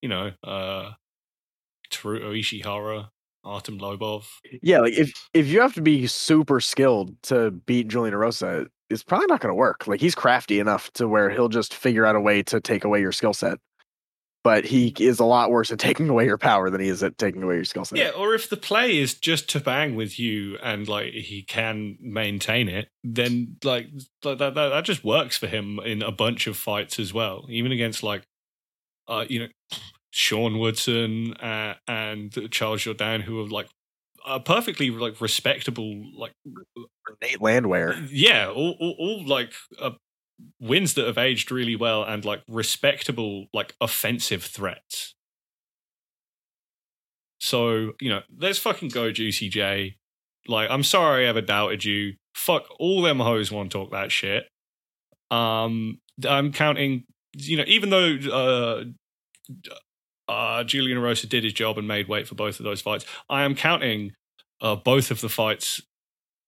you 0.04 0.08
know, 0.08 0.32
uh, 0.44 0.92
Teruto 1.90 2.38
Ishihara, 2.38 3.08
Artem 3.42 3.78
Lobov. 3.78 4.26
Yeah, 4.62 4.80
like 4.80 4.92
if 4.92 5.14
if 5.32 5.46
you 5.46 5.62
have 5.62 5.72
to 5.74 5.80
be 5.80 6.06
super 6.06 6.60
skilled 6.60 7.20
to 7.22 7.52
beat 7.52 7.88
Julian 7.88 8.14
Erosa, 8.14 8.66
it's 8.90 9.02
probably 9.02 9.28
not 9.28 9.40
going 9.40 9.50
to 9.50 9.56
work. 9.56 9.86
Like 9.86 10.02
he's 10.02 10.14
crafty 10.14 10.60
enough 10.60 10.92
to 10.94 11.08
where 11.08 11.30
he'll 11.30 11.48
just 11.48 11.72
figure 11.72 12.04
out 12.04 12.16
a 12.16 12.20
way 12.20 12.42
to 12.42 12.60
take 12.60 12.84
away 12.84 13.00
your 13.00 13.12
skill 13.12 13.32
set. 13.32 13.58
But 14.44 14.66
he 14.66 14.94
is 15.00 15.20
a 15.20 15.24
lot 15.24 15.50
worse 15.50 15.72
at 15.72 15.78
taking 15.78 16.08
away 16.10 16.26
your 16.26 16.36
power 16.36 16.68
than 16.68 16.80
he 16.80 16.88
is 16.88 17.02
at 17.02 17.16
taking 17.16 17.42
away 17.42 17.54
your 17.56 17.64
skill 17.64 17.86
set. 17.86 17.98
Yeah, 17.98 18.10
or 18.10 18.34
if 18.34 18.50
the 18.50 18.58
play 18.58 18.98
is 18.98 19.14
just 19.14 19.48
to 19.50 19.60
bang 19.60 19.96
with 19.96 20.18
you 20.18 20.58
and 20.62 20.86
like 20.86 21.14
he 21.14 21.42
can 21.42 21.96
maintain 21.98 22.68
it, 22.68 22.88
then 23.02 23.56
like 23.64 23.88
that 24.22 24.38
that, 24.38 24.54
that 24.54 24.84
just 24.84 25.02
works 25.02 25.38
for 25.38 25.46
him 25.46 25.80
in 25.80 26.02
a 26.02 26.12
bunch 26.12 26.46
of 26.46 26.58
fights 26.58 26.98
as 26.98 27.14
well, 27.14 27.46
even 27.48 27.72
against 27.72 28.02
like 28.02 28.22
uh 29.08 29.24
you 29.28 29.40
know 29.40 29.48
Sean 30.10 30.60
Woodson 30.60 31.32
uh, 31.34 31.74
and 31.88 32.32
Charles 32.52 32.82
Jourdain, 32.82 33.22
who 33.22 33.40
are 33.40 33.48
like 33.48 33.68
are 34.24 34.40
perfectly 34.40 34.90
like 34.90 35.20
respectable, 35.20 36.04
like 36.16 36.32
Nate 37.20 37.40
Landwehr. 37.40 37.96
yeah, 38.10 38.48
all, 38.48 38.76
all, 38.78 38.94
all 38.98 39.26
like 39.26 39.52
uh, 39.80 39.90
wins 40.60 40.94
that 40.94 41.06
have 41.06 41.18
aged 41.18 41.50
really 41.50 41.76
well 41.76 42.02
and 42.02 42.24
like 42.24 42.42
respectable, 42.48 43.46
like 43.52 43.74
offensive 43.80 44.42
threats. 44.42 45.14
So 47.40 47.92
you 48.00 48.08
know, 48.08 48.20
let's 48.38 48.58
fucking 48.58 48.88
go, 48.88 49.10
Juicy 49.10 49.48
J. 49.48 49.96
Like, 50.46 50.70
I'm 50.70 50.82
sorry 50.82 51.24
I 51.24 51.28
ever 51.28 51.40
doubted 51.40 51.84
you. 51.84 52.14
Fuck 52.34 52.66
all 52.78 53.02
them 53.02 53.20
hoes 53.20 53.50
want 53.50 53.70
to 53.72 53.78
talk 53.78 53.92
that 53.92 54.12
shit. 54.12 54.44
Um, 55.30 56.00
I'm 56.26 56.52
counting. 56.52 57.04
You 57.36 57.56
know, 57.56 57.64
even 57.66 57.90
though 57.90 58.16
uh, 58.32 58.84
uh, 60.28 60.64
Julian 60.64 60.98
Erosa 60.98 61.28
did 61.28 61.44
his 61.44 61.52
job 61.52 61.78
and 61.78 61.86
made 61.86 62.08
weight 62.08 62.26
for 62.28 62.34
both 62.34 62.58
of 62.58 62.64
those 62.64 62.80
fights. 62.80 63.04
I 63.28 63.42
am 63.42 63.54
counting 63.54 64.12
uh, 64.60 64.76
both 64.76 65.10
of 65.10 65.20
the 65.20 65.28
fights 65.28 65.80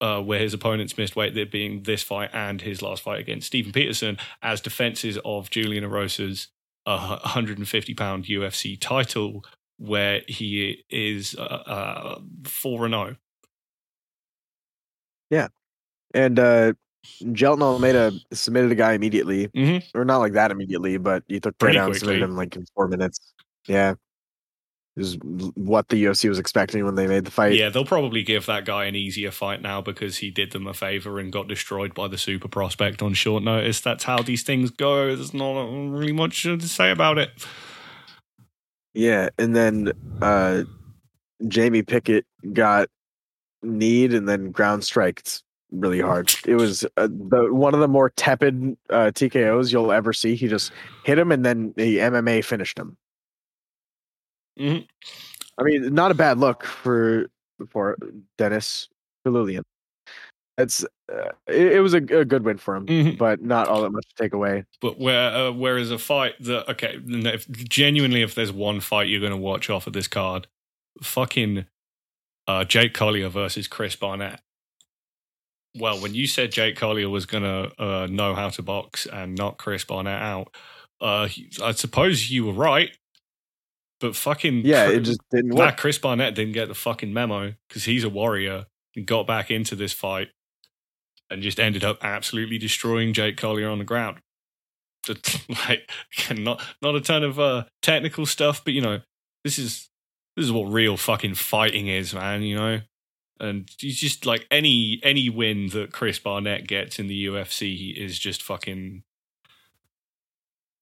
uh, 0.00 0.20
where 0.20 0.38
his 0.38 0.54
opponents 0.54 0.98
missed 0.98 1.16
weight, 1.16 1.34
there 1.34 1.46
being 1.46 1.82
this 1.82 2.02
fight 2.02 2.30
and 2.32 2.62
his 2.62 2.82
last 2.82 3.02
fight 3.02 3.20
against 3.20 3.48
Steven 3.48 3.72
Peterson, 3.72 4.18
as 4.42 4.60
defenses 4.60 5.18
of 5.24 5.50
Julian 5.50 5.84
Erosa's 5.84 6.48
uh, 6.86 7.18
150 7.22 7.94
pound 7.94 8.24
UFC 8.24 8.78
title, 8.78 9.44
where 9.78 10.22
he 10.28 10.84
is 10.90 11.34
uh, 11.36 12.20
four 12.44 12.84
and 12.84 12.94
zero. 12.94 13.16
Yeah, 15.30 15.48
and 16.14 16.38
uh, 16.38 16.72
Jailton 17.22 17.62
Almeida 17.62 18.12
submitted 18.32 18.72
a 18.72 18.76
guy 18.76 18.92
immediately, 18.92 19.48
mm-hmm. 19.48 19.98
or 19.98 20.04
not 20.04 20.18
like 20.18 20.34
that 20.34 20.50
immediately, 20.50 20.98
but 20.98 21.24
he 21.26 21.40
took 21.40 21.58
Pretty 21.58 21.76
down, 21.76 21.92
submitted 21.94 22.22
him 22.22 22.36
like 22.36 22.54
in 22.54 22.64
four 22.74 22.88
minutes. 22.88 23.34
Yeah, 23.66 23.94
is 24.96 25.18
what 25.22 25.88
the 25.88 26.04
UFC 26.04 26.28
was 26.28 26.38
expecting 26.38 26.84
when 26.84 26.94
they 26.94 27.06
made 27.06 27.24
the 27.24 27.30
fight. 27.30 27.54
Yeah, 27.54 27.68
they'll 27.68 27.84
probably 27.84 28.22
give 28.22 28.46
that 28.46 28.64
guy 28.64 28.86
an 28.86 28.94
easier 28.94 29.30
fight 29.30 29.60
now 29.60 29.80
because 29.80 30.18
he 30.18 30.30
did 30.30 30.52
them 30.52 30.66
a 30.66 30.74
favor 30.74 31.18
and 31.18 31.30
got 31.30 31.48
destroyed 31.48 31.94
by 31.94 32.08
the 32.08 32.16
super 32.16 32.48
prospect 32.48 33.02
on 33.02 33.12
short 33.14 33.42
notice. 33.42 33.80
That's 33.80 34.04
how 34.04 34.22
these 34.22 34.42
things 34.42 34.70
go. 34.70 35.14
There's 35.14 35.34
not 35.34 35.64
really 35.64 36.12
much 36.12 36.42
to 36.44 36.58
say 36.62 36.90
about 36.90 37.18
it. 37.18 37.30
Yeah, 38.94 39.28
and 39.38 39.54
then 39.54 39.92
uh, 40.22 40.62
Jamie 41.46 41.82
Pickett 41.82 42.24
got 42.52 42.88
kneed 43.62 44.14
and 44.14 44.26
then 44.26 44.50
ground 44.50 44.84
striked 44.84 45.42
really 45.70 46.00
hard. 46.00 46.32
It 46.46 46.54
was 46.54 46.84
uh, 46.96 47.08
the 47.08 47.52
one 47.52 47.74
of 47.74 47.80
the 47.80 47.88
more 47.88 48.10
tepid 48.10 48.76
uh, 48.88 49.10
TKOs 49.14 49.72
you'll 49.72 49.92
ever 49.92 50.14
see. 50.14 50.34
He 50.34 50.48
just 50.48 50.72
hit 51.04 51.18
him 51.18 51.32
and 51.32 51.44
then 51.44 51.74
the 51.76 51.98
MMA 51.98 52.44
finished 52.44 52.78
him. 52.78 52.96
Mhm. 54.58 54.86
I 55.58 55.62
mean, 55.62 55.94
not 55.94 56.10
a 56.10 56.14
bad 56.14 56.38
look 56.38 56.64
for 56.64 57.28
for 57.70 57.96
Dennis 58.38 58.88
for 59.22 59.30
Lillian. 59.32 59.62
It's 60.58 60.84
uh, 61.12 61.30
it, 61.46 61.74
it 61.74 61.80
was 61.80 61.92
a, 61.94 61.98
a 61.98 62.24
good 62.24 62.44
win 62.44 62.56
for 62.58 62.76
him, 62.76 62.86
Mhm. 62.86 63.18
but 63.18 63.42
not 63.42 63.68
all 63.68 63.82
that 63.82 63.90
much 63.90 64.06
to 64.08 64.22
take 64.22 64.32
away. 64.32 64.64
But 64.80 64.98
where, 64.98 65.30
uh, 65.34 65.52
whereas 65.52 65.90
a 65.90 65.98
fight 65.98 66.34
that 66.40 66.68
okay, 66.70 66.98
if, 67.06 67.48
genuinely, 67.50 68.22
if 68.22 68.34
there's 68.34 68.52
one 68.52 68.80
fight 68.80 69.08
you're 69.08 69.20
going 69.20 69.32
to 69.32 69.36
watch 69.36 69.68
off 69.70 69.86
of 69.86 69.92
this 69.92 70.08
card, 70.08 70.46
fucking 71.02 71.66
uh, 72.48 72.64
Jake 72.64 72.94
Collier 72.94 73.28
versus 73.28 73.68
Chris 73.68 73.96
Barnett. 73.96 74.40
Well, 75.78 76.00
when 76.00 76.14
you 76.14 76.26
said 76.26 76.52
Jake 76.52 76.76
Collier 76.76 77.10
was 77.10 77.26
going 77.26 77.42
to 77.42 77.82
uh, 77.82 78.06
know 78.06 78.34
how 78.34 78.48
to 78.48 78.62
box 78.62 79.04
and 79.06 79.34
knock 79.36 79.58
Chris 79.58 79.84
Barnett 79.84 80.22
out, 80.22 80.54
uh, 81.02 81.28
I 81.62 81.72
suppose 81.72 82.30
you 82.30 82.46
were 82.46 82.54
right. 82.54 82.96
But 84.00 84.14
fucking 84.14 84.62
Yeah, 84.66 84.88
it 84.88 85.00
just 85.00 85.20
didn't 85.30 85.50
Nah, 85.50 85.66
work. 85.66 85.76
Chris 85.76 85.98
Barnett 85.98 86.34
didn't 86.34 86.52
get 86.52 86.68
the 86.68 86.74
fucking 86.74 87.12
memo 87.12 87.54
because 87.68 87.84
he's 87.84 88.04
a 88.04 88.10
warrior 88.10 88.66
and 88.94 89.06
got 89.06 89.26
back 89.26 89.50
into 89.50 89.74
this 89.74 89.92
fight 89.92 90.28
and 91.30 91.42
just 91.42 91.58
ended 91.58 91.82
up 91.82 91.98
absolutely 92.02 92.58
destroying 92.58 93.12
Jake 93.12 93.36
Collier 93.36 93.68
on 93.68 93.78
the 93.78 93.84
ground. 93.84 94.18
Just, 95.04 95.48
like 95.68 95.90
not 96.30 96.62
not 96.82 96.94
a 96.94 97.00
ton 97.00 97.24
of 97.24 97.38
uh, 97.40 97.64
technical 97.82 98.26
stuff, 98.26 98.62
but 98.64 98.74
you 98.74 98.82
know 98.82 99.00
this 99.44 99.58
is 99.58 99.88
this 100.36 100.44
is 100.44 100.52
what 100.52 100.64
real 100.70 100.96
fucking 100.96 101.34
fighting 101.34 101.86
is, 101.86 102.12
man. 102.12 102.42
You 102.42 102.56
know, 102.56 102.80
and 103.40 103.70
he's 103.78 103.98
just 103.98 104.26
like 104.26 104.46
any 104.50 105.00
any 105.02 105.30
win 105.30 105.68
that 105.68 105.92
Chris 105.92 106.18
Barnett 106.18 106.66
gets 106.66 106.98
in 106.98 107.06
the 107.06 107.26
UFC 107.26 107.76
he 107.76 107.90
is 107.90 108.18
just 108.18 108.42
fucking 108.42 109.04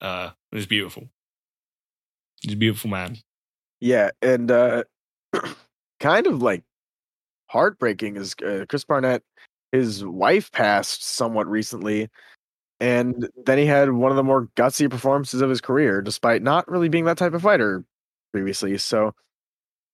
uh, 0.01 0.31
it's 0.51 0.65
beautiful. 0.65 1.09
He's 2.45 2.53
a 2.53 2.57
beautiful 2.57 2.89
man. 2.91 3.17
Yeah, 3.79 4.11
and 4.21 4.51
uh 4.51 4.83
kind 5.99 6.27
of 6.27 6.41
like 6.41 6.63
heartbreaking 7.47 8.17
is 8.17 8.35
uh, 8.45 8.65
Chris 8.69 8.85
Barnett. 8.85 9.23
His 9.71 10.05
wife 10.05 10.51
passed 10.51 11.03
somewhat 11.03 11.47
recently, 11.47 12.09
and 12.79 13.27
then 13.45 13.57
he 13.57 13.65
had 13.65 13.91
one 13.91 14.11
of 14.11 14.15
the 14.15 14.23
more 14.23 14.47
gutsy 14.55 14.89
performances 14.89 15.41
of 15.41 15.49
his 15.49 15.59
career, 15.59 16.01
despite 16.01 16.41
not 16.43 16.69
really 16.69 16.87
being 16.87 17.05
that 17.05 17.17
type 17.17 17.33
of 17.33 17.41
fighter 17.41 17.83
previously. 18.31 18.77
So 18.77 19.13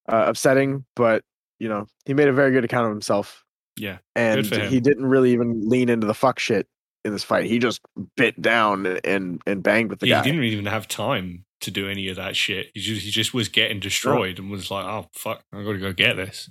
uh, 0.08 0.26
upsetting, 0.28 0.86
but 0.96 1.24
you 1.60 1.70
know 1.70 1.88
he 2.06 2.14
made 2.14 2.28
a 2.28 2.34
very 2.34 2.52
good 2.52 2.66
account 2.66 2.86
of 2.86 2.92
himself, 2.92 3.44
Yeah, 3.78 4.00
and 4.16 4.46
he 4.46 4.80
didn't 4.80 5.06
really 5.06 5.32
even 5.32 5.68
lean 5.68 5.90
into 5.90 6.06
the 6.06 6.14
fuck 6.14 6.38
shit 6.38 6.68
in 7.06 7.14
this 7.14 7.24
fight. 7.24 7.46
He 7.46 7.58
just 7.58 7.82
bit 8.18 8.40
down 8.42 8.86
and 9.04 9.42
and 9.48 9.64
banged 9.64 9.90
with 9.90 10.00
the 10.00 10.08
Yeah, 10.08 10.18
guy. 10.20 10.26
he 10.26 10.32
didn't 10.32 10.46
even 10.46 10.66
have 10.66 10.88
time 10.88 11.46
to 11.62 11.72
do 11.72 11.88
any 11.90 12.08
of 12.10 12.16
that 12.18 12.36
shit. 12.36 12.72
He 12.74 12.82
just 12.82 13.02
he 13.04 13.12
just 13.12 13.34
was 13.34 13.48
getting 13.50 13.80
destroyed 13.80 14.40
and 14.40 14.50
was 14.52 14.70
like, 14.72 14.86
"Oh 14.86 15.08
fuck, 15.14 15.44
I 15.54 15.64
got 15.64 15.74
to 15.74 15.78
go 15.80 15.94
get 15.94 16.18
this." 16.18 16.50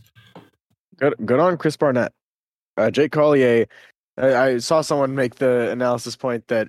Good, 0.96 1.14
good 1.24 1.40
on 1.40 1.56
Chris 1.56 1.76
Barnett. 1.76 2.12
Uh, 2.76 2.90
Jake 2.90 3.12
Collier. 3.12 3.66
I, 4.18 4.34
I 4.36 4.58
saw 4.58 4.80
someone 4.80 5.14
make 5.14 5.36
the 5.36 5.70
analysis 5.70 6.16
point 6.16 6.46
that 6.48 6.68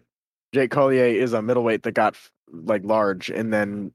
Jake 0.54 0.72
Collier 0.72 1.06
is 1.06 1.34
a 1.34 1.42
middleweight 1.42 1.84
that 1.84 1.94
got 1.94 2.16
like 2.52 2.84
large, 2.84 3.30
and 3.30 3.52
then 3.54 3.92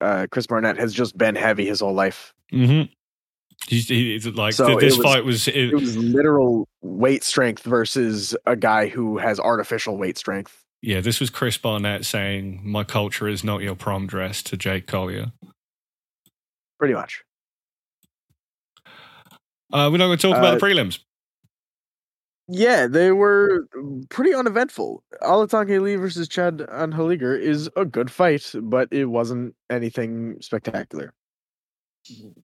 uh, 0.00 0.26
Chris 0.30 0.46
Barnett 0.46 0.76
has 0.78 0.92
just 0.92 1.16
been 1.16 1.34
heavy 1.34 1.66
his 1.66 1.80
whole 1.80 1.94
life. 1.94 2.32
Mm-hmm. 2.52 2.92
He's, 3.68 3.86
he's 3.86 4.26
like 4.26 4.54
So 4.54 4.66
th- 4.66 4.80
this 4.80 4.96
was- 4.98 5.04
fight 5.04 5.24
was. 5.24 5.48
It 5.48 5.72
was 5.72 5.96
literal 5.96 6.68
weight 6.80 7.22
strength 7.24 7.62
versus 7.62 8.36
a 8.46 8.56
guy 8.56 8.88
who 8.88 9.18
has 9.18 9.38
artificial 9.38 9.96
weight 9.96 10.18
strength. 10.18 10.61
Yeah, 10.82 11.00
this 11.00 11.20
was 11.20 11.30
Chris 11.30 11.56
Barnett 11.56 12.04
saying, 12.04 12.60
"My 12.64 12.82
culture 12.82 13.28
is 13.28 13.44
not 13.44 13.62
your 13.62 13.76
prom 13.76 14.06
dress" 14.08 14.42
to 14.44 14.56
Jake 14.56 14.86
Collier. 14.88 15.32
Pretty 16.78 16.94
much. 16.94 17.22
Uh, 19.72 19.88
we're 19.90 19.98
not 19.98 20.06
going 20.06 20.18
to 20.18 20.28
talk 20.28 20.36
about 20.36 20.54
Uh, 20.54 20.58
the 20.58 20.60
prelims. 20.60 20.98
Yeah, 22.48 22.88
they 22.88 23.12
were 23.12 23.68
pretty 24.10 24.34
uneventful. 24.34 25.04
Alatengheili 25.22 25.98
versus 25.98 26.28
Chad 26.28 26.58
Anheliger 26.58 27.40
is 27.40 27.70
a 27.76 27.84
good 27.84 28.10
fight, 28.10 28.52
but 28.60 28.88
it 28.90 29.06
wasn't 29.06 29.54
anything 29.70 30.36
spectacular. 30.42 31.14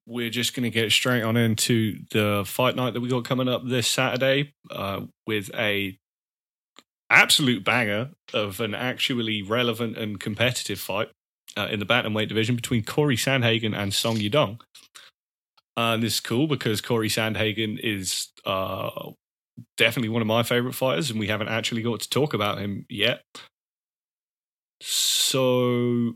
We're 0.06 0.30
just 0.30 0.54
going 0.54 0.62
to 0.62 0.70
get 0.70 0.92
straight 0.92 1.22
on 1.22 1.36
into 1.36 1.98
the 2.12 2.44
fight 2.46 2.76
night 2.76 2.94
that 2.94 3.00
we 3.00 3.08
got 3.08 3.24
coming 3.24 3.48
up 3.48 3.66
this 3.66 3.88
Saturday 3.88 4.54
uh, 4.70 5.00
with 5.26 5.50
a 5.54 5.98
absolute 7.10 7.64
banger 7.64 8.10
of 8.34 8.60
an 8.60 8.74
actually 8.74 9.42
relevant 9.42 9.96
and 9.96 10.20
competitive 10.20 10.78
fight 10.80 11.08
uh, 11.56 11.68
in 11.70 11.80
the 11.80 11.86
bantamweight 11.86 12.28
division 12.28 12.56
between 12.56 12.84
Cory 12.84 13.16
Sandhagen 13.16 13.76
and 13.76 13.92
Song 13.92 14.16
Yadong. 14.16 14.60
Uh, 15.76 15.94
and 15.94 16.02
this 16.02 16.14
is 16.14 16.20
cool 16.20 16.46
because 16.46 16.80
Cory 16.80 17.08
Sandhagen 17.08 17.78
is 17.78 18.28
uh, 18.44 19.10
definitely 19.76 20.08
one 20.08 20.22
of 20.22 20.28
my 20.28 20.42
favorite 20.42 20.74
fighters, 20.74 21.10
and 21.10 21.20
we 21.20 21.28
haven't 21.28 21.48
actually 21.48 21.82
got 21.82 22.00
to 22.00 22.10
talk 22.10 22.34
about 22.34 22.58
him 22.58 22.84
yet. 22.88 23.22
So, 24.80 26.14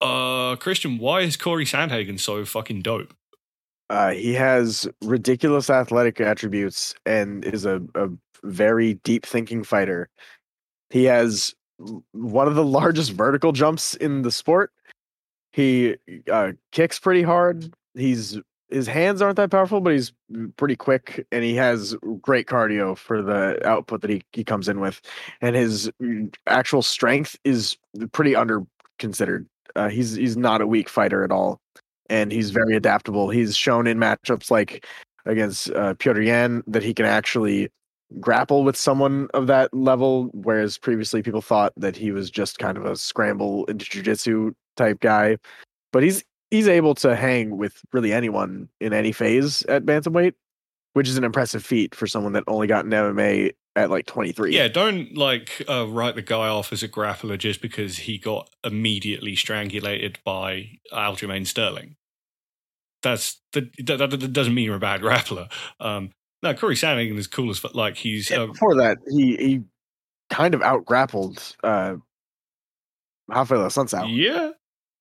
uh, 0.00 0.56
Christian, 0.56 0.98
why 0.98 1.20
is 1.20 1.36
Cory 1.36 1.64
Sandhagen 1.64 2.18
so 2.18 2.44
fucking 2.44 2.82
dope? 2.82 3.12
Uh, 3.90 4.12
he 4.12 4.32
has 4.32 4.88
ridiculous 5.02 5.68
athletic 5.70 6.20
attributes 6.20 6.94
and 7.04 7.44
is 7.44 7.66
a, 7.66 7.82
a 7.94 8.08
very 8.44 8.94
deep 9.04 9.26
thinking 9.26 9.64
fighter. 9.64 10.08
He 10.90 11.04
has 11.04 11.54
one 12.12 12.46
of 12.48 12.54
the 12.54 12.64
largest 12.80 13.12
vertical 13.12 13.52
jumps 13.52 13.94
in 13.94 14.22
the 14.22 14.30
sport. 14.30 14.70
He 15.52 15.96
uh, 16.30 16.52
kicks 16.72 16.98
pretty 16.98 17.22
hard. 17.22 17.72
He's 17.94 18.38
his 18.70 18.86
hands 18.88 19.22
aren't 19.22 19.36
that 19.36 19.50
powerful, 19.50 19.80
but 19.80 19.92
he's 19.92 20.12
pretty 20.56 20.74
quick 20.74 21.24
and 21.30 21.44
he 21.44 21.54
has 21.54 21.94
great 22.20 22.46
cardio 22.46 22.96
for 22.96 23.22
the 23.22 23.64
output 23.64 24.00
that 24.00 24.10
he, 24.10 24.22
he 24.32 24.42
comes 24.42 24.68
in 24.68 24.80
with. 24.80 25.00
And 25.40 25.54
his 25.54 25.90
mm, 26.02 26.34
actual 26.48 26.82
strength 26.82 27.36
is 27.44 27.76
pretty 28.10 28.34
under 28.34 28.64
considered. 28.98 29.46
Uh, 29.76 29.88
he's 29.88 30.14
he's 30.14 30.36
not 30.36 30.60
a 30.60 30.66
weak 30.66 30.88
fighter 30.88 31.24
at 31.24 31.32
all, 31.32 31.60
and 32.08 32.30
he's 32.30 32.50
very 32.50 32.76
adaptable. 32.76 33.28
He's 33.28 33.56
shown 33.56 33.86
in 33.86 33.98
matchups 33.98 34.50
like 34.50 34.86
against 35.26 35.70
uh, 35.70 35.94
Piotr 35.94 36.22
Yan 36.22 36.62
that 36.66 36.82
he 36.82 36.94
can 36.94 37.06
actually 37.06 37.70
grapple 38.20 38.64
with 38.64 38.76
someone 38.76 39.28
of 39.34 39.46
that 39.46 39.72
level, 39.74 40.30
whereas 40.32 40.78
previously 40.78 41.22
people 41.22 41.42
thought 41.42 41.72
that 41.76 41.96
he 41.96 42.10
was 42.10 42.30
just 42.30 42.58
kind 42.58 42.76
of 42.76 42.84
a 42.84 42.96
scramble 42.96 43.64
into 43.66 43.84
jujitsu 43.84 44.54
type 44.76 45.00
guy. 45.00 45.36
But 45.92 46.02
he's 46.02 46.24
he's 46.50 46.68
able 46.68 46.94
to 46.96 47.16
hang 47.16 47.56
with 47.56 47.80
really 47.92 48.12
anyone 48.12 48.68
in 48.80 48.92
any 48.92 49.12
phase 49.12 49.62
at 49.62 49.84
bantamweight, 49.84 50.34
which 50.92 51.08
is 51.08 51.16
an 51.16 51.24
impressive 51.24 51.64
feat 51.64 51.94
for 51.94 52.06
someone 52.06 52.32
that 52.32 52.44
only 52.46 52.66
got 52.66 52.84
an 52.84 52.90
MMA 52.90 53.52
at 53.76 53.90
like 53.90 54.06
23. 54.06 54.54
Yeah, 54.54 54.68
don't 54.68 55.16
like 55.16 55.64
uh, 55.68 55.86
write 55.88 56.14
the 56.14 56.22
guy 56.22 56.48
off 56.48 56.72
as 56.72 56.82
a 56.82 56.88
grappler 56.88 57.38
just 57.38 57.60
because 57.60 57.98
he 57.98 58.18
got 58.18 58.50
immediately 58.62 59.34
strangulated 59.34 60.18
by 60.24 60.78
Aljamain 60.92 61.46
Sterling. 61.46 61.96
That's 63.02 63.40
that, 63.52 63.70
that, 63.84 64.10
that 64.10 64.32
doesn't 64.32 64.54
mean 64.54 64.64
you're 64.66 64.76
a 64.76 64.80
bad 64.80 65.00
grappler. 65.02 65.50
Um, 65.80 66.10
no, 66.44 66.54
Cory 66.54 66.76
Sandhagen 66.76 67.18
is 67.18 67.26
cool 67.26 67.50
as 67.50 67.58
fuck. 67.58 67.74
Like 67.74 67.96
he's 67.96 68.30
Yeah, 68.30 68.42
uh, 68.42 68.46
before 68.46 68.76
that, 68.76 68.98
he 69.10 69.36
he 69.36 69.62
kind 70.30 70.54
of 70.54 70.62
out 70.62 70.84
grappled 70.84 71.56
uh 71.64 71.96
Raphael 73.26 73.66
Assunção. 73.66 74.06
Yeah. 74.08 74.52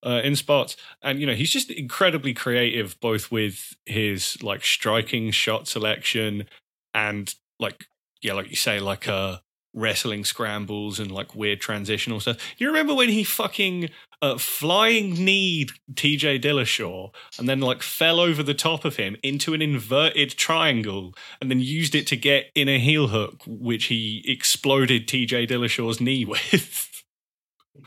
Uh, 0.06 0.20
in 0.22 0.36
spots. 0.36 0.76
And, 1.02 1.22
you 1.22 1.26
know, 1.26 1.34
he's 1.34 1.50
just 1.50 1.72
incredibly 1.72 2.34
creative, 2.34 3.00
both 3.00 3.32
with 3.32 3.74
his 3.86 4.42
like 4.44 4.66
striking 4.66 5.32
shot 5.32 5.66
selection 5.66 6.46
and 6.94 7.34
like, 7.58 7.86
yeah, 8.22 8.34
like 8.34 8.50
you 8.50 8.58
say, 8.58 8.82
like 8.82 9.08
uh, 9.08 9.38
wrestling 9.74 10.24
scrambles 10.24 11.00
and 11.00 11.12
like 11.12 11.36
weird 11.36 11.60
transitional 11.62 12.20
stuff. 12.20 12.38
You 12.58 12.68
remember 12.68 12.94
when 12.94 13.10
he 13.10 13.24
fucking 13.24 13.90
uh, 14.22 14.38
flying 14.38 15.14
kneed 15.14 15.72
TJ 15.94 16.42
Dillashaw 16.42 17.14
and 17.38 17.50
then 17.50 17.60
like 17.60 17.82
fell 17.82 18.20
over 18.20 18.44
the 18.44 18.54
top 18.54 18.86
of 18.86 18.96
him 18.96 19.18
into 19.24 19.54
an 19.54 19.62
inverted 19.62 20.32
triangle 20.32 21.14
and 21.42 21.50
then 21.50 21.60
used 21.60 21.96
it 21.96 22.08
to 22.08 22.16
get 22.16 22.46
in 22.56 22.70
a 22.70 22.80
heel 22.80 23.08
hook, 23.08 23.42
which 23.48 23.86
he 23.86 24.24
exploded 24.28 25.08
TJ 25.08 25.50
Dillashaw's 25.50 26.00
knee 26.00 26.26
with? 26.26 26.90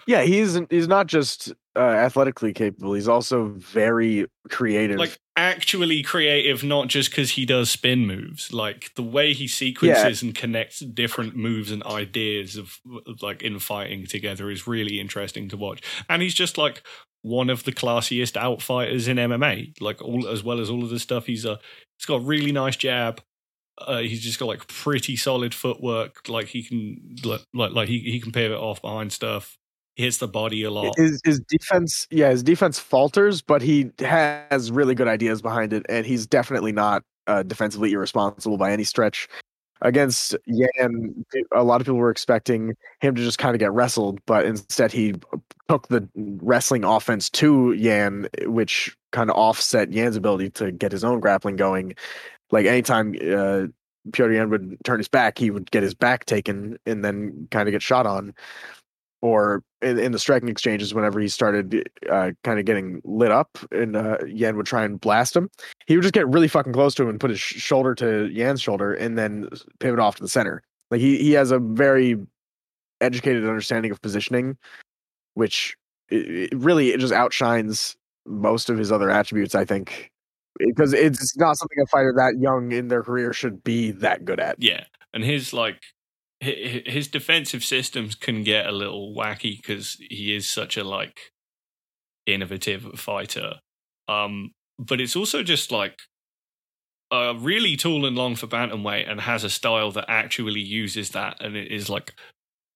Yeah, 0.07 0.22
he's 0.22 0.59
he's 0.70 0.89
not 0.89 1.07
just 1.07 1.53
uh, 1.76 1.80
athletically 1.80 2.53
capable. 2.53 2.95
He's 2.95 3.09
also 3.09 3.47
very 3.57 4.26
creative. 4.51 4.99
like 4.99 5.18
actually 5.37 6.03
creative, 6.03 6.64
not 6.64 6.89
just 6.89 7.11
because 7.11 7.32
he 7.32 7.45
does 7.47 7.70
spin 7.70 8.07
moves. 8.07 8.53
Like 8.53 8.93
the 8.95 9.03
way 9.03 9.32
he 9.32 9.47
sequences 9.47 10.22
and 10.22 10.34
connects 10.34 10.80
different 10.80 11.37
moves 11.37 11.70
and 11.70 11.82
ideas 11.84 12.57
of 12.57 12.80
of, 13.07 13.22
like 13.22 13.43
in 13.43 13.59
fighting 13.59 14.07
together 14.07 14.51
is 14.51 14.66
really 14.66 14.99
interesting 15.01 15.49
to 15.51 15.57
watch. 15.57 15.82
And 16.09 16.22
he's 16.22 16.34
just 16.34 16.59
like 16.59 16.82
one 17.22 17.51
of 17.51 17.64
the 17.64 17.72
classiest 17.72 18.41
outfighters 18.41 19.09
in 19.09 19.16
MMA. 19.18 19.80
Like 19.80 20.03
all 20.03 20.26
as 20.28 20.43
well 20.43 20.61
as 20.61 20.70
all 20.70 20.82
of 20.82 20.91
the 20.91 20.99
stuff. 20.99 21.26
He's 21.26 21.45
a 21.45 21.59
he's 21.99 22.07
got 22.07 22.16
a 22.16 22.24
really 22.24 22.53
nice 22.53 22.76
jab. 22.76 23.20
Uh, 23.78 23.99
he's 23.99 24.22
just 24.22 24.39
got 24.39 24.47
like 24.47 24.66
pretty 24.68 25.16
solid 25.16 25.55
footwork. 25.55 26.28
Like 26.28 26.47
he 26.49 26.62
can 26.62 27.16
like 27.24 27.43
like, 27.53 27.72
like 27.72 27.89
he 27.89 27.99
he 28.01 28.20
can 28.20 28.32
pivot 28.32 28.59
off 28.59 28.80
behind 28.80 29.12
stuff. 29.12 29.59
Hits 29.97 30.19
the 30.19 30.29
body 30.29 30.63
a 30.63 30.71
lot. 30.71 30.95
his 30.99 31.21
his 31.25 31.41
defense, 31.49 32.07
yeah, 32.11 32.29
his 32.29 32.43
defense 32.43 32.79
falters, 32.79 33.41
but 33.41 33.63
he 33.63 33.91
has 33.99 34.71
really 34.71 34.95
good 34.95 35.09
ideas 35.09 35.41
behind 35.41 35.73
it, 35.73 35.87
and 35.89 36.05
he's 36.05 36.27
definitely 36.27 36.73
not 36.73 37.03
uh, 37.27 37.43
defensively 37.43 37.93
irresponsible 37.93 38.59
by 38.59 38.73
any 38.73 38.85
stretch. 38.85 39.27
Against 39.83 40.37
Yan, 40.47 41.25
a 41.53 41.63
lot 41.63 41.81
of 41.81 41.87
people 41.87 41.99
were 41.99 42.11
expecting 42.11 42.75
him 43.01 43.15
to 43.15 43.23
just 43.23 43.39
kind 43.39 43.55
of 43.55 43.59
get 43.59 43.73
wrestled, 43.73 44.21
but 44.27 44.47
instead 44.47 44.91
he 44.91 45.15
took 45.69 45.89
the 45.89 46.07
wrestling 46.15 46.85
offense 46.85 47.29
to 47.31 47.73
Yan, 47.73 48.29
which 48.43 48.97
kind 49.13 49.31
of 49.31 49.37
offset 49.37 49.93
Yan's 49.93 50.17
ability 50.17 50.51
to 50.51 50.73
get 50.73 50.93
his 50.93 51.05
own 51.05 51.21
grappling 51.21 51.57
going. 51.57 51.95
Like 52.51 52.67
anytime 52.67 53.15
uh, 53.15 53.67
Piotr 54.13 54.33
Yan 54.33 54.51
would 54.51 54.79
turn 54.85 54.99
his 54.99 55.09
back, 55.09 55.39
he 55.39 55.51
would 55.51 55.71
get 55.71 55.83
his 55.83 55.95
back 55.95 56.25
taken 56.25 56.79
and 56.87 57.05
then 57.05 57.49
kind 57.51 57.69
of 57.69 57.73
get 57.73 57.83
shot 57.83 58.07
on. 58.07 58.35
Or 59.27 59.64
in, 59.83 59.99
in 59.99 60.12
the 60.12 60.20
striking 60.20 60.49
exchanges, 60.49 60.95
whenever 60.95 61.18
he 61.18 61.27
started 61.27 61.91
uh, 62.09 62.31
kind 62.45 62.61
of 62.61 62.64
getting 62.64 63.01
lit 63.03 63.33
up, 63.33 63.59
and 63.72 63.97
uh, 63.97 64.18
Yan 64.24 64.57
would 64.57 64.66
try 64.66 64.85
and 64.85 65.01
blast 65.01 65.35
him, 65.35 65.51
he 65.89 65.97
would 65.97 66.03
just 66.03 66.14
get 66.14 66.29
really 66.29 66.47
fucking 66.47 66.72
close 66.72 66.95
to 66.95 67.03
him 67.03 67.09
and 67.09 67.18
put 67.18 67.31
his 67.31 67.41
sh- 67.41 67.57
shoulder 67.57 67.93
to 67.97 68.31
Yan's 68.33 68.62
shoulder, 68.62 68.95
and 68.95 69.18
then 69.18 69.49
pivot 69.81 69.99
off 69.99 70.14
to 70.14 70.22
the 70.22 70.29
center. 70.29 70.62
Like 70.93 71.01
he 71.01 71.18
he 71.18 71.33
has 71.33 71.51
a 71.51 71.59
very 71.59 72.16
educated 73.01 73.49
understanding 73.49 73.91
of 73.91 74.01
positioning, 74.01 74.57
which 75.35 75.77
it, 76.09 76.53
it 76.53 76.57
really 76.57 76.91
it 76.91 77.01
just 77.01 77.12
outshines 77.12 77.97
most 78.27 78.70
of 78.70 78.79
his 78.79 78.93
other 78.93 79.11
attributes. 79.11 79.57
I 79.57 79.64
think 79.64 80.12
because 80.57 80.93
it's 80.93 81.37
not 81.37 81.57
something 81.57 81.79
a 81.83 81.87
fighter 81.87 82.14
that 82.16 82.39
young 82.39 82.70
in 82.70 82.87
their 82.87 83.03
career 83.03 83.33
should 83.33 83.64
be 83.64 83.91
that 83.91 84.24
good 84.24 84.39
at. 84.39 84.55
Yeah, 84.61 84.85
and 85.12 85.24
his 85.24 85.53
like 85.53 85.83
his 86.47 87.09
defensive 87.09 87.65
systems 87.65 88.15
can 88.15 88.43
get 88.43 88.67
a 88.67 88.73
little 88.73 89.15
wacky 89.15 89.57
because 89.57 89.97
he 90.11 90.35
is 90.35 90.49
such 90.49 90.77
a 90.77 90.85
like 90.85 91.33
innovative 92.27 92.99
fighter. 92.99 93.55
Um, 94.09 94.53
but 94.79 95.01
it's 95.01 95.17
also 95.17 95.43
just 95.43 95.73
like 95.73 95.99
uh, 97.11 97.35
really 97.39 97.77
tall 97.77 98.05
and 98.05 98.17
long 98.17 98.37
for 98.37 98.47
bantamweight, 98.47 99.11
and 99.11 99.21
has 99.21 99.45
a 99.45 99.51
style 99.51 99.93
that 99.93 100.07
actually 100.09 100.61
uses 100.61 101.11
that, 101.11 101.37
and 101.41 101.57
it 101.57 101.71
is 101.71 101.89
like 101.89 102.15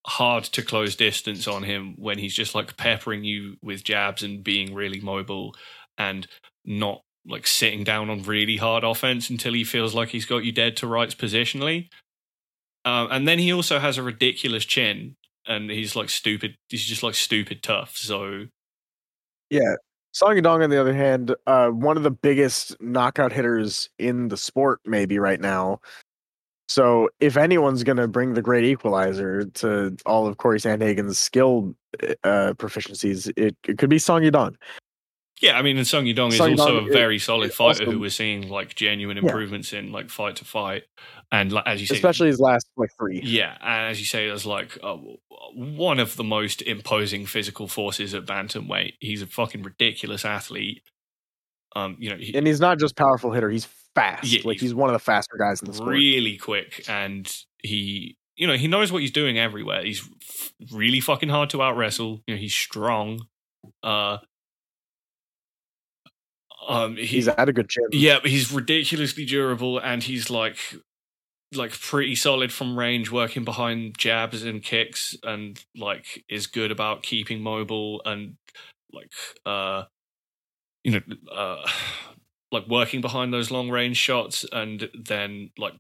hard 0.07 0.45
to 0.45 0.63
close 0.63 0.97
distance 0.97 1.47
on 1.47 1.63
him 1.63 1.95
when 1.99 2.19
he's 2.19 2.35
just 2.35 2.55
like 2.55 2.77
peppering 2.77 3.23
you 3.23 3.57
with 3.63 3.85
jabs 3.85 4.23
and 4.23 4.43
being 4.43 4.75
really 4.75 5.01
mobile 5.01 5.55
and 5.99 6.27
not 6.65 7.03
like 7.27 7.47
sitting 7.47 7.85
down 7.85 8.09
on 8.09 8.23
really 8.23 8.57
hard 8.57 8.83
offense 8.83 9.29
until 9.29 9.53
he 9.53 9.63
feels 9.63 9.95
like 9.95 10.09
he's 10.09 10.25
got 10.25 10.45
you 10.45 10.53
dead 10.53 10.77
to 10.77 10.87
rights 10.87 11.15
positionally. 11.15 11.89
Um, 12.85 13.09
and 13.11 13.29
then 13.29 13.39
he 13.39 13.53
also 13.53 13.79
has 13.79 13.99
a 13.99 14.03
ridiculous 14.03 14.65
chin, 14.65 15.17
and 15.47 15.71
he's 15.71 15.95
like 15.97 16.11
stupid. 16.11 16.57
He's 16.69 16.85
just 16.85 17.03
like 17.03 17.15
stupid 17.15 17.63
tough. 17.63 17.97
So 17.97 18.47
Yeah. 19.51 19.75
Song 20.13 20.35
Yadong, 20.35 20.65
on 20.65 20.71
the 20.71 20.81
other 20.81 20.93
hand, 20.93 21.35
uh, 21.47 21.69
one 21.69 21.97
of 21.97 22.03
the 22.03 22.11
biggest 22.11 22.77
knockout 22.81 23.33
hitters 23.33 23.89
in 23.99 24.27
the 24.29 24.37
sport, 24.37 24.81
maybe 24.85 25.21
right 25.21 25.41
now. 25.41 25.81
So, 26.69 27.09
if 27.21 27.37
anyone's 27.37 27.83
going 27.83 27.97
to 27.97 28.09
bring 28.09 28.35
the 28.35 28.43
great 28.43 28.65
equalizer 28.65 29.45
to 29.45 29.97
all 30.07 30.27
of 30.27 30.37
Cory 30.37 30.59
Sandhagen's 30.61 31.19
skill 31.19 31.75
uh, 32.23 32.55
proficiencies, 32.57 33.33
it, 33.37 33.57
it 33.67 33.79
could 33.79 33.91
be 33.91 33.99
Song 33.99 34.23
Yadong. 34.23 34.55
Yeah, 35.41 35.59
I 35.59 35.63
mean, 35.63 35.79
and 35.79 35.87
Song 35.87 36.05
Yadong 36.05 36.33
is 36.33 36.41
also 36.41 36.79
a 36.79 36.85
very 36.93 37.19
solid 37.19 37.53
fighter 37.53 37.85
also- 37.85 37.93
who 37.93 37.99
we're 38.01 38.11
seeing 38.11 38.49
like 38.49 38.75
genuine 38.75 39.17
Yeah. 39.17 39.23
improvements 39.25 39.73
in 39.73 39.91
like 39.91 40.11
fight 40.11 40.37
to 40.37 40.45
fight, 40.45 40.85
and 41.33 41.51
like, 41.51 41.65
as 41.67 41.81
you 41.81 41.87
say, 41.87 41.95
Especially 41.95 42.27
his 42.29 42.41
last 42.41 42.67
like 42.77 42.91
three. 42.99 43.21
Yeah, 43.25 43.57
and 43.61 43.91
as 43.91 43.99
you 44.01 44.07
say, 44.07 44.27
there's 44.27 44.45
like 44.47 44.77
uh, 44.83 44.97
one 45.55 45.99
of 45.99 46.17
the 46.17 46.25
most 46.25 46.61
imposing 46.63 47.25
physical 47.27 47.69
forces 47.69 48.13
at 48.15 48.27
bantamweight. 48.27 48.95
He's 49.01 49.23
a 49.23 49.27
fucking 49.27 49.63
ridiculous 49.63 50.25
athlete. 50.25 50.83
Um, 51.75 51.97
you 51.99 52.11
know, 52.11 52.17
he, 52.17 52.35
And 52.37 52.47
he's 52.47 52.61
not 52.61 52.79
just 52.79 52.97
powerful 52.97 53.33
hitter; 53.33 53.49
he's 53.49 53.67
fast. 53.95 54.25
Yeah, 54.25 54.41
like 54.45 54.55
he's 54.57 54.63
he's 54.71 54.75
one 54.75 54.91
of 54.91 54.95
the 54.95 54.99
faster 54.99 55.37
guys 55.39 55.63
in 55.63 55.69
the 55.69 55.75
sport. 55.75 55.91
really 55.91 56.37
quick, 56.37 56.85
and 56.89 57.33
he, 57.63 58.19
you 58.37 58.47
know, 58.47 58.55
he 58.57 58.69
knows 58.69 58.93
what 58.93 59.01
he's 59.03 59.13
doing 59.13 59.39
everywhere. 59.39 59.83
He's 59.85 60.01
f- 60.01 60.53
really 60.73 61.01
fucking 61.01 61.29
hard 61.31 61.49
to 61.51 61.63
out 61.63 61.77
wrestle. 61.77 62.23
You 62.27 62.35
know, 62.35 62.41
he's 62.41 62.55
strong. 62.55 63.27
Uh, 63.83 64.19
um, 66.71 66.97
he, 66.97 67.07
He's 67.07 67.29
at 67.29 67.49
a 67.49 67.53
good 67.53 67.69
chin. 67.69 67.85
Yeah, 67.91 68.21
he's 68.23 68.53
ridiculously 68.53 69.25
durable 69.25 69.79
and 69.79 70.03
he's 70.03 70.31
like 70.31 70.57
like 71.53 71.73
pretty 71.73 72.15
solid 72.15 72.53
from 72.53 72.79
range 72.79 73.11
working 73.11 73.45
behind 73.45 73.99
jabs 73.99 74.45
and 74.45 74.63
kicks 74.63 75.17
and 75.25 75.65
like 75.77 76.25
is 76.29 76.47
good 76.47 76.71
about 76.71 77.03
keeping 77.03 77.43
mobile 77.43 78.01
and 78.05 78.37
like 78.93 79.11
uh 79.45 79.83
you 80.85 80.93
know 80.93 81.01
uh 81.35 81.67
like 82.53 82.69
working 82.69 83.01
behind 83.01 83.33
those 83.33 83.51
long 83.51 83.69
range 83.69 83.97
shots 83.97 84.45
and 84.53 84.89
then 84.95 85.51
like 85.59 85.75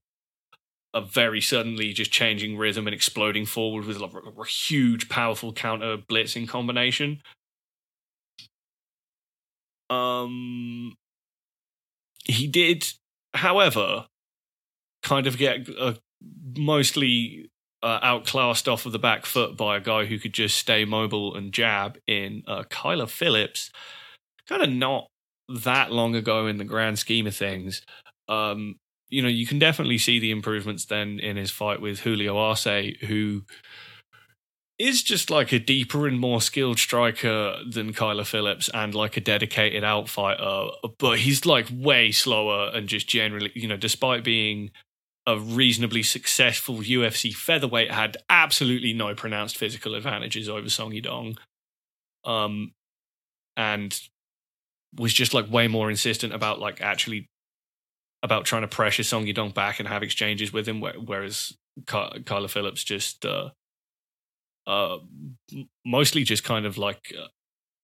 a 0.92 1.00
very 1.00 1.40
suddenly 1.40 1.92
just 1.92 2.10
changing 2.10 2.56
rhythm 2.58 2.88
and 2.88 2.94
exploding 2.94 3.46
forward 3.46 3.84
with 3.84 3.98
like 3.98 4.12
a 4.12 4.44
huge 4.44 5.08
powerful 5.08 5.52
counter 5.52 5.96
blitzing 5.96 6.48
combination 6.48 7.20
um 9.90 10.94
he 12.24 12.46
did 12.46 12.86
however 13.34 14.06
kind 15.02 15.26
of 15.26 15.38
get 15.38 15.68
uh, 15.78 15.94
mostly 16.56 17.50
uh, 17.82 17.98
outclassed 18.02 18.68
off 18.68 18.86
of 18.86 18.92
the 18.92 18.98
back 18.98 19.24
foot 19.24 19.56
by 19.56 19.76
a 19.76 19.80
guy 19.80 20.04
who 20.04 20.18
could 20.18 20.34
just 20.34 20.56
stay 20.56 20.84
mobile 20.84 21.34
and 21.34 21.52
jab 21.52 21.98
in 22.06 22.42
uh, 22.46 22.62
Kyler 22.64 23.08
Phillips 23.08 23.70
kind 24.46 24.62
of 24.62 24.68
not 24.70 25.06
that 25.48 25.90
long 25.90 26.14
ago 26.14 26.46
in 26.46 26.58
the 26.58 26.64
grand 26.64 26.98
scheme 26.98 27.26
of 27.26 27.34
things. 27.34 27.82
Um, 28.28 28.76
you 29.08 29.22
know, 29.22 29.28
you 29.28 29.46
can 29.46 29.58
definitely 29.58 29.98
see 29.98 30.18
the 30.18 30.30
improvements 30.30 30.84
then 30.84 31.18
in 31.18 31.36
his 31.36 31.50
fight 31.50 31.80
with 31.80 32.00
Julio 32.00 32.36
Arce, 32.36 32.64
who 32.64 33.42
is 34.80 35.02
just 35.02 35.28
like 35.28 35.52
a 35.52 35.58
deeper 35.58 36.08
and 36.08 36.18
more 36.18 36.40
skilled 36.40 36.78
striker 36.78 37.58
than 37.68 37.92
Kyler 37.92 38.26
Phillips 38.26 38.70
and 38.72 38.94
like 38.94 39.14
a 39.18 39.20
dedicated 39.20 39.82
outfighter, 39.82 40.72
but 40.98 41.18
he's 41.18 41.44
like 41.44 41.68
way 41.70 42.10
slower 42.10 42.70
and 42.72 42.88
just 42.88 43.06
generally, 43.06 43.52
you 43.54 43.68
know, 43.68 43.76
despite 43.76 44.24
being 44.24 44.70
a 45.26 45.38
reasonably 45.38 46.02
successful 46.02 46.76
UFC 46.76 47.34
featherweight, 47.34 47.92
had 47.92 48.16
absolutely 48.30 48.94
no 48.94 49.14
pronounced 49.14 49.58
physical 49.58 49.94
advantages 49.94 50.48
over 50.48 50.70
Song 50.70 50.92
Yadong. 50.92 51.36
Um, 52.24 52.72
and 53.58 54.00
was 54.96 55.12
just 55.12 55.34
like 55.34 55.50
way 55.50 55.68
more 55.68 55.90
insistent 55.90 56.32
about 56.32 56.58
like 56.58 56.80
actually 56.80 57.28
about 58.22 58.46
trying 58.46 58.62
to 58.62 58.68
pressure 58.68 59.02
Song 59.02 59.26
Yadong 59.26 59.52
back 59.52 59.78
and 59.78 59.88
have 59.88 60.02
exchanges 60.02 60.54
with 60.54 60.66
him, 60.66 60.80
whereas 60.80 61.52
Kyler 61.84 62.48
Phillips 62.48 62.82
just 62.82 63.26
uh, 63.26 63.50
uh, 64.66 64.98
mostly 65.84 66.24
just 66.24 66.44
kind 66.44 66.66
of 66.66 66.78
like 66.78 67.14
uh, 67.18 67.28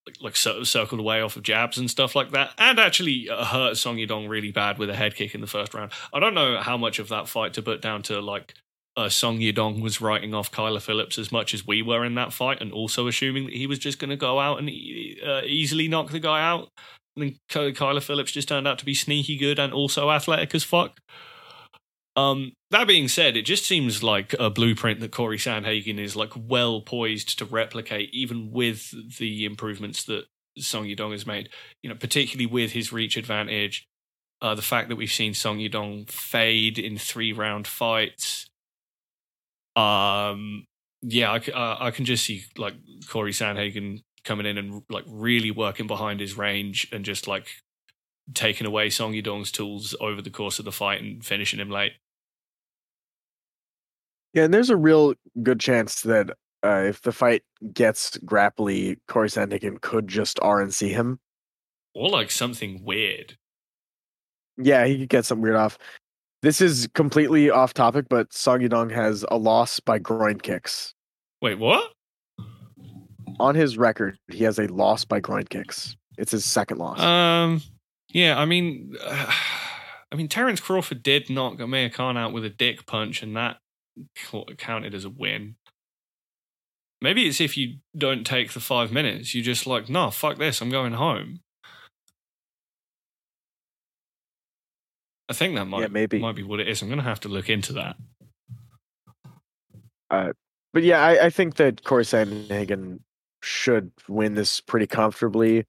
like, 0.07 0.16
like 0.22 0.37
circled 0.37 1.01
away 1.01 1.20
off 1.20 1.37
of 1.37 1.43
jabs 1.43 1.79
and 1.79 1.91
stuff 1.91 2.14
like 2.14 2.31
that, 2.31 2.51
and 2.59 2.79
actually 2.79 3.29
uh, 3.29 3.45
hurt 3.45 3.77
Song 3.77 3.97
Yadong 3.97 4.29
really 4.29 4.53
bad 4.53 4.79
with 4.79 4.91
a 4.91 4.95
head 4.95 5.14
kick 5.14 5.35
in 5.35 5.41
the 5.41 5.47
first 5.47 5.74
round. 5.74 5.93
I 6.12 6.20
don't 6.20 6.35
know 6.35 6.61
how 6.61 6.77
much 6.77 6.99
of 6.99 7.09
that 7.09 7.29
fight 7.29 7.55
to 7.55 7.62
put 7.62 7.83
down 7.83 8.03
to 8.05 8.20
like 8.20 8.55
uh, 8.97 9.09
Song 9.09 9.39
Yadong 9.39 9.83
was 9.83 10.01
writing 10.01 10.33
off 10.33 10.51
Kyler 10.51 10.81
Phillips 10.81 11.18
as 11.18 11.31
much 11.31 11.53
as 11.53 11.66
we 11.66 11.83
were 11.83 12.05
in 12.05 12.14
that 12.14 12.33
fight, 12.33 12.61
and 12.61 12.72
also 12.72 13.09
assuming 13.09 13.47
that 13.47 13.55
he 13.55 13.66
was 13.66 13.79
just 13.79 13.99
going 13.99 14.11
to 14.11 14.16
go 14.16 14.39
out 14.39 14.59
and 14.59 14.68
uh, 14.68 15.43
easily 15.45 15.89
knock 15.89 16.11
the 16.11 16.20
guy 16.20 16.43
out. 16.43 16.68
And 17.16 17.37
then 17.51 17.72
Kyler 17.72 18.03
Phillips 18.03 18.33
just 18.33 18.49
turned 18.49 18.68
out 18.68 18.79
to 18.79 18.85
be 18.85 18.95
sneaky 18.95 19.37
good 19.37 19.59
and 19.59 19.72
also 19.72 20.11
athletic 20.11 20.55
as 20.55 20.64
fuck. 20.64 21.01
Um, 22.17 22.53
that 22.71 22.89
being 22.89 23.09
said, 23.09 23.37
it 23.37 23.43
just 23.45 23.67
seems 23.67 24.03
like 24.03 24.35
a 24.41 24.49
blueprint 24.49 25.01
that 25.01 25.12
Cory 25.12 25.37
Sandhagen 25.37 25.99
is 25.99 26.17
like 26.17 26.33
well 26.35 26.81
poised 26.81 27.39
to 27.39 27.45
replicate, 27.45 28.09
even 28.12 28.51
with 28.51 29.19
the 29.19 29.45
improvements 29.45 30.03
that 30.05 30.25
Song 30.59 30.87
Yadong 30.87 31.12
has 31.12 31.27
made. 31.27 31.51
You 31.83 31.91
know, 31.91 31.97
particularly 31.97 32.47
with 32.47 32.73
his 32.73 32.93
reach 32.93 33.19
advantage, 33.19 33.87
uh, 34.41 34.55
the 34.55 34.62
fact 34.62 34.89
that 34.89 34.97
we've 34.97 35.12
seen 35.12 35.35
Song 35.35 35.59
Yadong 35.59 36.11
fade 36.11 36.79
in 36.79 36.97
three 36.97 37.33
round 37.33 37.67
fights. 37.67 38.47
Um, 39.77 40.64
yeah, 41.03 41.31
I, 41.33 41.37
uh, 41.51 41.77
I 41.79 41.91
can 41.91 42.07
just 42.07 42.25
see 42.25 42.45
like 42.57 42.75
Cory 43.09 43.33
Sandhagen 43.33 44.01
coming 44.25 44.47
in 44.47 44.57
and 44.57 44.83
like 44.89 45.05
really 45.07 45.51
working 45.51 45.87
behind 45.87 46.21
his 46.21 46.37
range 46.37 46.89
and 46.93 47.05
just 47.05 47.29
like 47.29 47.47
taking 48.35 48.67
away 48.67 48.91
Song 48.91 49.12
Yadong's 49.12 49.53
tools 49.53 49.95
over 50.01 50.23
the 50.23 50.31
course 50.31 50.59
of 50.59 50.64
the 50.64 50.73
fight 50.73 51.03
and 51.03 51.25
finishing 51.25 51.61
him 51.61 51.71
late. 51.71 51.93
Yeah, 54.37 54.45
and 54.45 54.53
there's 54.53 54.68
a 54.68 54.76
real 54.76 55.14
good 55.43 55.59
chance 55.59 56.03
that 56.03 56.28
uh, 56.62 56.82
if 56.87 57.01
the 57.01 57.11
fight 57.11 57.43
gets 57.72 58.18
grapply, 58.18 58.99
Cory 59.09 59.28
Sandhagen 59.30 59.80
could 59.80 60.07
just 60.09 60.37
RNC 60.41 60.91
him. 60.91 61.18
Or 61.95 62.11
like 62.11 62.30
something 62.30 62.84
weird. 62.84 63.39
Yeah, 64.59 64.84
he 64.84 64.99
could 64.99 65.09
get 65.09 65.24
something 65.24 65.43
weird 65.43 65.57
off. 65.57 65.78
This 66.43 66.61
is 66.61 66.87
completely 66.93 67.49
off 67.49 67.72
topic, 67.72 68.11
but 68.11 68.30
Song 68.30 68.61
has 68.91 69.24
a 69.30 69.39
loss 69.39 69.80
by 69.80 69.99
groin 69.99 70.39
kicks. 70.39 70.93
Wait, 71.41 71.59
what? 71.59 71.93
On 73.41 73.55
his 73.55 73.78
record, 73.78 74.18
he 74.30 74.45
has 74.45 74.59
a 74.59 74.66
loss 74.66 75.03
by 75.07 75.18
groin 75.18 75.45
kicks. 75.45 75.97
It's 76.18 76.32
his 76.32 76.45
second 76.45 76.76
loss. 76.76 77.01
Um, 77.01 77.62
yeah, 78.11 78.39
I 78.39 78.45
mean, 78.45 78.97
uh, 79.03 79.32
I 80.12 80.14
mean, 80.14 80.28
Terence 80.28 80.61
Crawford 80.61 81.03
did 81.03 81.30
knock 81.30 81.59
Amir 81.59 81.89
Khan 81.89 82.18
out 82.18 82.34
with 82.34 82.45
a 82.45 82.51
dick 82.51 82.84
punch, 82.84 83.22
and 83.22 83.34
that 83.34 83.57
counted 84.59 84.94
as 84.94 85.05
a 85.05 85.11
win. 85.11 85.57
Maybe 87.01 87.26
it's 87.26 87.40
if 87.40 87.57
you 87.57 87.76
don't 87.97 88.24
take 88.24 88.53
the 88.53 88.61
five 88.61 88.90
minutes, 88.90 89.34
you 89.34 89.42
just 89.42 89.66
like, 89.66 89.88
no, 89.88 90.11
fuck 90.11 90.38
this, 90.38 90.61
I'm 90.61 90.70
going 90.70 90.94
home. 90.94 91.40
I 95.28 95.32
think 95.32 95.57
that 95.57 95.66
might 95.66 95.80
yeah, 95.80 95.88
maybe 95.88 96.18
might 96.20 96.36
be 96.36 96.42
what 96.42 96.61
it 96.61 96.68
is. 96.68 96.82
I'm 96.82 96.88
going 96.88 96.99
to 96.99 97.05
have 97.05 97.20
to 97.20 97.28
look 97.28 97.51
into 97.51 97.72
that. 97.74 97.97
Uh, 100.09 100.32
but 100.72 100.84
yeah, 100.84 101.03
I, 101.03 101.26
I 101.26 101.30
think 101.30 101.57
that 101.57 101.82
Cory 101.84 102.05
Sandhagen 102.05 103.01
should 103.42 103.90
win 104.09 104.34
this 104.34 104.61
pretty 104.61 104.86
comfortably. 104.86 105.64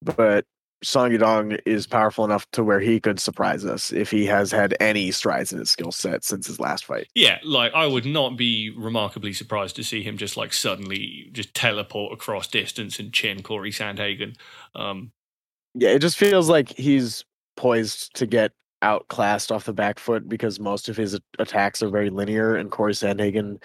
But 0.00 0.46
Song 0.82 1.10
Yadong 1.10 1.60
is 1.64 1.86
powerful 1.86 2.24
enough 2.24 2.50
to 2.52 2.64
where 2.64 2.80
he 2.80 3.00
could 3.00 3.20
surprise 3.20 3.64
us 3.64 3.92
if 3.92 4.10
he 4.10 4.26
has 4.26 4.50
had 4.50 4.76
any 4.80 5.10
strides 5.10 5.52
in 5.52 5.58
his 5.58 5.70
skill 5.70 5.92
set 5.92 6.24
since 6.24 6.46
his 6.46 6.58
last 6.58 6.84
fight. 6.84 7.08
Yeah, 7.14 7.38
like 7.44 7.72
I 7.74 7.86
would 7.86 8.06
not 8.06 8.36
be 8.36 8.72
remarkably 8.76 9.32
surprised 9.32 9.76
to 9.76 9.84
see 9.84 10.02
him 10.02 10.16
just 10.16 10.36
like 10.36 10.52
suddenly 10.52 11.30
just 11.32 11.54
teleport 11.54 12.12
across 12.12 12.48
distance 12.48 12.98
and 12.98 13.12
chin 13.12 13.42
Cory 13.42 13.70
Sandhagen. 13.70 14.36
Um, 14.74 15.12
yeah, 15.74 15.90
it 15.90 16.00
just 16.00 16.18
feels 16.18 16.48
like 16.48 16.70
he's 16.70 17.24
poised 17.56 18.14
to 18.16 18.26
get 18.26 18.52
outclassed 18.82 19.52
off 19.52 19.64
the 19.64 19.72
back 19.72 19.98
foot 19.98 20.28
because 20.28 20.58
most 20.58 20.88
of 20.88 20.96
his 20.96 21.18
attacks 21.38 21.82
are 21.82 21.88
very 21.88 22.10
linear, 22.10 22.56
and 22.56 22.70
Cory 22.70 22.92
Sandhagen 22.92 23.62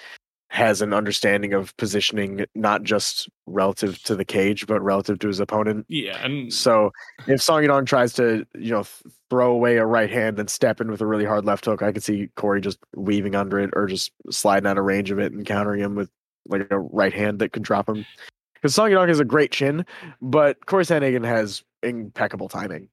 has 0.50 0.82
an 0.82 0.94
understanding 0.94 1.54
of 1.54 1.76
positioning 1.78 2.46
not 2.56 2.84
just 2.84 3.30
relative 3.46 4.02
to 4.04 4.16
the 4.16 4.24
cage 4.24 4.66
but 4.66 4.82
relative 4.82 5.20
to 5.20 5.28
his 5.28 5.40
opponent. 5.40 5.86
Yeah, 5.90 6.24
and 6.24 6.54
so 6.54 6.92
if 7.28 7.42
Song 7.42 7.64
Yadong 7.64 7.86
tries 7.86 8.14
to 8.14 8.46
you 8.56 8.72
know 8.72 8.86
throw 9.30 9.52
away 9.52 9.78
a 9.78 9.86
right 9.86 10.10
hand 10.10 10.40
and 10.40 10.50
step 10.50 10.80
in 10.80 10.90
with 10.90 11.02
a 11.02 11.06
really 11.06 11.26
hard 11.26 11.46
left 11.46 11.66
hook, 11.66 11.82
I 11.82 11.92
could 11.92 12.04
see 12.04 12.30
Cory 12.36 12.62
just 12.62 12.80
weaving 12.96 13.36
under 13.36 13.60
it 13.60 13.72
or 13.74 13.88
just 13.88 14.12
sliding 14.32 14.68
out 14.68 14.78
of 14.78 14.86
range 14.86 15.12
of 15.12 15.20
it 15.20 15.34
and 15.34 15.46
countering 15.46 15.82
him 15.82 15.96
with 15.96 16.10
like 16.48 16.68
a 16.72 16.80
right 16.80 17.14
hand 17.14 17.40
that 17.40 17.52
could 17.52 17.64
drop 17.64 17.90
him. 17.90 18.06
Because 18.54 18.74
Song 18.74 18.90
Yadong 18.90 19.10
has 19.10 19.20
a 19.20 19.26
great 19.26 19.52
chin, 19.52 19.86
but 20.22 20.66
Cory 20.66 20.84
Sandhagen 20.84 21.26
has 21.26 21.64
impeccable 21.84 22.50
timing. 22.50 22.90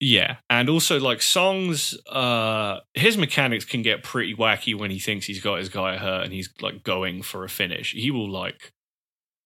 Yeah, 0.00 0.36
and 0.48 0.68
also 0.68 1.00
like 1.00 1.20
songs, 1.22 1.96
uh, 2.08 2.78
his 2.94 3.18
mechanics 3.18 3.64
can 3.64 3.82
get 3.82 4.04
pretty 4.04 4.32
wacky 4.34 4.72
when 4.78 4.92
he 4.92 5.00
thinks 5.00 5.26
he's 5.26 5.40
got 5.40 5.58
his 5.58 5.68
guy 5.68 5.96
hurt 5.96 6.22
and 6.24 6.32
he's 6.32 6.50
like 6.60 6.84
going 6.84 7.22
for 7.22 7.42
a 7.44 7.48
finish. 7.48 7.92
He 7.92 8.12
will 8.12 8.30
like, 8.30 8.72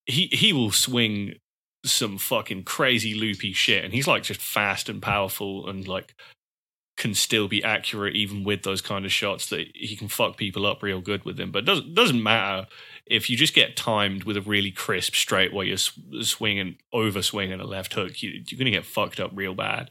he 0.07 0.27
he 0.33 0.53
will 0.53 0.73
swing 0.73 1.35
some 1.85 2.19
fucking 2.19 2.65
crazy 2.65 3.15
loopy 3.15 3.53
shit, 3.53 3.85
and 3.85 3.95
he's 3.95 4.07
like 4.09 4.25
just 4.25 4.43
fast 4.43 4.89
and 4.89 5.03
powerful 5.03 5.69
and 5.69 5.89
like 5.89 6.15
can 6.97 7.15
still 7.15 7.49
be 7.49 7.65
accurate 7.65 8.15
even 8.17 8.45
with 8.45 8.63
those 8.63 8.83
kind 8.83 9.05
of 9.07 9.13
shots 9.13 9.49
that 9.51 9.67
he 9.75 9.97
can 9.97 10.09
fuck 10.09 10.37
people 10.37 10.67
up 10.67 10.83
real 10.83 11.01
good 11.01 11.25
with 11.25 11.37
them. 11.37 11.51
But 11.53 11.65
doesn't 11.65 11.95
doesn't 11.95 12.23
matter 12.23 12.69
if 13.07 13.31
you 13.31 13.37
just 13.37 13.55
get 13.55 13.77
timed 13.77 14.25
with 14.25 14.37
a 14.37 14.43
really 14.43 14.71
crisp 14.71 15.15
straight 15.15 15.53
while 15.53 15.65
you're 15.65 15.79
swinging 15.79 16.77
over 16.93 17.23
swinging 17.23 17.61
a 17.61 17.65
left 17.67 17.95
hook, 17.95 18.23
you, 18.23 18.43
you're 18.49 18.59
gonna 18.59 18.71
get 18.71 18.87
fucked 18.87 19.21
up 19.21 19.33
real 19.35 19.55
bad. 19.55 19.91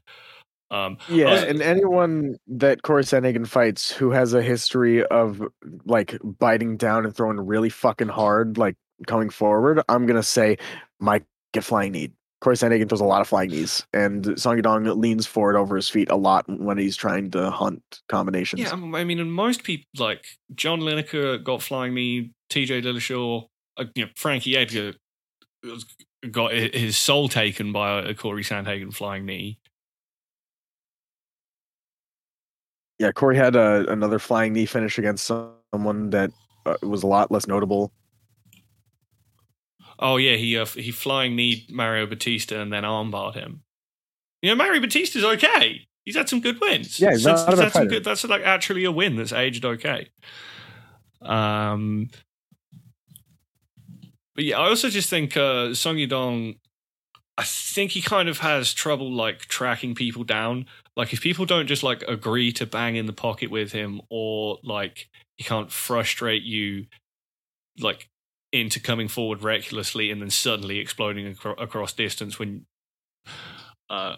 Um, 0.72 0.98
yeah, 1.10 1.32
was, 1.32 1.44
and 1.44 1.62
anyone 1.62 2.38
that 2.48 2.82
Cory 2.82 3.04
Sandhagen 3.04 3.46
fights 3.46 3.92
who 3.92 4.12
has 4.12 4.34
a 4.34 4.42
history 4.42 5.06
of 5.06 5.42
like 5.86 6.18
biting 6.24 6.78
down 6.78 7.06
and 7.06 7.16
throwing 7.16 7.40
really 7.40 7.70
fucking 7.70 8.08
hard, 8.08 8.58
like 8.58 8.78
coming 9.06 9.30
forward, 9.30 9.82
I'm 9.90 10.06
gonna 10.06 10.24
say 10.24 10.58
might 11.00 11.26
get 11.54 11.66
flying 11.66 11.92
knee. 11.92 12.12
Cory 12.40 12.56
Sandhagen 12.56 12.88
throws 12.90 13.02
a 13.02 13.06
lot 13.06 13.22
of 13.22 13.28
flying 13.28 13.52
knees, 13.52 13.86
and 13.94 14.40
Song 14.40 14.58
Yadong 14.58 14.98
leans 14.98 15.28
forward 15.28 15.58
over 15.58 15.76
his 15.76 15.90
feet 15.90 16.10
a 16.10 16.16
lot 16.16 16.46
when 16.48 16.78
he's 16.78 16.96
trying 16.96 17.30
to 17.32 17.52
hunt 17.52 17.84
combinations. 18.08 18.62
Yeah, 18.62 18.72
I 18.72 19.04
mean, 19.04 19.20
and 19.20 19.32
most 19.32 19.64
people 19.64 19.86
like 20.00 20.26
John 20.56 20.80
Lineker 20.80 21.44
got 21.44 21.62
flying 21.62 21.94
knee, 21.94 22.32
T.J. 22.50 22.82
Dillashaw, 22.82 23.46
uh, 23.78 23.86
you 23.94 24.06
know, 24.06 24.12
Frankie 24.16 24.58
Edgar 24.58 24.94
got 26.32 26.52
his 26.54 26.98
soul 26.98 27.30
taken 27.30 27.72
by 27.72 28.02
a 28.02 28.14
Cory 28.14 28.44
Sandhagen 28.44 28.94
flying 28.94 29.26
knee. 29.26 29.60
Yeah, 33.02 33.12
Cory 33.12 33.36
had 33.36 33.56
a, 33.56 33.60
uh, 33.60 33.86
another 33.88 34.20
flying 34.20 34.54
knee 34.54 34.68
finish 34.68 35.00
against 35.00 35.26
someone 35.26 36.12
that 36.12 36.30
uh, 36.68 36.76
was 36.84 37.02
a 37.02 37.08
lot 37.08 37.32
less 37.32 37.48
notable. 37.48 37.92
Oh 39.98 40.18
yeah, 40.18 40.36
he 40.36 40.56
uh, 40.56 40.68
he 40.68 40.92
flying 40.92 41.36
knee 41.36 41.66
Mario 41.68 42.06
Bautista 42.06 42.62
and 42.62 42.72
then 42.72 42.84
armbarred 42.84 43.34
him. 43.34 43.64
You 44.44 44.52
know, 44.52 44.56
Mario 44.56 44.80
Bautista's 44.82 45.24
okay. 45.24 45.88
He's 46.06 46.16
had 46.16 46.30
some 46.30 46.42
good 46.42 46.62
wins. 46.62 47.00
Yeah, 47.00 47.10
he's, 47.10 47.26
had 47.26 47.72
some 47.72 47.88
good. 47.88 48.04
That's 48.04 48.24
like 48.24 48.44
actually 48.44 48.84
a 48.84 48.92
win 48.92 49.16
that's 49.16 49.34
aged 49.34 49.66
okay. 49.66 50.10
Um, 51.24 52.08
but 54.36 54.44
yeah, 54.44 54.60
I 54.60 54.70
also 54.70 54.90
just 54.90 55.10
think 55.10 55.36
uh, 55.36 55.74
Song 55.74 55.96
Yadong 55.96 56.60
I 57.38 57.44
think 57.44 57.92
he 57.92 58.02
kind 58.02 58.30
of 58.30 58.40
has 58.40 58.74
trouble 58.74 59.12
like 59.12 59.40
tracking 59.42 59.96
people 59.96 60.24
down. 60.24 60.66
Like 60.96 61.14
if 61.14 61.22
people 61.22 61.46
don't 61.46 61.68
just 61.68 61.84
like 61.84 62.04
agree 62.08 62.52
to 62.54 62.66
bang 62.66 62.96
in 62.96 63.06
the 63.06 63.14
pocket 63.14 63.50
with 63.50 63.72
him, 63.72 64.02
or 64.10 64.60
like 64.64 65.10
he 65.38 65.44
can't 65.44 65.72
frustrate 65.72 66.44
you, 66.44 66.86
like 67.80 68.10
into 68.52 68.80
coming 68.80 69.08
forward 69.08 69.44
recklessly 69.44 70.12
and 70.12 70.22
then 70.22 70.30
suddenly 70.30 70.80
exploding 70.80 71.26
acro- 71.28 71.56
across 71.56 71.94
distance 71.94 72.38
when 72.38 72.66
uh, 73.90 74.16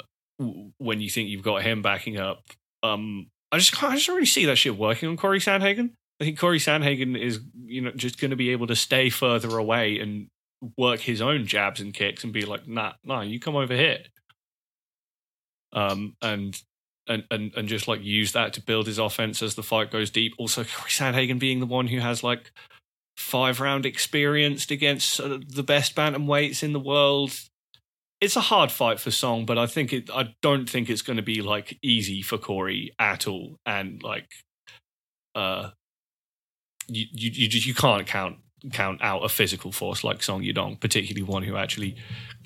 when 0.78 1.00
you 1.00 1.10
think 1.10 1.30
you've 1.30 1.44
got 1.44 1.62
him 1.62 1.82
backing 1.82 2.18
up. 2.18 2.44
Um, 2.82 3.28
I 3.52 3.60
just 3.60 3.74
can't, 3.74 3.94
I 3.94 3.96
just 3.96 4.08
really 4.08 4.26
see 4.26 4.46
that 4.46 4.58
shit 4.58 4.78
working 4.78 5.10
on 5.10 5.18
Cory 5.18 5.40
Sandhagen. 5.40 5.92
I 6.20 6.26
think 6.26 6.40
Cory 6.40 6.60
Sandhagen 6.60 7.20
is 7.20 7.40
you 7.64 7.82
know 7.82 7.92
just 7.92 8.20
going 8.20 8.32
to 8.32 8.38
be 8.38 8.50
able 8.50 8.68
to 8.68 8.76
stay 8.76 9.10
further 9.10 9.58
away 9.58 10.00
and 10.00 10.28
work 10.78 11.00
his 11.00 11.22
own 11.22 11.46
jabs 11.46 11.80
and 11.80 11.94
kicks 11.94 12.24
and 12.24 12.34
be 12.34 12.46
like, 12.46 12.68
nah, 12.68 12.94
nah, 13.04 13.22
you 13.22 13.40
come 13.40 13.56
over 13.56 13.76
here. 13.76 14.00
Um, 15.72 16.16
and 16.22 16.60
and, 17.08 17.24
and 17.32 17.52
and 17.56 17.68
just 17.68 17.88
like 17.88 18.02
use 18.02 18.32
that 18.32 18.54
to 18.54 18.62
build 18.62 18.88
his 18.88 18.98
offense 18.98 19.42
as 19.42 19.56
the 19.56 19.64
fight 19.64 19.92
goes 19.92 20.10
deep. 20.10 20.34
Also, 20.38 20.64
Cory 20.76 20.90
Sandhagen 20.90 21.40
being 21.40 21.60
the 21.60 21.66
one 21.66 21.88
who 21.88 22.00
has 22.00 22.24
like 22.24 22.52
five 23.18 23.60
round 23.60 23.86
experienced 23.86 24.72
against 24.72 25.20
uh, 25.20 25.40
the 25.48 25.64
best 25.64 25.96
bantamweights 25.96 26.64
in 26.64 26.74
the 26.74 26.80
world. 26.80 27.32
It's 28.22 28.38
a 28.38 28.42
hard 28.42 28.72
fight 28.72 29.02
for 29.02 29.12
Song, 29.12 29.46
but 29.46 29.58
I 29.58 29.68
think 29.68 29.92
it. 29.92 30.10
I 30.14 30.34
don't 30.42 30.70
think 30.70 30.90
it's 30.90 31.02
going 31.02 31.18
to 31.18 31.24
be 31.24 31.42
like 31.42 31.78
easy 31.82 32.22
for 32.22 32.38
Cory 32.38 32.94
at 32.98 33.28
all. 33.28 33.58
And 33.66 34.02
like, 34.02 34.30
uh, 35.36 35.72
you 36.88 37.06
you 37.12 37.32
you, 37.34 37.50
just, 37.50 37.66
you 37.66 37.74
can't 37.74 38.08
count 38.08 38.38
count 38.72 39.02
out 39.02 39.24
a 39.24 39.30
physical 39.30 39.72
force 39.72 40.04
like 40.04 40.24
Song 40.24 40.42
Yadong, 40.42 40.80
particularly 40.80 41.24
one 41.24 41.44
who 41.44 41.58
actually 41.58 41.96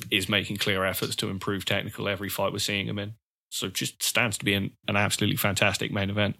is 0.09 0.27
making 0.27 0.57
clear 0.57 0.83
efforts 0.85 1.15
to 1.17 1.29
improve 1.29 1.65
technical 1.65 2.07
every 2.07 2.29
fight 2.29 2.51
we're 2.51 2.59
seeing 2.59 2.87
him 2.87 2.99
in. 2.99 3.13
So 3.49 3.67
just 3.69 4.01
stands 4.03 4.37
to 4.39 4.45
be 4.45 4.53
an, 4.53 4.71
an 4.87 4.97
absolutely 4.97 5.37
fantastic 5.37 5.91
main 5.91 6.09
event. 6.09 6.35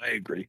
I 0.00 0.10
agree. 0.10 0.48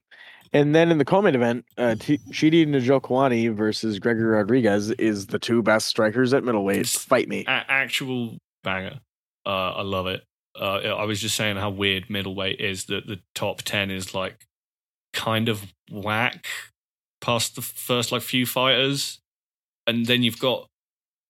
And 0.51 0.73
then 0.73 0.91
in 0.91 0.97
the 0.97 1.05
co-main 1.05 1.35
event, 1.35 1.65
uh, 1.77 1.95
T- 1.99 2.19
Chidi 2.31 2.65
Njokuani 2.65 3.53
versus 3.53 3.99
Gregory 3.99 4.25
Rodrigues 4.25 4.89
is 4.91 5.27
the 5.27 5.39
two 5.39 5.61
best 5.61 5.87
strikers 5.87 6.33
at 6.33 6.43
middleweight. 6.43 6.79
It's 6.79 6.97
Fight 6.97 7.27
me. 7.27 7.45
A- 7.47 7.65
actual 7.67 8.37
banger. 8.63 8.99
Uh, 9.45 9.71
I 9.71 9.81
love 9.83 10.07
it. 10.07 10.23
Uh, 10.59 10.79
I 10.79 11.05
was 11.05 11.21
just 11.21 11.35
saying 11.35 11.57
how 11.57 11.69
weird 11.69 12.09
middleweight 12.09 12.59
is 12.59 12.85
that 12.85 13.07
the 13.07 13.19
top 13.35 13.61
10 13.61 13.91
is 13.91 14.13
like 14.13 14.45
kind 15.13 15.49
of 15.49 15.71
whack 15.91 16.47
past 17.21 17.55
the 17.55 17.61
first 17.61 18.11
like 18.11 18.21
few 18.21 18.45
fighters. 18.45 19.19
And 19.87 20.05
then 20.05 20.23
you've 20.23 20.39
got 20.39 20.67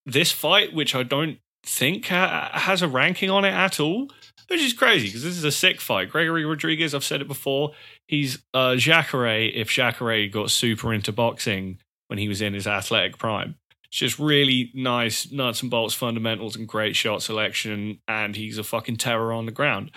this 0.06 0.32
fight, 0.32 0.74
which 0.74 0.94
I 0.94 1.02
don't 1.02 1.38
think 1.64 2.06
ha- 2.06 2.50
has 2.52 2.82
a 2.82 2.88
ranking 2.88 3.30
on 3.30 3.44
it 3.44 3.52
at 3.52 3.80
all, 3.80 4.10
which 4.48 4.60
is 4.60 4.72
crazy 4.72 5.08
because 5.08 5.22
this 5.22 5.36
is 5.36 5.44
a 5.44 5.52
sick 5.52 5.80
fight. 5.80 6.10
Gregory 6.10 6.44
Rodrigues, 6.44 6.94
I've 6.94 7.04
said 7.04 7.20
it 7.20 7.28
before, 7.28 7.72
he's 8.08 8.42
uh, 8.54 8.76
Jacare 8.76 9.50
if 9.54 9.70
Jacare 9.70 10.28
got 10.28 10.50
super 10.50 10.92
into 10.92 11.12
boxing 11.12 11.78
when 12.08 12.18
he 12.18 12.28
was 12.28 12.40
in 12.40 12.54
his 12.54 12.66
athletic 12.66 13.18
prime. 13.18 13.56
It's 13.84 13.98
just 13.98 14.18
really 14.18 14.70
nice 14.74 15.30
nuts 15.32 15.62
and 15.62 15.70
bolts 15.70 15.94
fundamentals 15.94 16.56
and 16.56 16.68
great 16.68 16.94
shot 16.94 17.22
selection, 17.22 18.00
and 18.06 18.36
he's 18.36 18.58
a 18.58 18.64
fucking 18.64 18.96
terror 18.96 19.32
on 19.32 19.46
the 19.46 19.52
ground. 19.52 19.90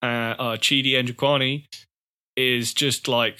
Uh, 0.00 0.34
uh, 0.38 0.56
Chidi 0.56 0.92
Njokuani 0.92 1.66
is 2.36 2.72
just 2.72 3.08
like 3.08 3.38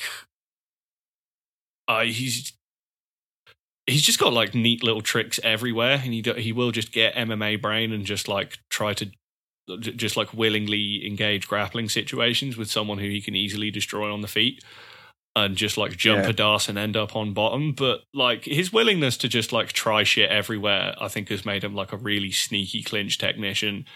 uh, 1.88 2.02
he's 2.04 2.52
he's 3.86 4.02
just 4.02 4.18
got 4.18 4.32
like 4.32 4.54
neat 4.54 4.82
little 4.82 5.02
tricks 5.02 5.40
everywhere, 5.42 6.00
and 6.02 6.12
he 6.12 6.22
do, 6.22 6.34
he 6.34 6.52
will 6.52 6.70
just 6.70 6.92
get 6.92 7.14
MMA 7.14 7.60
brain 7.60 7.92
and 7.92 8.04
just 8.04 8.28
like 8.28 8.58
try 8.70 8.94
to 8.94 9.10
just 9.80 10.16
like 10.16 10.34
willingly 10.34 11.06
engage 11.06 11.46
grappling 11.46 11.88
situations 11.88 12.56
with 12.56 12.70
someone 12.70 12.98
who 12.98 13.08
he 13.08 13.20
can 13.20 13.34
easily 13.36 13.70
destroy 13.70 14.12
on 14.12 14.20
the 14.20 14.28
feet 14.28 14.62
and 15.36 15.56
just 15.56 15.78
like 15.78 15.96
jump 15.96 16.24
Yeah. 16.24 16.30
a 16.30 16.32
d'arce 16.32 16.68
and 16.68 16.76
end 16.76 16.96
up 16.96 17.14
on 17.14 17.32
bottom. 17.32 17.72
But 17.72 18.00
like 18.12 18.44
his 18.44 18.72
willingness 18.72 19.16
to 19.18 19.28
just 19.28 19.52
like 19.52 19.72
try 19.72 20.02
shit 20.02 20.30
everywhere, 20.30 20.94
I 21.00 21.08
think 21.08 21.28
has 21.28 21.46
made 21.46 21.62
him 21.64 21.74
like 21.74 21.92
a 21.92 21.96
really 21.96 22.32
sneaky 22.32 22.82
clinch 22.82 23.18
technician. 23.18 23.86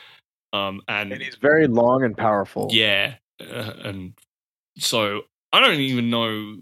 Um, 0.53 0.80
and, 0.89 1.12
And 1.12 1.20
he's 1.20 1.34
very 1.34 1.66
long 1.66 2.05
and 2.05 2.16
powerful. 2.16 2.68
yeah, 2.70 3.16
uh, 3.41 3.72
and 3.84 4.14
so 4.78 5.22
I 5.53 5.61
don't 5.61 5.80
even 5.80 6.09
know 6.11 6.57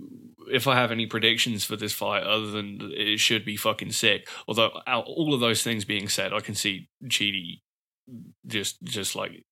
if 0.50 0.66
I 0.66 0.74
have 0.74 0.90
any 0.90 1.06
predictions 1.06 1.64
for 1.64 1.76
this 1.76 1.92
fight 1.92 2.22
other 2.22 2.46
than 2.46 2.78
it 2.94 3.18
should 3.18 3.44
be 3.44 3.56
fucking 3.56 3.92
sick. 3.92 4.28
Although 4.46 4.68
all 4.86 5.34
of 5.34 5.40
those 5.40 5.62
things 5.62 5.84
being 5.84 6.08
said, 6.08 6.32
I 6.32 6.40
can 6.40 6.54
see 6.54 6.88
Chidi 7.06 7.60
just 8.46 8.82
just 8.82 9.16
like 9.16 9.44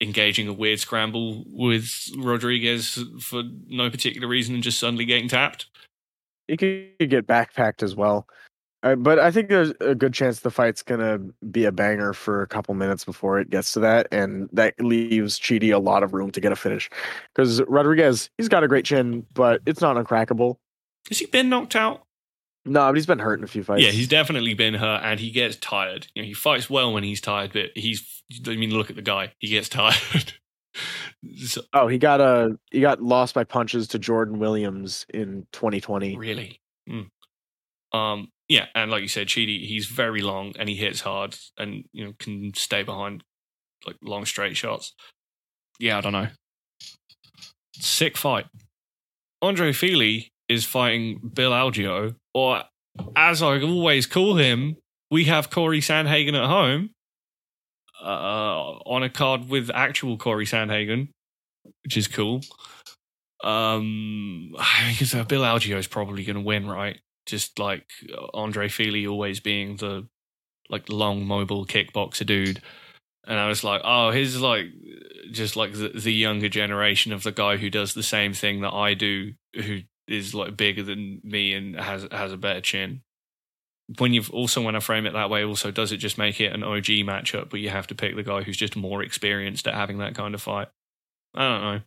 engaging 0.00 0.46
a 0.46 0.52
weird 0.52 0.78
scramble 0.78 1.44
with 1.46 2.10
Rodrigues 2.16 3.02
for 3.20 3.42
no 3.66 3.90
particular 3.90 4.28
reason 4.28 4.54
and 4.54 4.62
just 4.62 4.78
suddenly 4.78 5.04
getting 5.04 5.28
tapped. 5.28 5.66
He 6.48 6.56
could 6.56 7.10
get 7.10 7.26
backpacked 7.26 7.82
as 7.82 7.96
well. 7.96 8.26
Uh, 8.86 8.94
but 8.94 9.18
I 9.18 9.30
think 9.30 9.48
there's 9.48 9.72
a 9.80 9.94
good 9.94 10.12
chance 10.14 10.40
the 10.40 10.50
fight's 10.50 10.82
gonna 10.82 11.18
be 11.50 11.64
a 11.64 11.72
banger 11.72 12.12
for 12.12 12.42
a 12.42 12.46
couple 12.46 12.74
minutes 12.74 13.04
before 13.04 13.40
it 13.40 13.50
gets 13.50 13.72
to 13.72 13.80
that, 13.80 14.06
and 14.12 14.48
that 14.52 14.74
leaves 14.78 15.40
Chidi 15.40 15.74
a 15.74 15.78
lot 15.78 16.02
of 16.02 16.12
room 16.14 16.30
to 16.30 16.40
get 16.40 16.52
a 16.52 16.56
finish. 16.56 16.88
Because 17.34 17.60
Rodrigues, 17.62 18.30
he's 18.38 18.48
got 18.48 18.62
a 18.64 18.68
great 18.68 18.84
chin, 18.84 19.26
but 19.34 19.60
it's 19.66 19.80
not 19.80 19.96
uncrackable. 19.96 20.56
Has 21.08 21.18
he 21.18 21.26
been 21.26 21.48
knocked 21.48 21.74
out? 21.74 22.02
No, 22.64 22.80
but 22.88 22.94
he's 22.96 23.06
been 23.06 23.18
hurt 23.20 23.38
in 23.38 23.44
a 23.44 23.48
few 23.48 23.62
fights. 23.64 23.82
Yeah, 23.82 23.90
he's 23.90 24.08
definitely 24.08 24.54
been 24.54 24.74
hurt, 24.74 25.00
and 25.04 25.18
he 25.20 25.30
gets 25.30 25.56
tired. 25.56 26.08
You 26.14 26.22
know, 26.22 26.26
he 26.26 26.34
fights 26.34 26.68
well 26.70 26.92
when 26.92 27.02
he's 27.04 27.20
tired, 27.20 27.52
but 27.52 27.70
he's. 27.74 28.22
I 28.46 28.56
mean, 28.56 28.70
look 28.70 28.90
at 28.90 28.96
the 28.96 29.02
guy; 29.02 29.32
he 29.38 29.48
gets 29.48 29.68
tired. 29.70 30.32
so, 31.38 31.62
Oh, 31.72 31.86
he 31.88 31.98
got 31.98 32.20
a 32.20 32.58
he 32.70 32.80
got 32.80 33.00
lost 33.02 33.34
by 33.34 33.44
punches 33.44 33.88
to 33.88 33.98
Jordan 33.98 34.38
Williams 34.38 35.06
in 35.12 35.46
2020. 35.52 36.16
really, 36.16 36.60
Mm. 36.88 37.08
um, 37.92 38.28
yeah, 38.48 38.66
and 38.74 38.90
like 38.90 39.02
you 39.02 39.08
said, 39.08 39.26
Chidi, 39.26 39.66
he's 39.66 39.86
very 39.86 40.22
long 40.22 40.54
and 40.58 40.68
he 40.68 40.76
hits 40.76 41.00
hard, 41.00 41.36
and 41.58 41.84
you 41.92 42.04
know 42.04 42.12
can 42.18 42.54
stay 42.54 42.82
behind 42.82 43.22
like 43.86 43.96
long 44.02 44.24
straight 44.24 44.56
shots. 44.56 44.94
Yeah, 45.78 45.98
I 45.98 46.00
don't 46.00 46.12
know. 46.12 46.28
Sick 47.74 48.16
fight. 48.16 48.46
Andre 49.42 49.72
Fili 49.72 50.30
is 50.48 50.64
fighting 50.64 51.30
Bill 51.34 51.50
Algeo, 51.50 52.14
or 52.34 52.62
as 53.14 53.42
I 53.42 53.60
always 53.60 54.06
call 54.06 54.36
him, 54.36 54.76
we 55.10 55.24
have 55.24 55.50
Cory 55.50 55.80
Sandhagen 55.80 56.34
at 56.34 56.48
home 56.48 56.90
uh, 58.02 58.78
on 58.86 59.02
a 59.02 59.10
card 59.10 59.48
with 59.48 59.70
actual 59.74 60.16
Cory 60.16 60.46
Sandhagen, 60.46 61.08
which 61.84 61.96
is 61.96 62.08
cool. 62.08 62.40
Um, 63.42 64.54
because 64.90 65.14
uh, 65.14 65.24
Bill 65.24 65.42
Algeo 65.42 65.76
is 65.76 65.86
probably 65.86 66.24
going 66.24 66.36
to 66.36 66.42
win, 66.42 66.68
right? 66.68 67.00
Just 67.26 67.58
like 67.58 67.90
Andre 68.32 68.68
Fili 68.68 69.06
always 69.06 69.40
being 69.40 69.76
the 69.76 70.06
like 70.68 70.88
long 70.88 71.26
mobile 71.26 71.66
kickboxer 71.66 72.26
dude. 72.26 72.62
And 73.26 73.38
I 73.38 73.48
was 73.48 73.64
like, 73.64 73.82
oh, 73.84 74.10
he's 74.12 74.36
like 74.36 74.66
just 75.32 75.56
like 75.56 75.72
the, 75.72 75.88
the 75.88 76.12
younger 76.12 76.48
generation 76.48 77.12
of 77.12 77.22
the 77.22 77.32
guy 77.32 77.56
who 77.56 77.70
does 77.70 77.94
the 77.94 78.02
same 78.02 78.32
thing 78.32 78.60
that 78.60 78.72
I 78.72 78.94
do, 78.94 79.32
who 79.54 79.80
is 80.06 80.34
like 80.34 80.56
bigger 80.56 80.82
than 80.82 81.20
me 81.24 81.52
and 81.52 81.78
has 81.78 82.06
has 82.10 82.32
a 82.32 82.36
better 82.36 82.60
chin. 82.60 83.02
When 83.98 84.12
you've 84.12 84.30
also 84.30 84.62
when 84.62 84.76
I 84.76 84.80
frame 84.80 85.06
it 85.06 85.12
that 85.12 85.30
way, 85.30 85.44
also 85.44 85.70
does 85.70 85.92
it 85.92 85.98
just 85.98 86.18
make 86.18 86.40
it 86.40 86.52
an 86.52 86.62
OG 86.62 86.86
matchup, 87.04 87.50
but 87.50 87.60
you 87.60 87.70
have 87.70 87.86
to 87.88 87.94
pick 87.94 88.14
the 88.16 88.22
guy 88.22 88.42
who's 88.42 88.56
just 88.56 88.76
more 88.76 89.02
experienced 89.02 89.66
at 89.66 89.74
having 89.74 89.98
that 89.98 90.14
kind 90.14 90.34
of 90.34 90.42
fight? 90.42 90.68
I 91.34 91.42
don't 91.42 91.60
know. 91.60 91.80
I 91.80 91.82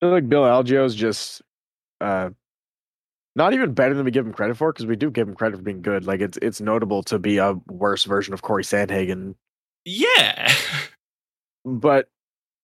feel 0.00 0.10
like 0.10 0.28
Bill 0.28 0.46
Algeo's 0.46 0.94
just 0.94 1.42
uh 2.00 2.30
not 3.36 3.52
even 3.52 3.74
better 3.74 3.94
than 3.94 4.04
we 4.04 4.10
give 4.10 4.26
him 4.26 4.32
credit 4.32 4.56
for 4.56 4.72
because 4.72 4.86
we 4.86 4.96
do 4.96 5.10
give 5.10 5.28
him 5.28 5.34
credit 5.34 5.56
for 5.56 5.62
being 5.62 5.82
good. 5.82 6.06
Like 6.06 6.20
it's 6.20 6.38
it's 6.42 6.60
notable 6.60 7.02
to 7.04 7.18
be 7.18 7.36
a 7.36 7.54
worse 7.68 8.04
version 8.04 8.34
of 8.34 8.42
Cory 8.42 8.64
Sandhagen. 8.64 9.36
Yeah. 9.84 10.52
But 11.68 12.06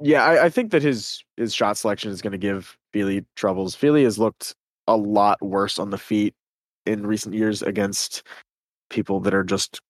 yeah, 0.01 0.25
I, 0.25 0.45
I 0.45 0.49
think 0.49 0.71
that 0.71 0.81
his 0.81 1.25
his 1.37 1.53
shot 1.53 1.77
selection 1.77 2.13
is 2.13 2.23
going 2.23 2.31
to 2.31 2.39
give 2.39 2.79
Fili 2.93 3.25
troubles. 3.35 3.75
Fili 3.75 4.05
has 4.05 4.17
looked 4.17 4.55
a 4.87 4.97
lot 4.97 5.43
worse 5.43 5.81
on 5.81 5.91
the 5.91 5.99
feet 5.99 6.35
in 6.87 7.05
recent 7.05 7.35
years 7.35 7.63
against 7.63 8.23
people 8.91 9.19
that 9.19 9.35
are 9.35 9.43
just 9.43 9.81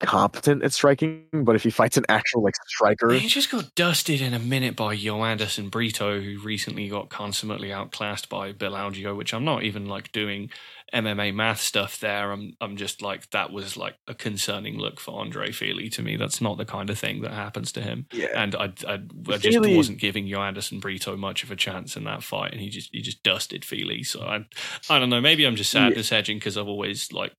competent 0.00 0.62
at 0.62 0.72
striking. 0.72 1.26
But 1.32 1.56
if 1.56 1.62
he 1.62 1.70
fights 1.70 1.96
an 1.96 2.04
actual 2.08 2.42
like 2.42 2.54
striker, 2.66 3.12
He 3.12 3.28
just 3.28 3.50
got 3.50 3.74
dusted 3.74 4.20
in 4.20 4.34
a 4.34 4.38
minute 4.38 4.76
by 4.76 4.96
Joanderson 4.96 5.70
Brito, 5.70 6.20
who 6.20 6.38
recently 6.40 6.88
got 6.88 7.10
consummately 7.10 7.72
outclassed 7.72 8.28
by 8.28 8.52
Bill 8.52 8.72
Algeo, 8.72 9.16
which 9.16 9.34
I'm 9.34 9.44
not 9.44 9.62
even 9.64 9.86
like 9.86 10.12
doing 10.12 10.50
MMA 10.94 11.34
math 11.34 11.60
stuff 11.60 12.00
there. 12.00 12.32
I'm 12.32 12.54
I'm 12.60 12.76
just 12.76 13.02
like 13.02 13.28
that 13.30 13.52
was 13.52 13.76
like 13.76 13.96
a 14.06 14.14
concerning 14.14 14.78
look 14.78 15.00
for 15.00 15.18
Andre 15.20 15.52
Fili 15.52 15.88
to 15.90 16.02
me. 16.02 16.16
That's 16.16 16.40
not 16.40 16.58
the 16.58 16.64
kind 16.64 16.90
of 16.90 16.98
thing 16.98 17.20
that 17.22 17.32
happens 17.32 17.72
to 17.72 17.82
him. 17.82 18.06
yeah, 18.12 18.28
And 18.34 18.54
I, 18.54 18.72
I, 18.86 18.94
I 18.94 19.36
just 19.38 19.60
Fili- 19.60 19.76
wasn't 19.76 19.98
giving 20.00 20.26
Joanderson 20.26 20.80
Brito 20.80 21.16
much 21.16 21.42
of 21.42 21.50
a 21.50 21.56
chance 21.56 21.96
in 21.96 22.04
that 22.04 22.22
fight, 22.22 22.52
and 22.52 22.60
he 22.60 22.68
just 22.70 22.90
he 22.92 23.02
just 23.02 23.22
dusted 23.22 23.64
Fili. 23.64 24.02
So 24.02 24.22
I 24.22 24.46
I 24.88 24.98
don't 24.98 25.10
know. 25.10 25.20
Maybe 25.20 25.44
I'm 25.46 25.56
just 25.56 25.74
Yeah. 25.74 25.88
sadness 25.88 26.10
hedging 26.10 26.38
because 26.38 26.56
I've 26.56 26.68
always 26.68 27.12
like 27.12 27.32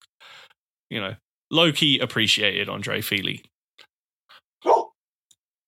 you 0.89 0.99
know 0.99 1.15
low 1.51 1.71
key 1.71 1.99
appreciated 1.99 2.69
Andre 2.69 3.01
Fili. 3.01 3.43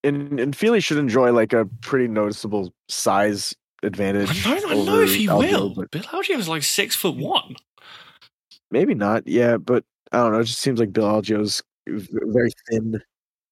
and 0.04 0.40
and 0.40 0.56
Fili 0.56 0.80
should 0.80 0.98
enjoy 0.98 1.32
like 1.32 1.52
a 1.52 1.66
pretty 1.80 2.08
noticeable 2.08 2.72
size 2.88 3.54
advantage. 3.82 4.46
I 4.46 4.60
don't, 4.60 4.84
know 4.86 5.00
if 5.00 5.14
he 5.14 5.26
Algeo, 5.26 5.50
will. 5.50 5.74
but 5.74 5.90
Bill 5.90 6.02
Algeo 6.02 6.38
is 6.38 6.48
like 6.48 6.62
six 6.62 6.96
foot 6.96 7.16
one. 7.16 7.56
maybe 8.70 8.94
not. 8.94 9.26
Yeah, 9.26 9.56
but 9.56 9.84
I 10.12 10.18
don't 10.18 10.32
know. 10.32 10.40
It 10.40 10.44
just 10.44 10.60
seems 10.60 10.80
like 10.80 10.92
Bill 10.92 11.08
Algeo's 11.08 11.62
very 11.86 12.50
thin. 12.70 13.00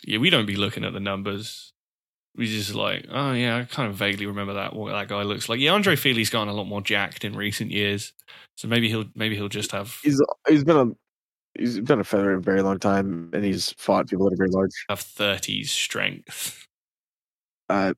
Yeah, 0.05 0.19
we 0.19 0.31
don't 0.31 0.47
be 0.47 0.57
looking 0.57 0.85
at 0.85 0.93
the 0.93 1.01
numbers. 1.01 1.73
We 2.37 2.47
just 2.47 2.75
like, 2.75 3.07
oh 3.11 3.33
yeah, 3.33 3.57
I 3.59 3.65
kind 3.65 3.91
of 3.91 3.97
vaguely 3.97 4.27
remember 4.27 4.55
that 4.55 4.75
what 4.75 4.93
that 4.93 5.09
guy 5.09 5.23
looks 5.23 5.49
like. 5.49 5.59
Yeah, 5.59 5.73
Andre 5.73 5.97
Fili's 5.97 6.31
gotten 6.31 6.49
a 6.49 6.53
lot 6.53 6.67
more 6.67 6.81
jacked 6.81 7.25
in 7.25 7.35
recent 7.37 7.71
years, 7.71 8.13
so 8.57 8.69
maybe 8.69 8.89
he'll 8.89 9.07
maybe 9.15 9.35
he'll 9.37 9.49
just 9.49 9.73
have 9.73 9.99
He's 10.03 10.23
he's 10.49 10.65
been 10.65 10.77
a 10.77 10.91
he's 11.59 11.81
been 11.81 12.01
a 12.01 12.05
featherweight 12.05 12.37
a 12.39 12.41
very 12.41 12.63
long 12.63 12.79
time, 12.79 13.31
and 13.33 13.45
he's 13.45 13.73
fought 13.79 14.09
people 14.09 14.27
that 14.27 14.35
are 14.35 14.37
very 14.37 14.51
large. 14.51 14.71
have 14.89 15.01
thirties 15.01 15.71
strength. 15.71 16.67
Uh, 17.69 17.95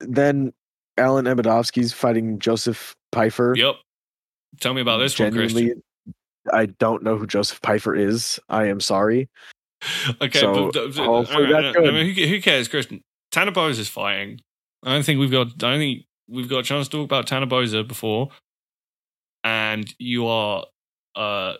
then 0.00 0.52
Alan 0.98 1.26
Ebadovsky's 1.26 1.92
fighting 1.92 2.38
Joseph 2.38 2.94
Pfeiffer. 3.12 3.54
Yep. 3.56 3.74
Tell 4.60 4.74
me 4.74 4.80
about 4.82 4.98
this 4.98 5.18
one, 5.18 5.32
Christian. 5.32 5.82
I 6.52 6.66
don't 6.66 7.02
know 7.02 7.16
who 7.16 7.26
Joseph 7.26 7.60
Pfeiffer 7.62 7.94
is. 7.94 8.40
I 8.48 8.66
am 8.66 8.80
sorry. 8.80 9.28
Okay, 10.20 10.38
So, 10.40 10.70
but, 10.72 10.94
but- 10.94 11.04
hopefully 11.04 11.46
I- 11.54 11.62
that's 11.62 11.76
I 11.78 11.80
mean, 11.90 12.14
who, 12.14 12.26
who 12.26 12.40
cares, 12.42 12.68
Christian? 12.68 13.02
Tanner 13.30 13.50
Bowes 13.52 13.78
is 13.78 13.88
fighting. 13.88 14.40
I 14.82 14.92
don't 14.92 15.04
think 15.04 15.18
we've 15.20 15.30
got. 15.30 15.46
I 15.48 15.50
don't 15.56 15.78
think 15.78 16.04
we've 16.28 16.48
got 16.48 16.58
a 16.58 16.62
chance 16.62 16.88
to 16.88 16.96
talk 16.98 17.04
about 17.04 17.26
Tanner 17.26 17.46
Boser 17.46 17.86
before, 17.86 18.28
and 19.44 19.92
you 19.98 20.26
are 20.26 20.64
uh, 21.16 21.54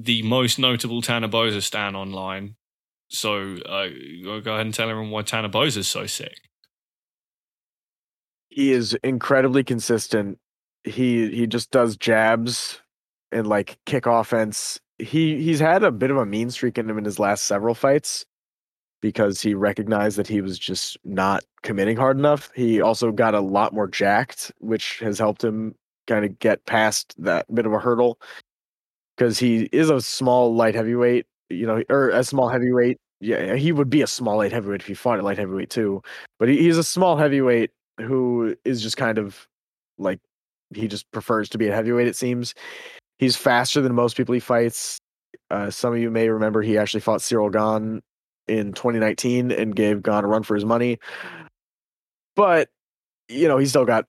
the 0.00 0.22
most 0.22 0.58
notable 0.60 1.02
Tanner 1.02 1.28
Boser 1.28 1.60
stan 1.60 1.96
online. 1.96 2.54
So 3.08 3.56
uh, 3.66 3.88
go 4.22 4.54
ahead 4.54 4.66
and 4.66 4.74
tell 4.74 4.88
everyone 4.88 5.10
why 5.10 5.22
Tanner 5.22 5.50
is 5.64 5.88
so 5.88 6.06
sick. 6.06 6.36
He 8.48 8.72
is 8.72 8.94
incredibly 9.02 9.64
consistent. 9.64 10.38
He 10.84 11.30
he 11.30 11.46
just 11.46 11.70
does 11.70 11.96
jabs 11.96 12.80
and 13.32 13.46
like 13.46 13.78
kick 13.86 14.06
offense. 14.06 14.78
He 14.98 15.42
he's 15.42 15.60
had 15.60 15.82
a 15.82 15.90
bit 15.90 16.10
of 16.10 16.16
a 16.16 16.26
mean 16.26 16.50
streak 16.50 16.78
in 16.78 16.88
him 16.88 16.98
in 16.98 17.04
his 17.04 17.18
last 17.18 17.44
several 17.44 17.74
fights 17.74 18.24
because 19.00 19.40
he 19.40 19.54
recognized 19.54 20.18
that 20.18 20.28
he 20.28 20.40
was 20.40 20.58
just 20.58 20.96
not 21.04 21.44
committing 21.62 21.96
hard 21.96 22.18
enough. 22.18 22.50
He 22.54 22.80
also 22.80 23.10
got 23.10 23.34
a 23.34 23.40
lot 23.40 23.72
more 23.72 23.88
jacked, 23.88 24.52
which 24.58 24.98
has 25.00 25.18
helped 25.18 25.42
him 25.42 25.74
kind 26.06 26.24
of 26.24 26.38
get 26.38 26.64
past 26.66 27.14
that 27.18 27.52
bit 27.54 27.66
of 27.66 27.72
a 27.72 27.78
hurdle 27.78 28.18
because 29.18 29.38
he 29.38 29.68
is 29.72 29.90
a 29.90 30.00
small 30.00 30.54
light 30.54 30.76
heavyweight, 30.76 31.26
you 31.50 31.66
know, 31.66 31.82
or 31.90 32.10
a 32.10 32.22
small 32.22 32.48
heavyweight. 32.48 32.98
Yeah, 33.20 33.56
he 33.56 33.72
would 33.72 33.90
be 33.90 34.00
a 34.00 34.06
small 34.06 34.36
light 34.36 34.52
heavyweight 34.52 34.82
if 34.82 34.86
he 34.86 34.94
fought 34.94 35.18
at 35.18 35.24
light 35.24 35.38
heavyweight 35.38 35.70
too. 35.70 36.02
But 36.38 36.48
he, 36.48 36.58
he's 36.58 36.78
a 36.78 36.84
small 36.84 37.16
heavyweight 37.16 37.70
who 38.00 38.54
is 38.64 38.80
just 38.80 38.96
kind 38.96 39.18
of 39.18 39.48
like 39.98 40.20
he 40.72 40.86
just 40.86 41.10
prefers 41.10 41.48
to 41.48 41.58
be 41.58 41.66
a 41.66 41.74
heavyweight. 41.74 42.06
It 42.06 42.14
seems 42.14 42.54
he's 43.18 43.36
faster 43.36 43.80
than 43.80 43.92
most 43.94 44.16
people 44.16 44.34
he 44.34 44.40
fights. 44.40 44.98
Uh, 45.50 45.68
some 45.68 45.92
of 45.92 45.98
you 45.98 46.12
may 46.12 46.28
remember 46.28 46.62
he 46.62 46.78
actually 46.78 47.00
fought 47.00 47.20
Ciryl 47.20 47.52
Gane 47.52 48.00
in 48.46 48.72
2019 48.72 49.50
and 49.50 49.74
gave 49.74 50.02
Gane 50.02 50.24
a 50.24 50.28
run 50.28 50.44
for 50.44 50.54
his 50.54 50.64
money. 50.64 50.98
But 52.36 52.68
you 53.28 53.48
know, 53.48 53.58
he 53.58 53.66
still 53.66 53.84
got 53.84 54.06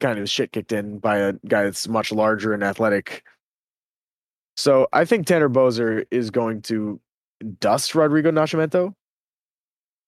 kind 0.00 0.18
of 0.18 0.30
shit 0.30 0.52
kicked 0.52 0.72
in 0.72 0.98
by 1.00 1.18
a 1.18 1.34
guy 1.46 1.64
that's 1.64 1.86
much 1.86 2.12
larger 2.12 2.54
and 2.54 2.64
athletic. 2.64 3.22
So 4.62 4.86
I 4.92 5.04
think 5.04 5.26
Tanner 5.26 5.48
Boser 5.48 6.06
is 6.12 6.30
going 6.30 6.62
to 6.62 7.00
dust 7.58 7.96
Rodrigo 7.96 8.30
Nascimento. 8.30 8.94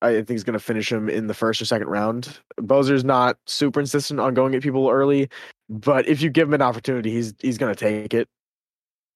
I 0.01 0.13
think 0.13 0.29
he's 0.31 0.45
going 0.45 0.53
to 0.53 0.61
finish 0.61 0.93
him 0.93 1.09
in 1.09 1.27
the 1.27 1.35
first 1.35 1.61
or 1.61 1.65
second 1.65 1.89
round. 1.89 2.39
Boser's 2.61 3.03
not 3.03 3.37
super 3.47 3.81
insistent 3.81 4.21
on 4.21 4.33
going 4.33 4.55
at 4.55 4.63
people 4.63 4.89
early, 4.89 5.29
but 5.69 6.07
if 6.07 6.23
you 6.23 6.31
give 6.31 6.47
him 6.47 6.55
an 6.55 6.63
opportunity, 6.63 7.11
he's 7.11 7.35
he's 7.41 7.59
going 7.59 7.75
to 7.75 7.77
take 7.77 8.15
it. 8.15 8.29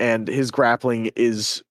And 0.01 0.26
his 0.26 0.51
grappling 0.51 1.12
is 1.14 1.62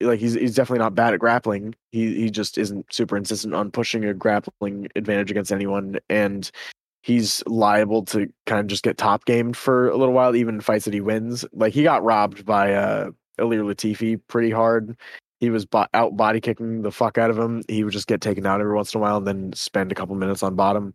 like 0.00 0.20
he's 0.20 0.34
he's 0.34 0.54
definitely 0.54 0.84
not 0.84 0.94
bad 0.94 1.12
at 1.12 1.18
grappling. 1.18 1.74
He 1.90 2.14
he 2.14 2.30
just 2.30 2.58
isn't 2.58 2.94
super 2.94 3.16
insistent 3.16 3.54
on 3.54 3.72
pushing 3.72 4.04
a 4.04 4.14
grappling 4.14 4.86
advantage 4.94 5.32
against 5.32 5.50
anyone, 5.50 5.98
and 6.08 6.48
he's 7.02 7.42
liable 7.46 8.04
to 8.06 8.28
kind 8.46 8.60
of 8.60 8.66
just 8.66 8.82
get 8.82 8.98
top 8.98 9.24
gamed 9.24 9.56
for 9.56 9.88
a 9.88 9.96
little 9.96 10.14
while, 10.14 10.36
even 10.36 10.56
in 10.56 10.60
fights 10.60 10.84
that 10.84 10.94
he 10.94 11.00
wins. 11.00 11.44
Like 11.52 11.72
he 11.72 11.82
got 11.82 12.04
robbed 12.04 12.44
by 12.44 12.74
uh 12.74 13.10
Ilir 13.38 13.62
Latifi 13.64 14.20
pretty 14.28 14.50
hard. 14.50 14.96
He 15.40 15.48
was 15.48 15.64
bo- 15.64 15.86
out 15.94 16.16
body 16.16 16.40
kicking 16.40 16.82
the 16.82 16.92
fuck 16.92 17.16
out 17.16 17.30
of 17.30 17.38
him. 17.38 17.62
He 17.68 17.82
would 17.82 17.92
just 17.94 18.06
get 18.06 18.20
taken 18.20 18.44
out 18.44 18.60
every 18.60 18.74
once 18.74 18.94
in 18.94 18.98
a 18.98 19.02
while 19.02 19.16
and 19.16 19.26
then 19.26 19.52
spend 19.54 19.90
a 19.90 19.94
couple 19.94 20.14
minutes 20.14 20.42
on 20.42 20.54
bottom. 20.54 20.94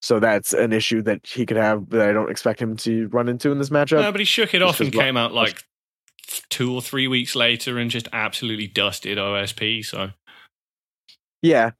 So 0.00 0.20
that's 0.20 0.52
an 0.52 0.72
issue 0.72 1.02
that 1.02 1.26
he 1.26 1.44
could 1.44 1.56
have 1.56 1.90
that 1.90 2.08
I 2.08 2.12
don't 2.12 2.30
expect 2.30 2.60
him 2.60 2.76
to 2.78 3.08
run 3.08 3.28
into 3.28 3.50
in 3.50 3.58
this 3.58 3.70
matchup. 3.70 4.00
No, 4.00 4.12
but 4.12 4.20
he 4.20 4.24
shook 4.24 4.54
it 4.54 4.62
off 4.62 4.80
and 4.80 4.92
came 4.92 5.16
out 5.16 5.34
like 5.34 5.64
two 6.48 6.74
or 6.74 6.80
three 6.80 7.08
weeks 7.08 7.34
later 7.34 7.78
and 7.78 7.90
just 7.90 8.08
absolutely 8.12 8.66
dusted 8.66 9.18
OSP. 9.18 9.84
So 9.84 10.10
Yeah, 11.42 11.72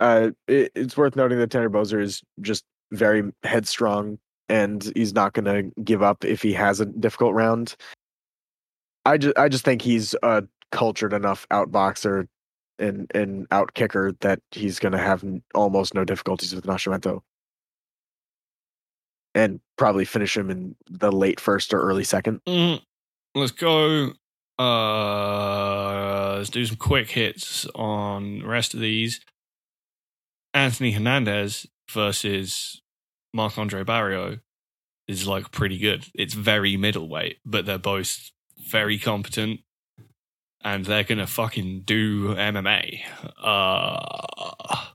uh, 0.00 0.30
it, 0.48 0.72
it's 0.74 0.96
worth 0.96 1.16
noting 1.16 1.38
that 1.38 1.50
Tanner 1.50 1.70
Boser 1.70 2.00
is 2.00 2.22
just 2.40 2.64
very 2.92 3.22
headstrong, 3.42 4.18
and 4.48 4.90
he's 4.94 5.14
not 5.14 5.32
going 5.32 5.44
to 5.44 5.82
give 5.82 6.02
up 6.02 6.24
if 6.24 6.42
he 6.42 6.52
has 6.52 6.80
a 6.80 6.86
difficult 6.86 7.34
round. 7.34 7.76
I 9.04 9.18
just, 9.18 9.36
I 9.38 9.48
just 9.48 9.64
think 9.64 9.82
he's 9.82 10.14
a 10.22 10.44
cultured 10.70 11.12
enough 11.12 11.46
outboxer 11.50 12.26
and 12.78 13.10
and 13.14 13.46
out 13.50 13.74
kicker 13.74 14.12
that 14.20 14.40
he's 14.50 14.78
going 14.78 14.92
to 14.92 14.98
have 14.98 15.24
almost 15.54 15.94
no 15.94 16.04
difficulties 16.04 16.54
with 16.54 16.64
Nascimento, 16.64 17.20
and 19.34 19.60
probably 19.76 20.04
finish 20.04 20.36
him 20.36 20.50
in 20.50 20.76
the 20.88 21.12
late 21.12 21.40
first 21.40 21.72
or 21.74 21.80
early 21.80 22.04
second. 22.04 22.40
Mm, 22.46 22.80
let's 23.34 23.52
go. 23.52 24.12
Uh, 24.58 26.36
let's 26.36 26.50
do 26.50 26.64
some 26.64 26.76
quick 26.76 27.10
hits 27.10 27.66
on 27.74 28.40
the 28.40 28.46
rest 28.46 28.74
of 28.74 28.80
these. 28.80 29.20
Anthony 30.54 30.92
Hernandez 30.92 31.66
versus 31.90 32.80
Marc 33.32 33.58
Andre 33.58 33.84
Barriault 33.84 34.40
is 35.08 35.26
like 35.26 35.50
pretty 35.50 35.78
good. 35.78 36.06
It's 36.14 36.34
very 36.34 36.76
middleweight, 36.76 37.38
but 37.44 37.66
they're 37.66 37.78
both 37.78 38.30
very 38.70 38.98
competent 38.98 39.60
and 40.62 40.84
they're 40.84 41.04
gonna 41.04 41.26
fucking 41.26 41.82
do 41.84 42.34
MMA. 42.34 43.00
Uh, 43.42 44.86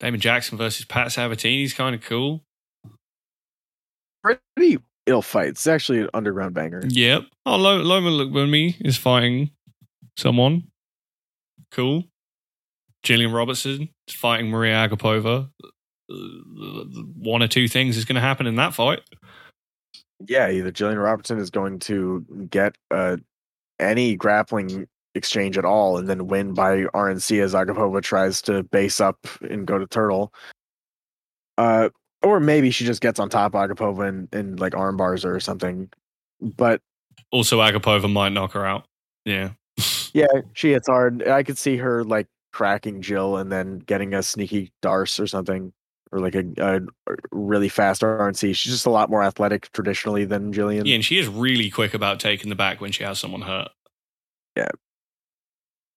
Damon 0.00 0.20
Jackson 0.20 0.56
versus 0.56 0.84
Pat 0.84 1.12
Sabatini 1.12 1.64
is 1.64 1.74
kind 1.74 1.94
of 1.94 2.00
cool. 2.02 2.44
Pretty 4.22 4.78
ill 5.06 5.22
fight. 5.22 5.48
It's 5.48 5.66
actually 5.66 6.00
an 6.00 6.10
underground 6.14 6.54
banger. 6.54 6.82
Yep. 6.88 7.24
Oh, 7.46 7.56
Lo- 7.56 7.82
Loma 7.82 8.10
Lookboonmee 8.10 8.76
is 8.80 8.96
fighting 8.96 9.50
someone. 10.16 10.68
Cool. 11.70 12.04
Jillian 13.08 13.32
Robertson 13.34 13.88
fighting 14.10 14.50
Maria 14.50 14.88
Agapova. 14.88 15.48
One 16.08 17.42
or 17.42 17.48
two 17.48 17.66
things 17.66 17.96
is 17.96 18.04
going 18.04 18.16
to 18.16 18.20
happen 18.20 18.46
in 18.46 18.56
that 18.56 18.74
fight. 18.74 19.00
yeah, 20.26 20.50
either 20.50 20.70
Jillian 20.70 21.02
Robertson 21.02 21.38
is 21.38 21.50
going 21.50 21.78
to 21.80 22.24
get 22.50 22.76
uh, 22.90 23.16
any 23.78 24.14
grappling 24.14 24.86
exchange 25.14 25.56
at 25.56 25.64
all 25.64 25.96
and 25.96 26.08
then 26.08 26.26
win 26.26 26.52
by 26.54 26.82
RNC 26.94 27.42
as 27.42 27.54
Agapova 27.54 28.02
tries 28.02 28.42
to 28.42 28.62
base 28.64 29.00
up 29.00 29.26
and 29.40 29.66
go 29.66 29.78
to 29.78 29.86
turtle. 29.86 30.32
Uh, 31.56 31.88
or 32.22 32.40
maybe 32.40 32.70
she 32.70 32.84
just 32.84 33.00
gets 33.00 33.18
on 33.18 33.28
top 33.28 33.54
of 33.54 33.70
Agapova 33.70 34.08
and, 34.08 34.28
and 34.32 34.60
like 34.60 34.74
arm 34.76 34.96
bars 34.96 35.22
her 35.22 35.34
or 35.34 35.40
something. 35.40 35.88
But 36.40 36.82
Also, 37.32 37.60
Agapova 37.60 38.10
might 38.10 38.32
knock 38.32 38.52
her 38.52 38.66
out. 38.66 38.86
Yeah. 39.24 39.52
yeah, 40.12 40.26
she 40.52 40.72
hits 40.72 40.88
hard. 40.88 41.26
I 41.26 41.42
could 41.42 41.58
see 41.58 41.76
her 41.76 42.04
like 42.04 42.26
cracking 42.58 43.00
Jill 43.00 43.36
and 43.36 43.52
then 43.52 43.78
getting 43.78 44.14
a 44.14 44.22
sneaky 44.22 44.72
d'arce 44.82 45.20
or 45.20 45.28
something. 45.28 45.72
Or 46.10 46.18
like 46.18 46.34
a, 46.34 46.44
a 46.56 46.80
really 47.30 47.68
fast 47.68 48.00
RNC. 48.02 48.56
She's 48.56 48.72
just 48.72 48.86
a 48.86 48.90
lot 48.90 49.10
more 49.10 49.22
athletic 49.22 49.70
traditionally 49.72 50.24
than 50.24 50.52
Jillian. 50.54 50.86
Yeah, 50.86 50.94
and 50.96 51.04
she 51.04 51.18
is 51.18 51.28
really 51.28 51.68
quick 51.70 51.92
about 51.94 52.18
taking 52.18 52.48
the 52.48 52.56
back 52.56 52.80
when 52.80 52.90
she 52.92 53.04
has 53.04 53.18
someone 53.18 53.42
hurt. 53.42 53.68
Yeah. 54.56 54.70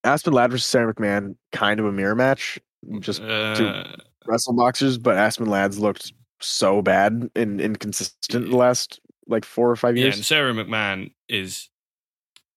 Aspen 0.04 0.34
Ladd 0.34 0.52
versus 0.52 0.66
Sarah 0.68 0.94
McMahon, 0.94 1.36
kind 1.54 1.80
of 1.80 1.86
a 1.86 1.92
mirror 1.94 2.14
match. 2.16 2.60
Just 3.00 3.22
Uh, 3.22 3.86
wrestle 4.28 4.54
boxers, 4.54 4.98
but 4.98 5.16
Aspen 5.18 5.48
Ladd's 5.48 5.80
looked 5.80 6.12
so 6.42 6.82
bad 6.82 7.30
and 7.36 7.62
inconsistent 7.62 8.50
the 8.50 8.58
last 8.58 9.00
like 9.28 9.46
four 9.46 9.72
or 9.72 9.78
five 9.78 9.96
yeah, 9.96 10.06
years. 10.06 10.18
and 10.18 10.26
Sarah 10.26 10.54
McMahon 10.54 11.14
is 11.30 11.70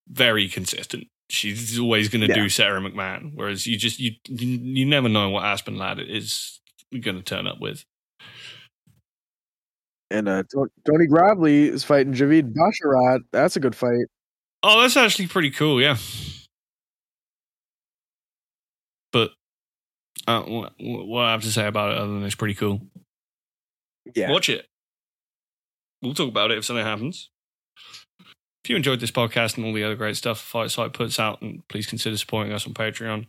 very 0.08 0.48
consistent. 0.48 1.06
She's 1.34 1.78
always 1.78 2.08
going 2.08 2.22
to 2.22 2.28
Yeah. 2.28 2.34
do 2.34 2.48
Sarah 2.48 2.80
McMahon, 2.80 3.32
whereas 3.34 3.66
you 3.66 3.76
just 3.76 3.98
you 3.98 4.12
you, 4.28 4.86
never 4.86 5.08
know 5.08 5.30
what 5.30 5.44
Aspen 5.44 5.76
Ladd 5.76 5.98
is 6.00 6.60
going 6.92 7.16
to 7.16 7.22
turn 7.22 7.46
up 7.46 7.60
with. 7.60 7.84
And 10.10 10.28
uh, 10.28 10.44
Tony 10.86 11.06
Gravely 11.06 11.68
is 11.68 11.82
fighting 11.82 12.12
Javid 12.12 12.54
Basharat. 12.54 13.20
That's 13.32 13.56
a 13.56 13.60
good 13.60 13.74
fight. 13.74 14.06
Oh, 14.62 14.80
that's 14.80 14.96
actually 14.96 15.26
pretty 15.26 15.50
cool, 15.50 15.80
yeah. 15.80 15.96
But 19.12 19.30
uh, 20.26 20.42
what, 20.42 20.72
what 20.78 21.24
I 21.24 21.32
have 21.32 21.42
to 21.42 21.52
say 21.52 21.66
about 21.66 21.92
it 21.92 21.98
other 21.98 22.12
than 22.12 22.22
it's 22.24 22.34
pretty 22.34 22.54
cool. 22.54 22.80
Yeah, 24.14 24.30
Watch 24.30 24.48
it. 24.48 24.66
We'll 26.02 26.14
talk 26.14 26.28
about 26.28 26.50
it 26.50 26.58
if 26.58 26.64
something 26.64 26.84
happens. 26.84 27.30
If 28.64 28.70
you 28.70 28.76
enjoyed 28.76 29.00
this 29.00 29.10
podcast 29.10 29.58
and 29.58 29.66
all 29.66 29.74
the 29.74 29.84
other 29.84 29.94
great 29.94 30.16
stuff 30.16 30.40
Fight 30.40 30.70
Site 30.70 30.94
puts 30.94 31.20
out, 31.20 31.42
and 31.42 31.66
please 31.68 31.86
consider 31.86 32.16
supporting 32.16 32.50
us 32.50 32.66
on 32.66 32.72
Patreon. 32.72 33.26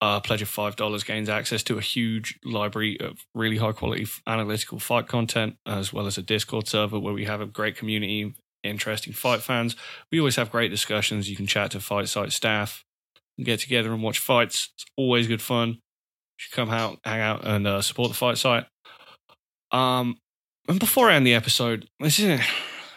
A 0.00 0.20
pledge 0.20 0.40
of 0.40 0.48
five 0.48 0.76
dollars 0.76 1.02
gains 1.02 1.28
access 1.28 1.64
to 1.64 1.76
a 1.76 1.80
huge 1.80 2.38
library 2.44 2.98
of 3.00 3.26
really 3.34 3.56
high 3.56 3.72
quality 3.72 4.06
analytical 4.24 4.78
fight 4.78 5.08
content, 5.08 5.56
as 5.66 5.92
well 5.92 6.06
as 6.06 6.16
a 6.16 6.22
Discord 6.22 6.68
server 6.68 7.00
where 7.00 7.12
we 7.12 7.24
have 7.24 7.40
a 7.40 7.46
great 7.46 7.76
community 7.76 8.22
of 8.22 8.32
interesting 8.62 9.12
fight 9.12 9.40
fans. 9.40 9.74
We 10.12 10.20
always 10.20 10.36
have 10.36 10.52
great 10.52 10.70
discussions. 10.70 11.28
You 11.28 11.36
can 11.36 11.48
chat 11.48 11.72
to 11.72 11.80
Fight 11.80 12.08
Site 12.08 12.32
staff, 12.32 12.84
and 13.36 13.44
get 13.44 13.58
together 13.58 13.92
and 13.92 14.02
watch 14.02 14.20
fights. 14.20 14.70
It's 14.76 14.86
always 14.96 15.26
good 15.26 15.42
fun. 15.42 15.68
You 15.70 15.78
should 16.36 16.54
come 16.54 16.70
out, 16.70 17.00
hang 17.04 17.20
out, 17.20 17.44
and 17.44 17.66
uh, 17.66 17.82
support 17.82 18.10
the 18.10 18.16
Fight 18.16 18.38
Site. 18.38 18.66
Um, 19.72 20.18
and 20.68 20.78
before 20.78 21.10
I 21.10 21.16
end 21.16 21.26
the 21.26 21.34
episode, 21.34 21.88
this 21.98 22.20
isn't 22.20 22.42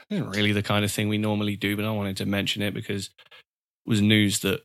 really 0.10 0.52
the 0.52 0.64
kind 0.64 0.86
of 0.86 0.92
thing 0.92 1.10
we 1.10 1.18
normally 1.18 1.56
do, 1.56 1.76
but 1.76 1.86
I 1.86 1.92
wanted 1.92 2.18
to 2.18 2.26
mention 2.26 2.62
it 2.62 2.74
because 2.74 3.08
it 3.08 3.90
was 3.90 4.02
news 4.02 4.40
that 4.40 4.62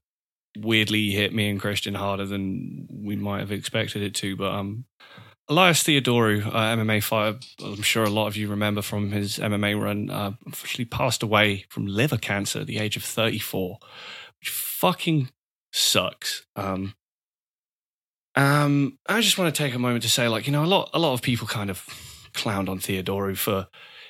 weirdly 0.57 1.11
hit 1.11 1.33
me 1.33 1.49
and 1.49 1.61
Christian 1.61 1.95
harder 1.95 2.27
than 2.27 2.89
we 2.91 3.17
might 3.17 3.41
have 3.41 3.53
expected 3.53 4.03
it 4.03 4.15
to. 4.17 4.37
But 4.37 4.53
um, 4.53 4.85
Elias 5.49 5.83
Theodorou, 5.83 6.47
uh, 6.47 6.51
MMA 6.51 7.03
fighter, 7.03 7.39
I'm 7.63 7.83
sure 7.83 8.05
a 8.05 8.11
lot 8.11 8.27
of 8.27 8.37
you 8.37 8.49
remember 8.49 8.83
from 8.83 9.13
his 9.13 9.39
MMA 9.39 9.81
run, 9.81 10.11
uh, 10.11 10.33
officially 10.47 10.85
passed 10.85 11.23
away 11.23 11.65
from 11.69 11.87
liver 11.87 12.19
cancer 12.19 12.61
at 12.61 12.67
the 12.67 12.79
age 12.79 12.97
of 12.97 13.05
34, 13.05 13.79
which 14.41 14.51
fucking 14.51 15.31
sucks. 15.73 16.47
Um, 16.57 16.95
um, 18.35 18.99
I 19.09 19.21
just 19.21 19.39
want 19.39 19.55
to 19.55 19.63
take 19.63 19.75
a 19.75 19.79
moment 19.79 20.03
to 20.03 20.11
say, 20.11 20.29
like, 20.29 20.47
you 20.47 20.53
know, 20.53 20.65
a 20.65 20.67
lot, 20.67 20.91
a 20.93 20.99
lot 20.99 21.15
of 21.15 21.23
people 21.23 21.47
kind 21.47 21.71
of 21.71 21.85
clowned 22.35 22.69
on 22.69 22.79
Theodorou 22.79 23.37
for 23.37 23.69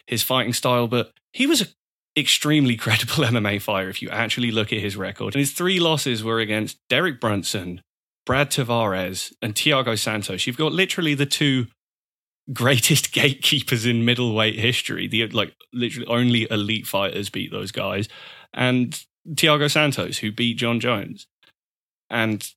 his 0.08 0.22
fighting 0.22 0.54
style, 0.54 0.88
but 0.88 1.12
he 1.32 1.46
was 1.46 1.60
an 1.60 1.68
extremely 2.16 2.76
credible 2.84 3.24
MMA 3.24 3.60
fighter 3.60 3.90
if 3.90 4.02
you 4.02 4.08
actually 4.08 4.50
look 4.50 4.72
at 4.72 4.80
his 4.80 4.96
record. 4.96 5.34
And 5.34 5.40
his 5.40 5.52
three 5.52 5.78
losses 5.78 6.24
were 6.24 6.40
against 6.40 6.78
Derek 6.88 7.20
Brunson, 7.20 7.82
Brad 8.26 8.50
Tavares, 8.50 9.32
and 9.42 9.54
Thiago 9.54 9.98
Santos. 9.98 10.46
You've 10.46 10.56
got 10.56 10.72
literally 10.72 11.14
the 11.14 11.26
two 11.26 11.66
greatest 12.52 13.12
gatekeepers 13.12 13.84
in 13.84 14.06
middleweight 14.06 14.58
history. 14.58 15.06
The 15.06 15.26
like 15.28 15.54
literally 15.72 16.08
only 16.08 16.50
elite 16.50 16.86
fighters 16.86 17.28
beat 17.28 17.52
those 17.52 17.70
guys. 17.70 18.08
And 18.54 18.98
Thiago 19.30 19.70
Santos, 19.70 20.18
who 20.18 20.32
beat 20.32 20.56
Jon 20.56 20.80
Jones. 20.80 21.26
And 22.08 22.50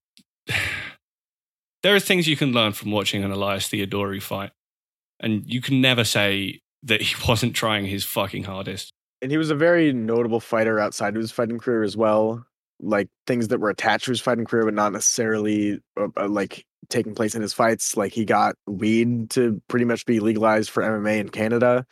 there 1.84 1.96
are 1.96 2.00
things 2.00 2.30
you 2.30 2.38
can 2.38 2.54
learn 2.54 2.72
from 2.72 2.92
watching 2.92 3.26
an 3.26 3.32
Elias 3.32 3.68
Theodorou 3.68 4.22
fight. 4.22 4.52
And 5.20 5.44
you 5.46 5.60
can 5.62 5.82
never 5.82 6.06
say 6.06 6.62
that 6.84 7.02
he 7.02 7.16
wasn't 7.28 7.56
trying 7.56 7.86
his 7.86 8.06
fucking 8.06 8.44
hardest 8.44 8.92
and 9.22 9.32
he 9.32 9.38
was 9.38 9.52
a 9.52 9.56
very 9.56 9.94
notable 9.94 10.40
fighter 10.40 10.80
outside 10.80 11.16
of 11.16 11.22
his 11.22 11.32
fighting 11.32 11.60
career 11.60 11.84
as 11.84 11.96
well. 11.96 12.44
Like 12.80 13.10
things 13.28 13.50
that 13.50 13.60
were 13.60 13.70
attached 13.70 14.06
to 14.06 14.12
his 14.12 14.22
fighting 14.22 14.46
career, 14.46 14.66
but 14.66 14.74
not 14.74 14.94
necessarily 14.94 15.80
uh, 16.00 16.08
uh, 16.18 16.28
like 16.28 16.66
taking 16.90 17.14
place 17.14 17.36
in 17.36 17.42
his 17.44 17.54
fights. 17.54 17.96
Like 17.96 18.12
he 18.12 18.26
got 18.26 18.56
weed 18.66 19.30
to 19.32 19.62
pretty 19.68 19.86
much 19.86 20.06
be 20.08 20.20
legalized 20.20 20.72
for 20.72 20.82
MMA 20.82 21.20
in 21.20 21.30
Canada, 21.30 21.86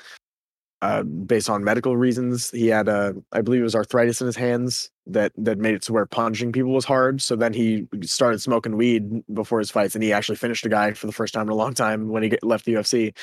uh, 0.82 1.04
based 1.04 1.48
on 1.48 1.64
medical 1.64 1.96
reasons. 1.96 2.50
He 2.50 2.68
had, 2.68 2.90
uh, 2.90 3.14
I 3.32 3.42
believe, 3.42 3.62
it 3.62 3.66
was 3.66 3.76
arthritis 3.76 4.20
in 4.20 4.26
his 4.26 4.36
hands 4.36 4.90
that 5.06 5.32
that 5.38 5.60
made 5.60 5.76
it 5.76 5.84
to 5.84 5.94
where 5.94 6.08
punching 6.08 6.52
people 6.52 6.72
was 6.72 6.86
hard. 6.86 7.22
So 7.22 7.36
then 7.36 7.54
he 7.54 7.88
started 8.02 8.42
smoking 8.42 8.76
weed 8.76 9.24
before 9.32 9.60
his 9.60 9.70
fights, 9.70 9.94
and 9.94 10.04
he 10.04 10.12
actually 10.12 10.38
finished 10.38 10.66
a 10.66 10.70
guy 10.70 10.94
for 10.94 11.06
the 11.06 11.14
first 11.14 11.36
time 11.36 11.44
in 11.44 11.50
a 11.50 11.56
long 11.56 11.76
time 11.76 12.10
when 12.10 12.24
he 12.24 12.32
left 12.42 12.66
the 12.66 12.74
UFC. 12.74 13.16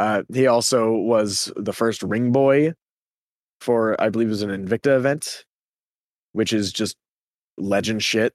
Uh, 0.00 0.22
he 0.32 0.46
also 0.46 0.92
was 0.92 1.52
the 1.56 1.74
first 1.74 2.02
ring 2.02 2.32
boy 2.32 2.72
for, 3.60 4.00
I 4.00 4.08
believe, 4.08 4.28
it 4.28 4.30
was 4.30 4.40
an 4.40 4.48
Invicta 4.48 4.96
event, 4.96 5.44
which 6.32 6.54
is 6.54 6.72
just 6.72 6.96
legend 7.58 8.02
shit. 8.02 8.32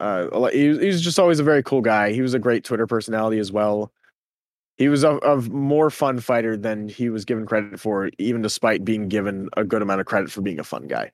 Uh, 0.00 0.48
he, 0.48 0.78
he 0.78 0.86
was 0.86 1.02
just 1.02 1.18
always 1.18 1.40
a 1.40 1.44
very 1.44 1.62
cool 1.62 1.82
guy. 1.82 2.12
He 2.12 2.22
was 2.22 2.32
a 2.32 2.38
great 2.38 2.64
Twitter 2.64 2.86
personality 2.86 3.38
as 3.38 3.52
well. 3.52 3.92
He 4.78 4.88
was 4.88 5.04
a, 5.04 5.18
a 5.18 5.42
more 5.42 5.90
fun 5.90 6.20
fighter 6.20 6.56
than 6.56 6.88
he 6.88 7.10
was 7.10 7.26
given 7.26 7.44
credit 7.44 7.78
for, 7.78 8.08
even 8.18 8.40
despite 8.40 8.82
being 8.82 9.08
given 9.08 9.50
a 9.58 9.62
good 9.62 9.82
amount 9.82 10.00
of 10.00 10.06
credit 10.06 10.30
for 10.30 10.40
being 10.40 10.58
a 10.58 10.64
fun 10.64 10.86
guy. 10.86 11.12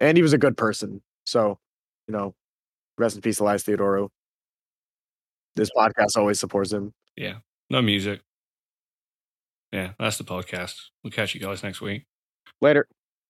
And 0.00 0.18
he 0.18 0.22
was 0.22 0.32
a 0.32 0.38
good 0.38 0.56
person. 0.56 1.00
So, 1.26 1.60
you 2.08 2.12
know, 2.12 2.34
rest 2.98 3.14
in 3.14 3.22
peace, 3.22 3.38
Elias 3.38 3.62
Theodorou. 3.62 4.08
This 5.54 5.70
podcast 5.76 6.16
always 6.16 6.40
supports 6.40 6.72
him. 6.72 6.92
Yeah. 7.16 7.36
No 7.70 7.82
music. 7.82 8.20
Yeah, 9.72 9.92
that's 9.98 10.18
the 10.18 10.24
podcast. 10.24 10.74
We'll 11.02 11.10
catch 11.10 11.34
you 11.34 11.40
guys 11.40 11.62
next 11.62 11.80
week. 11.80 12.06
Later. 12.60 12.86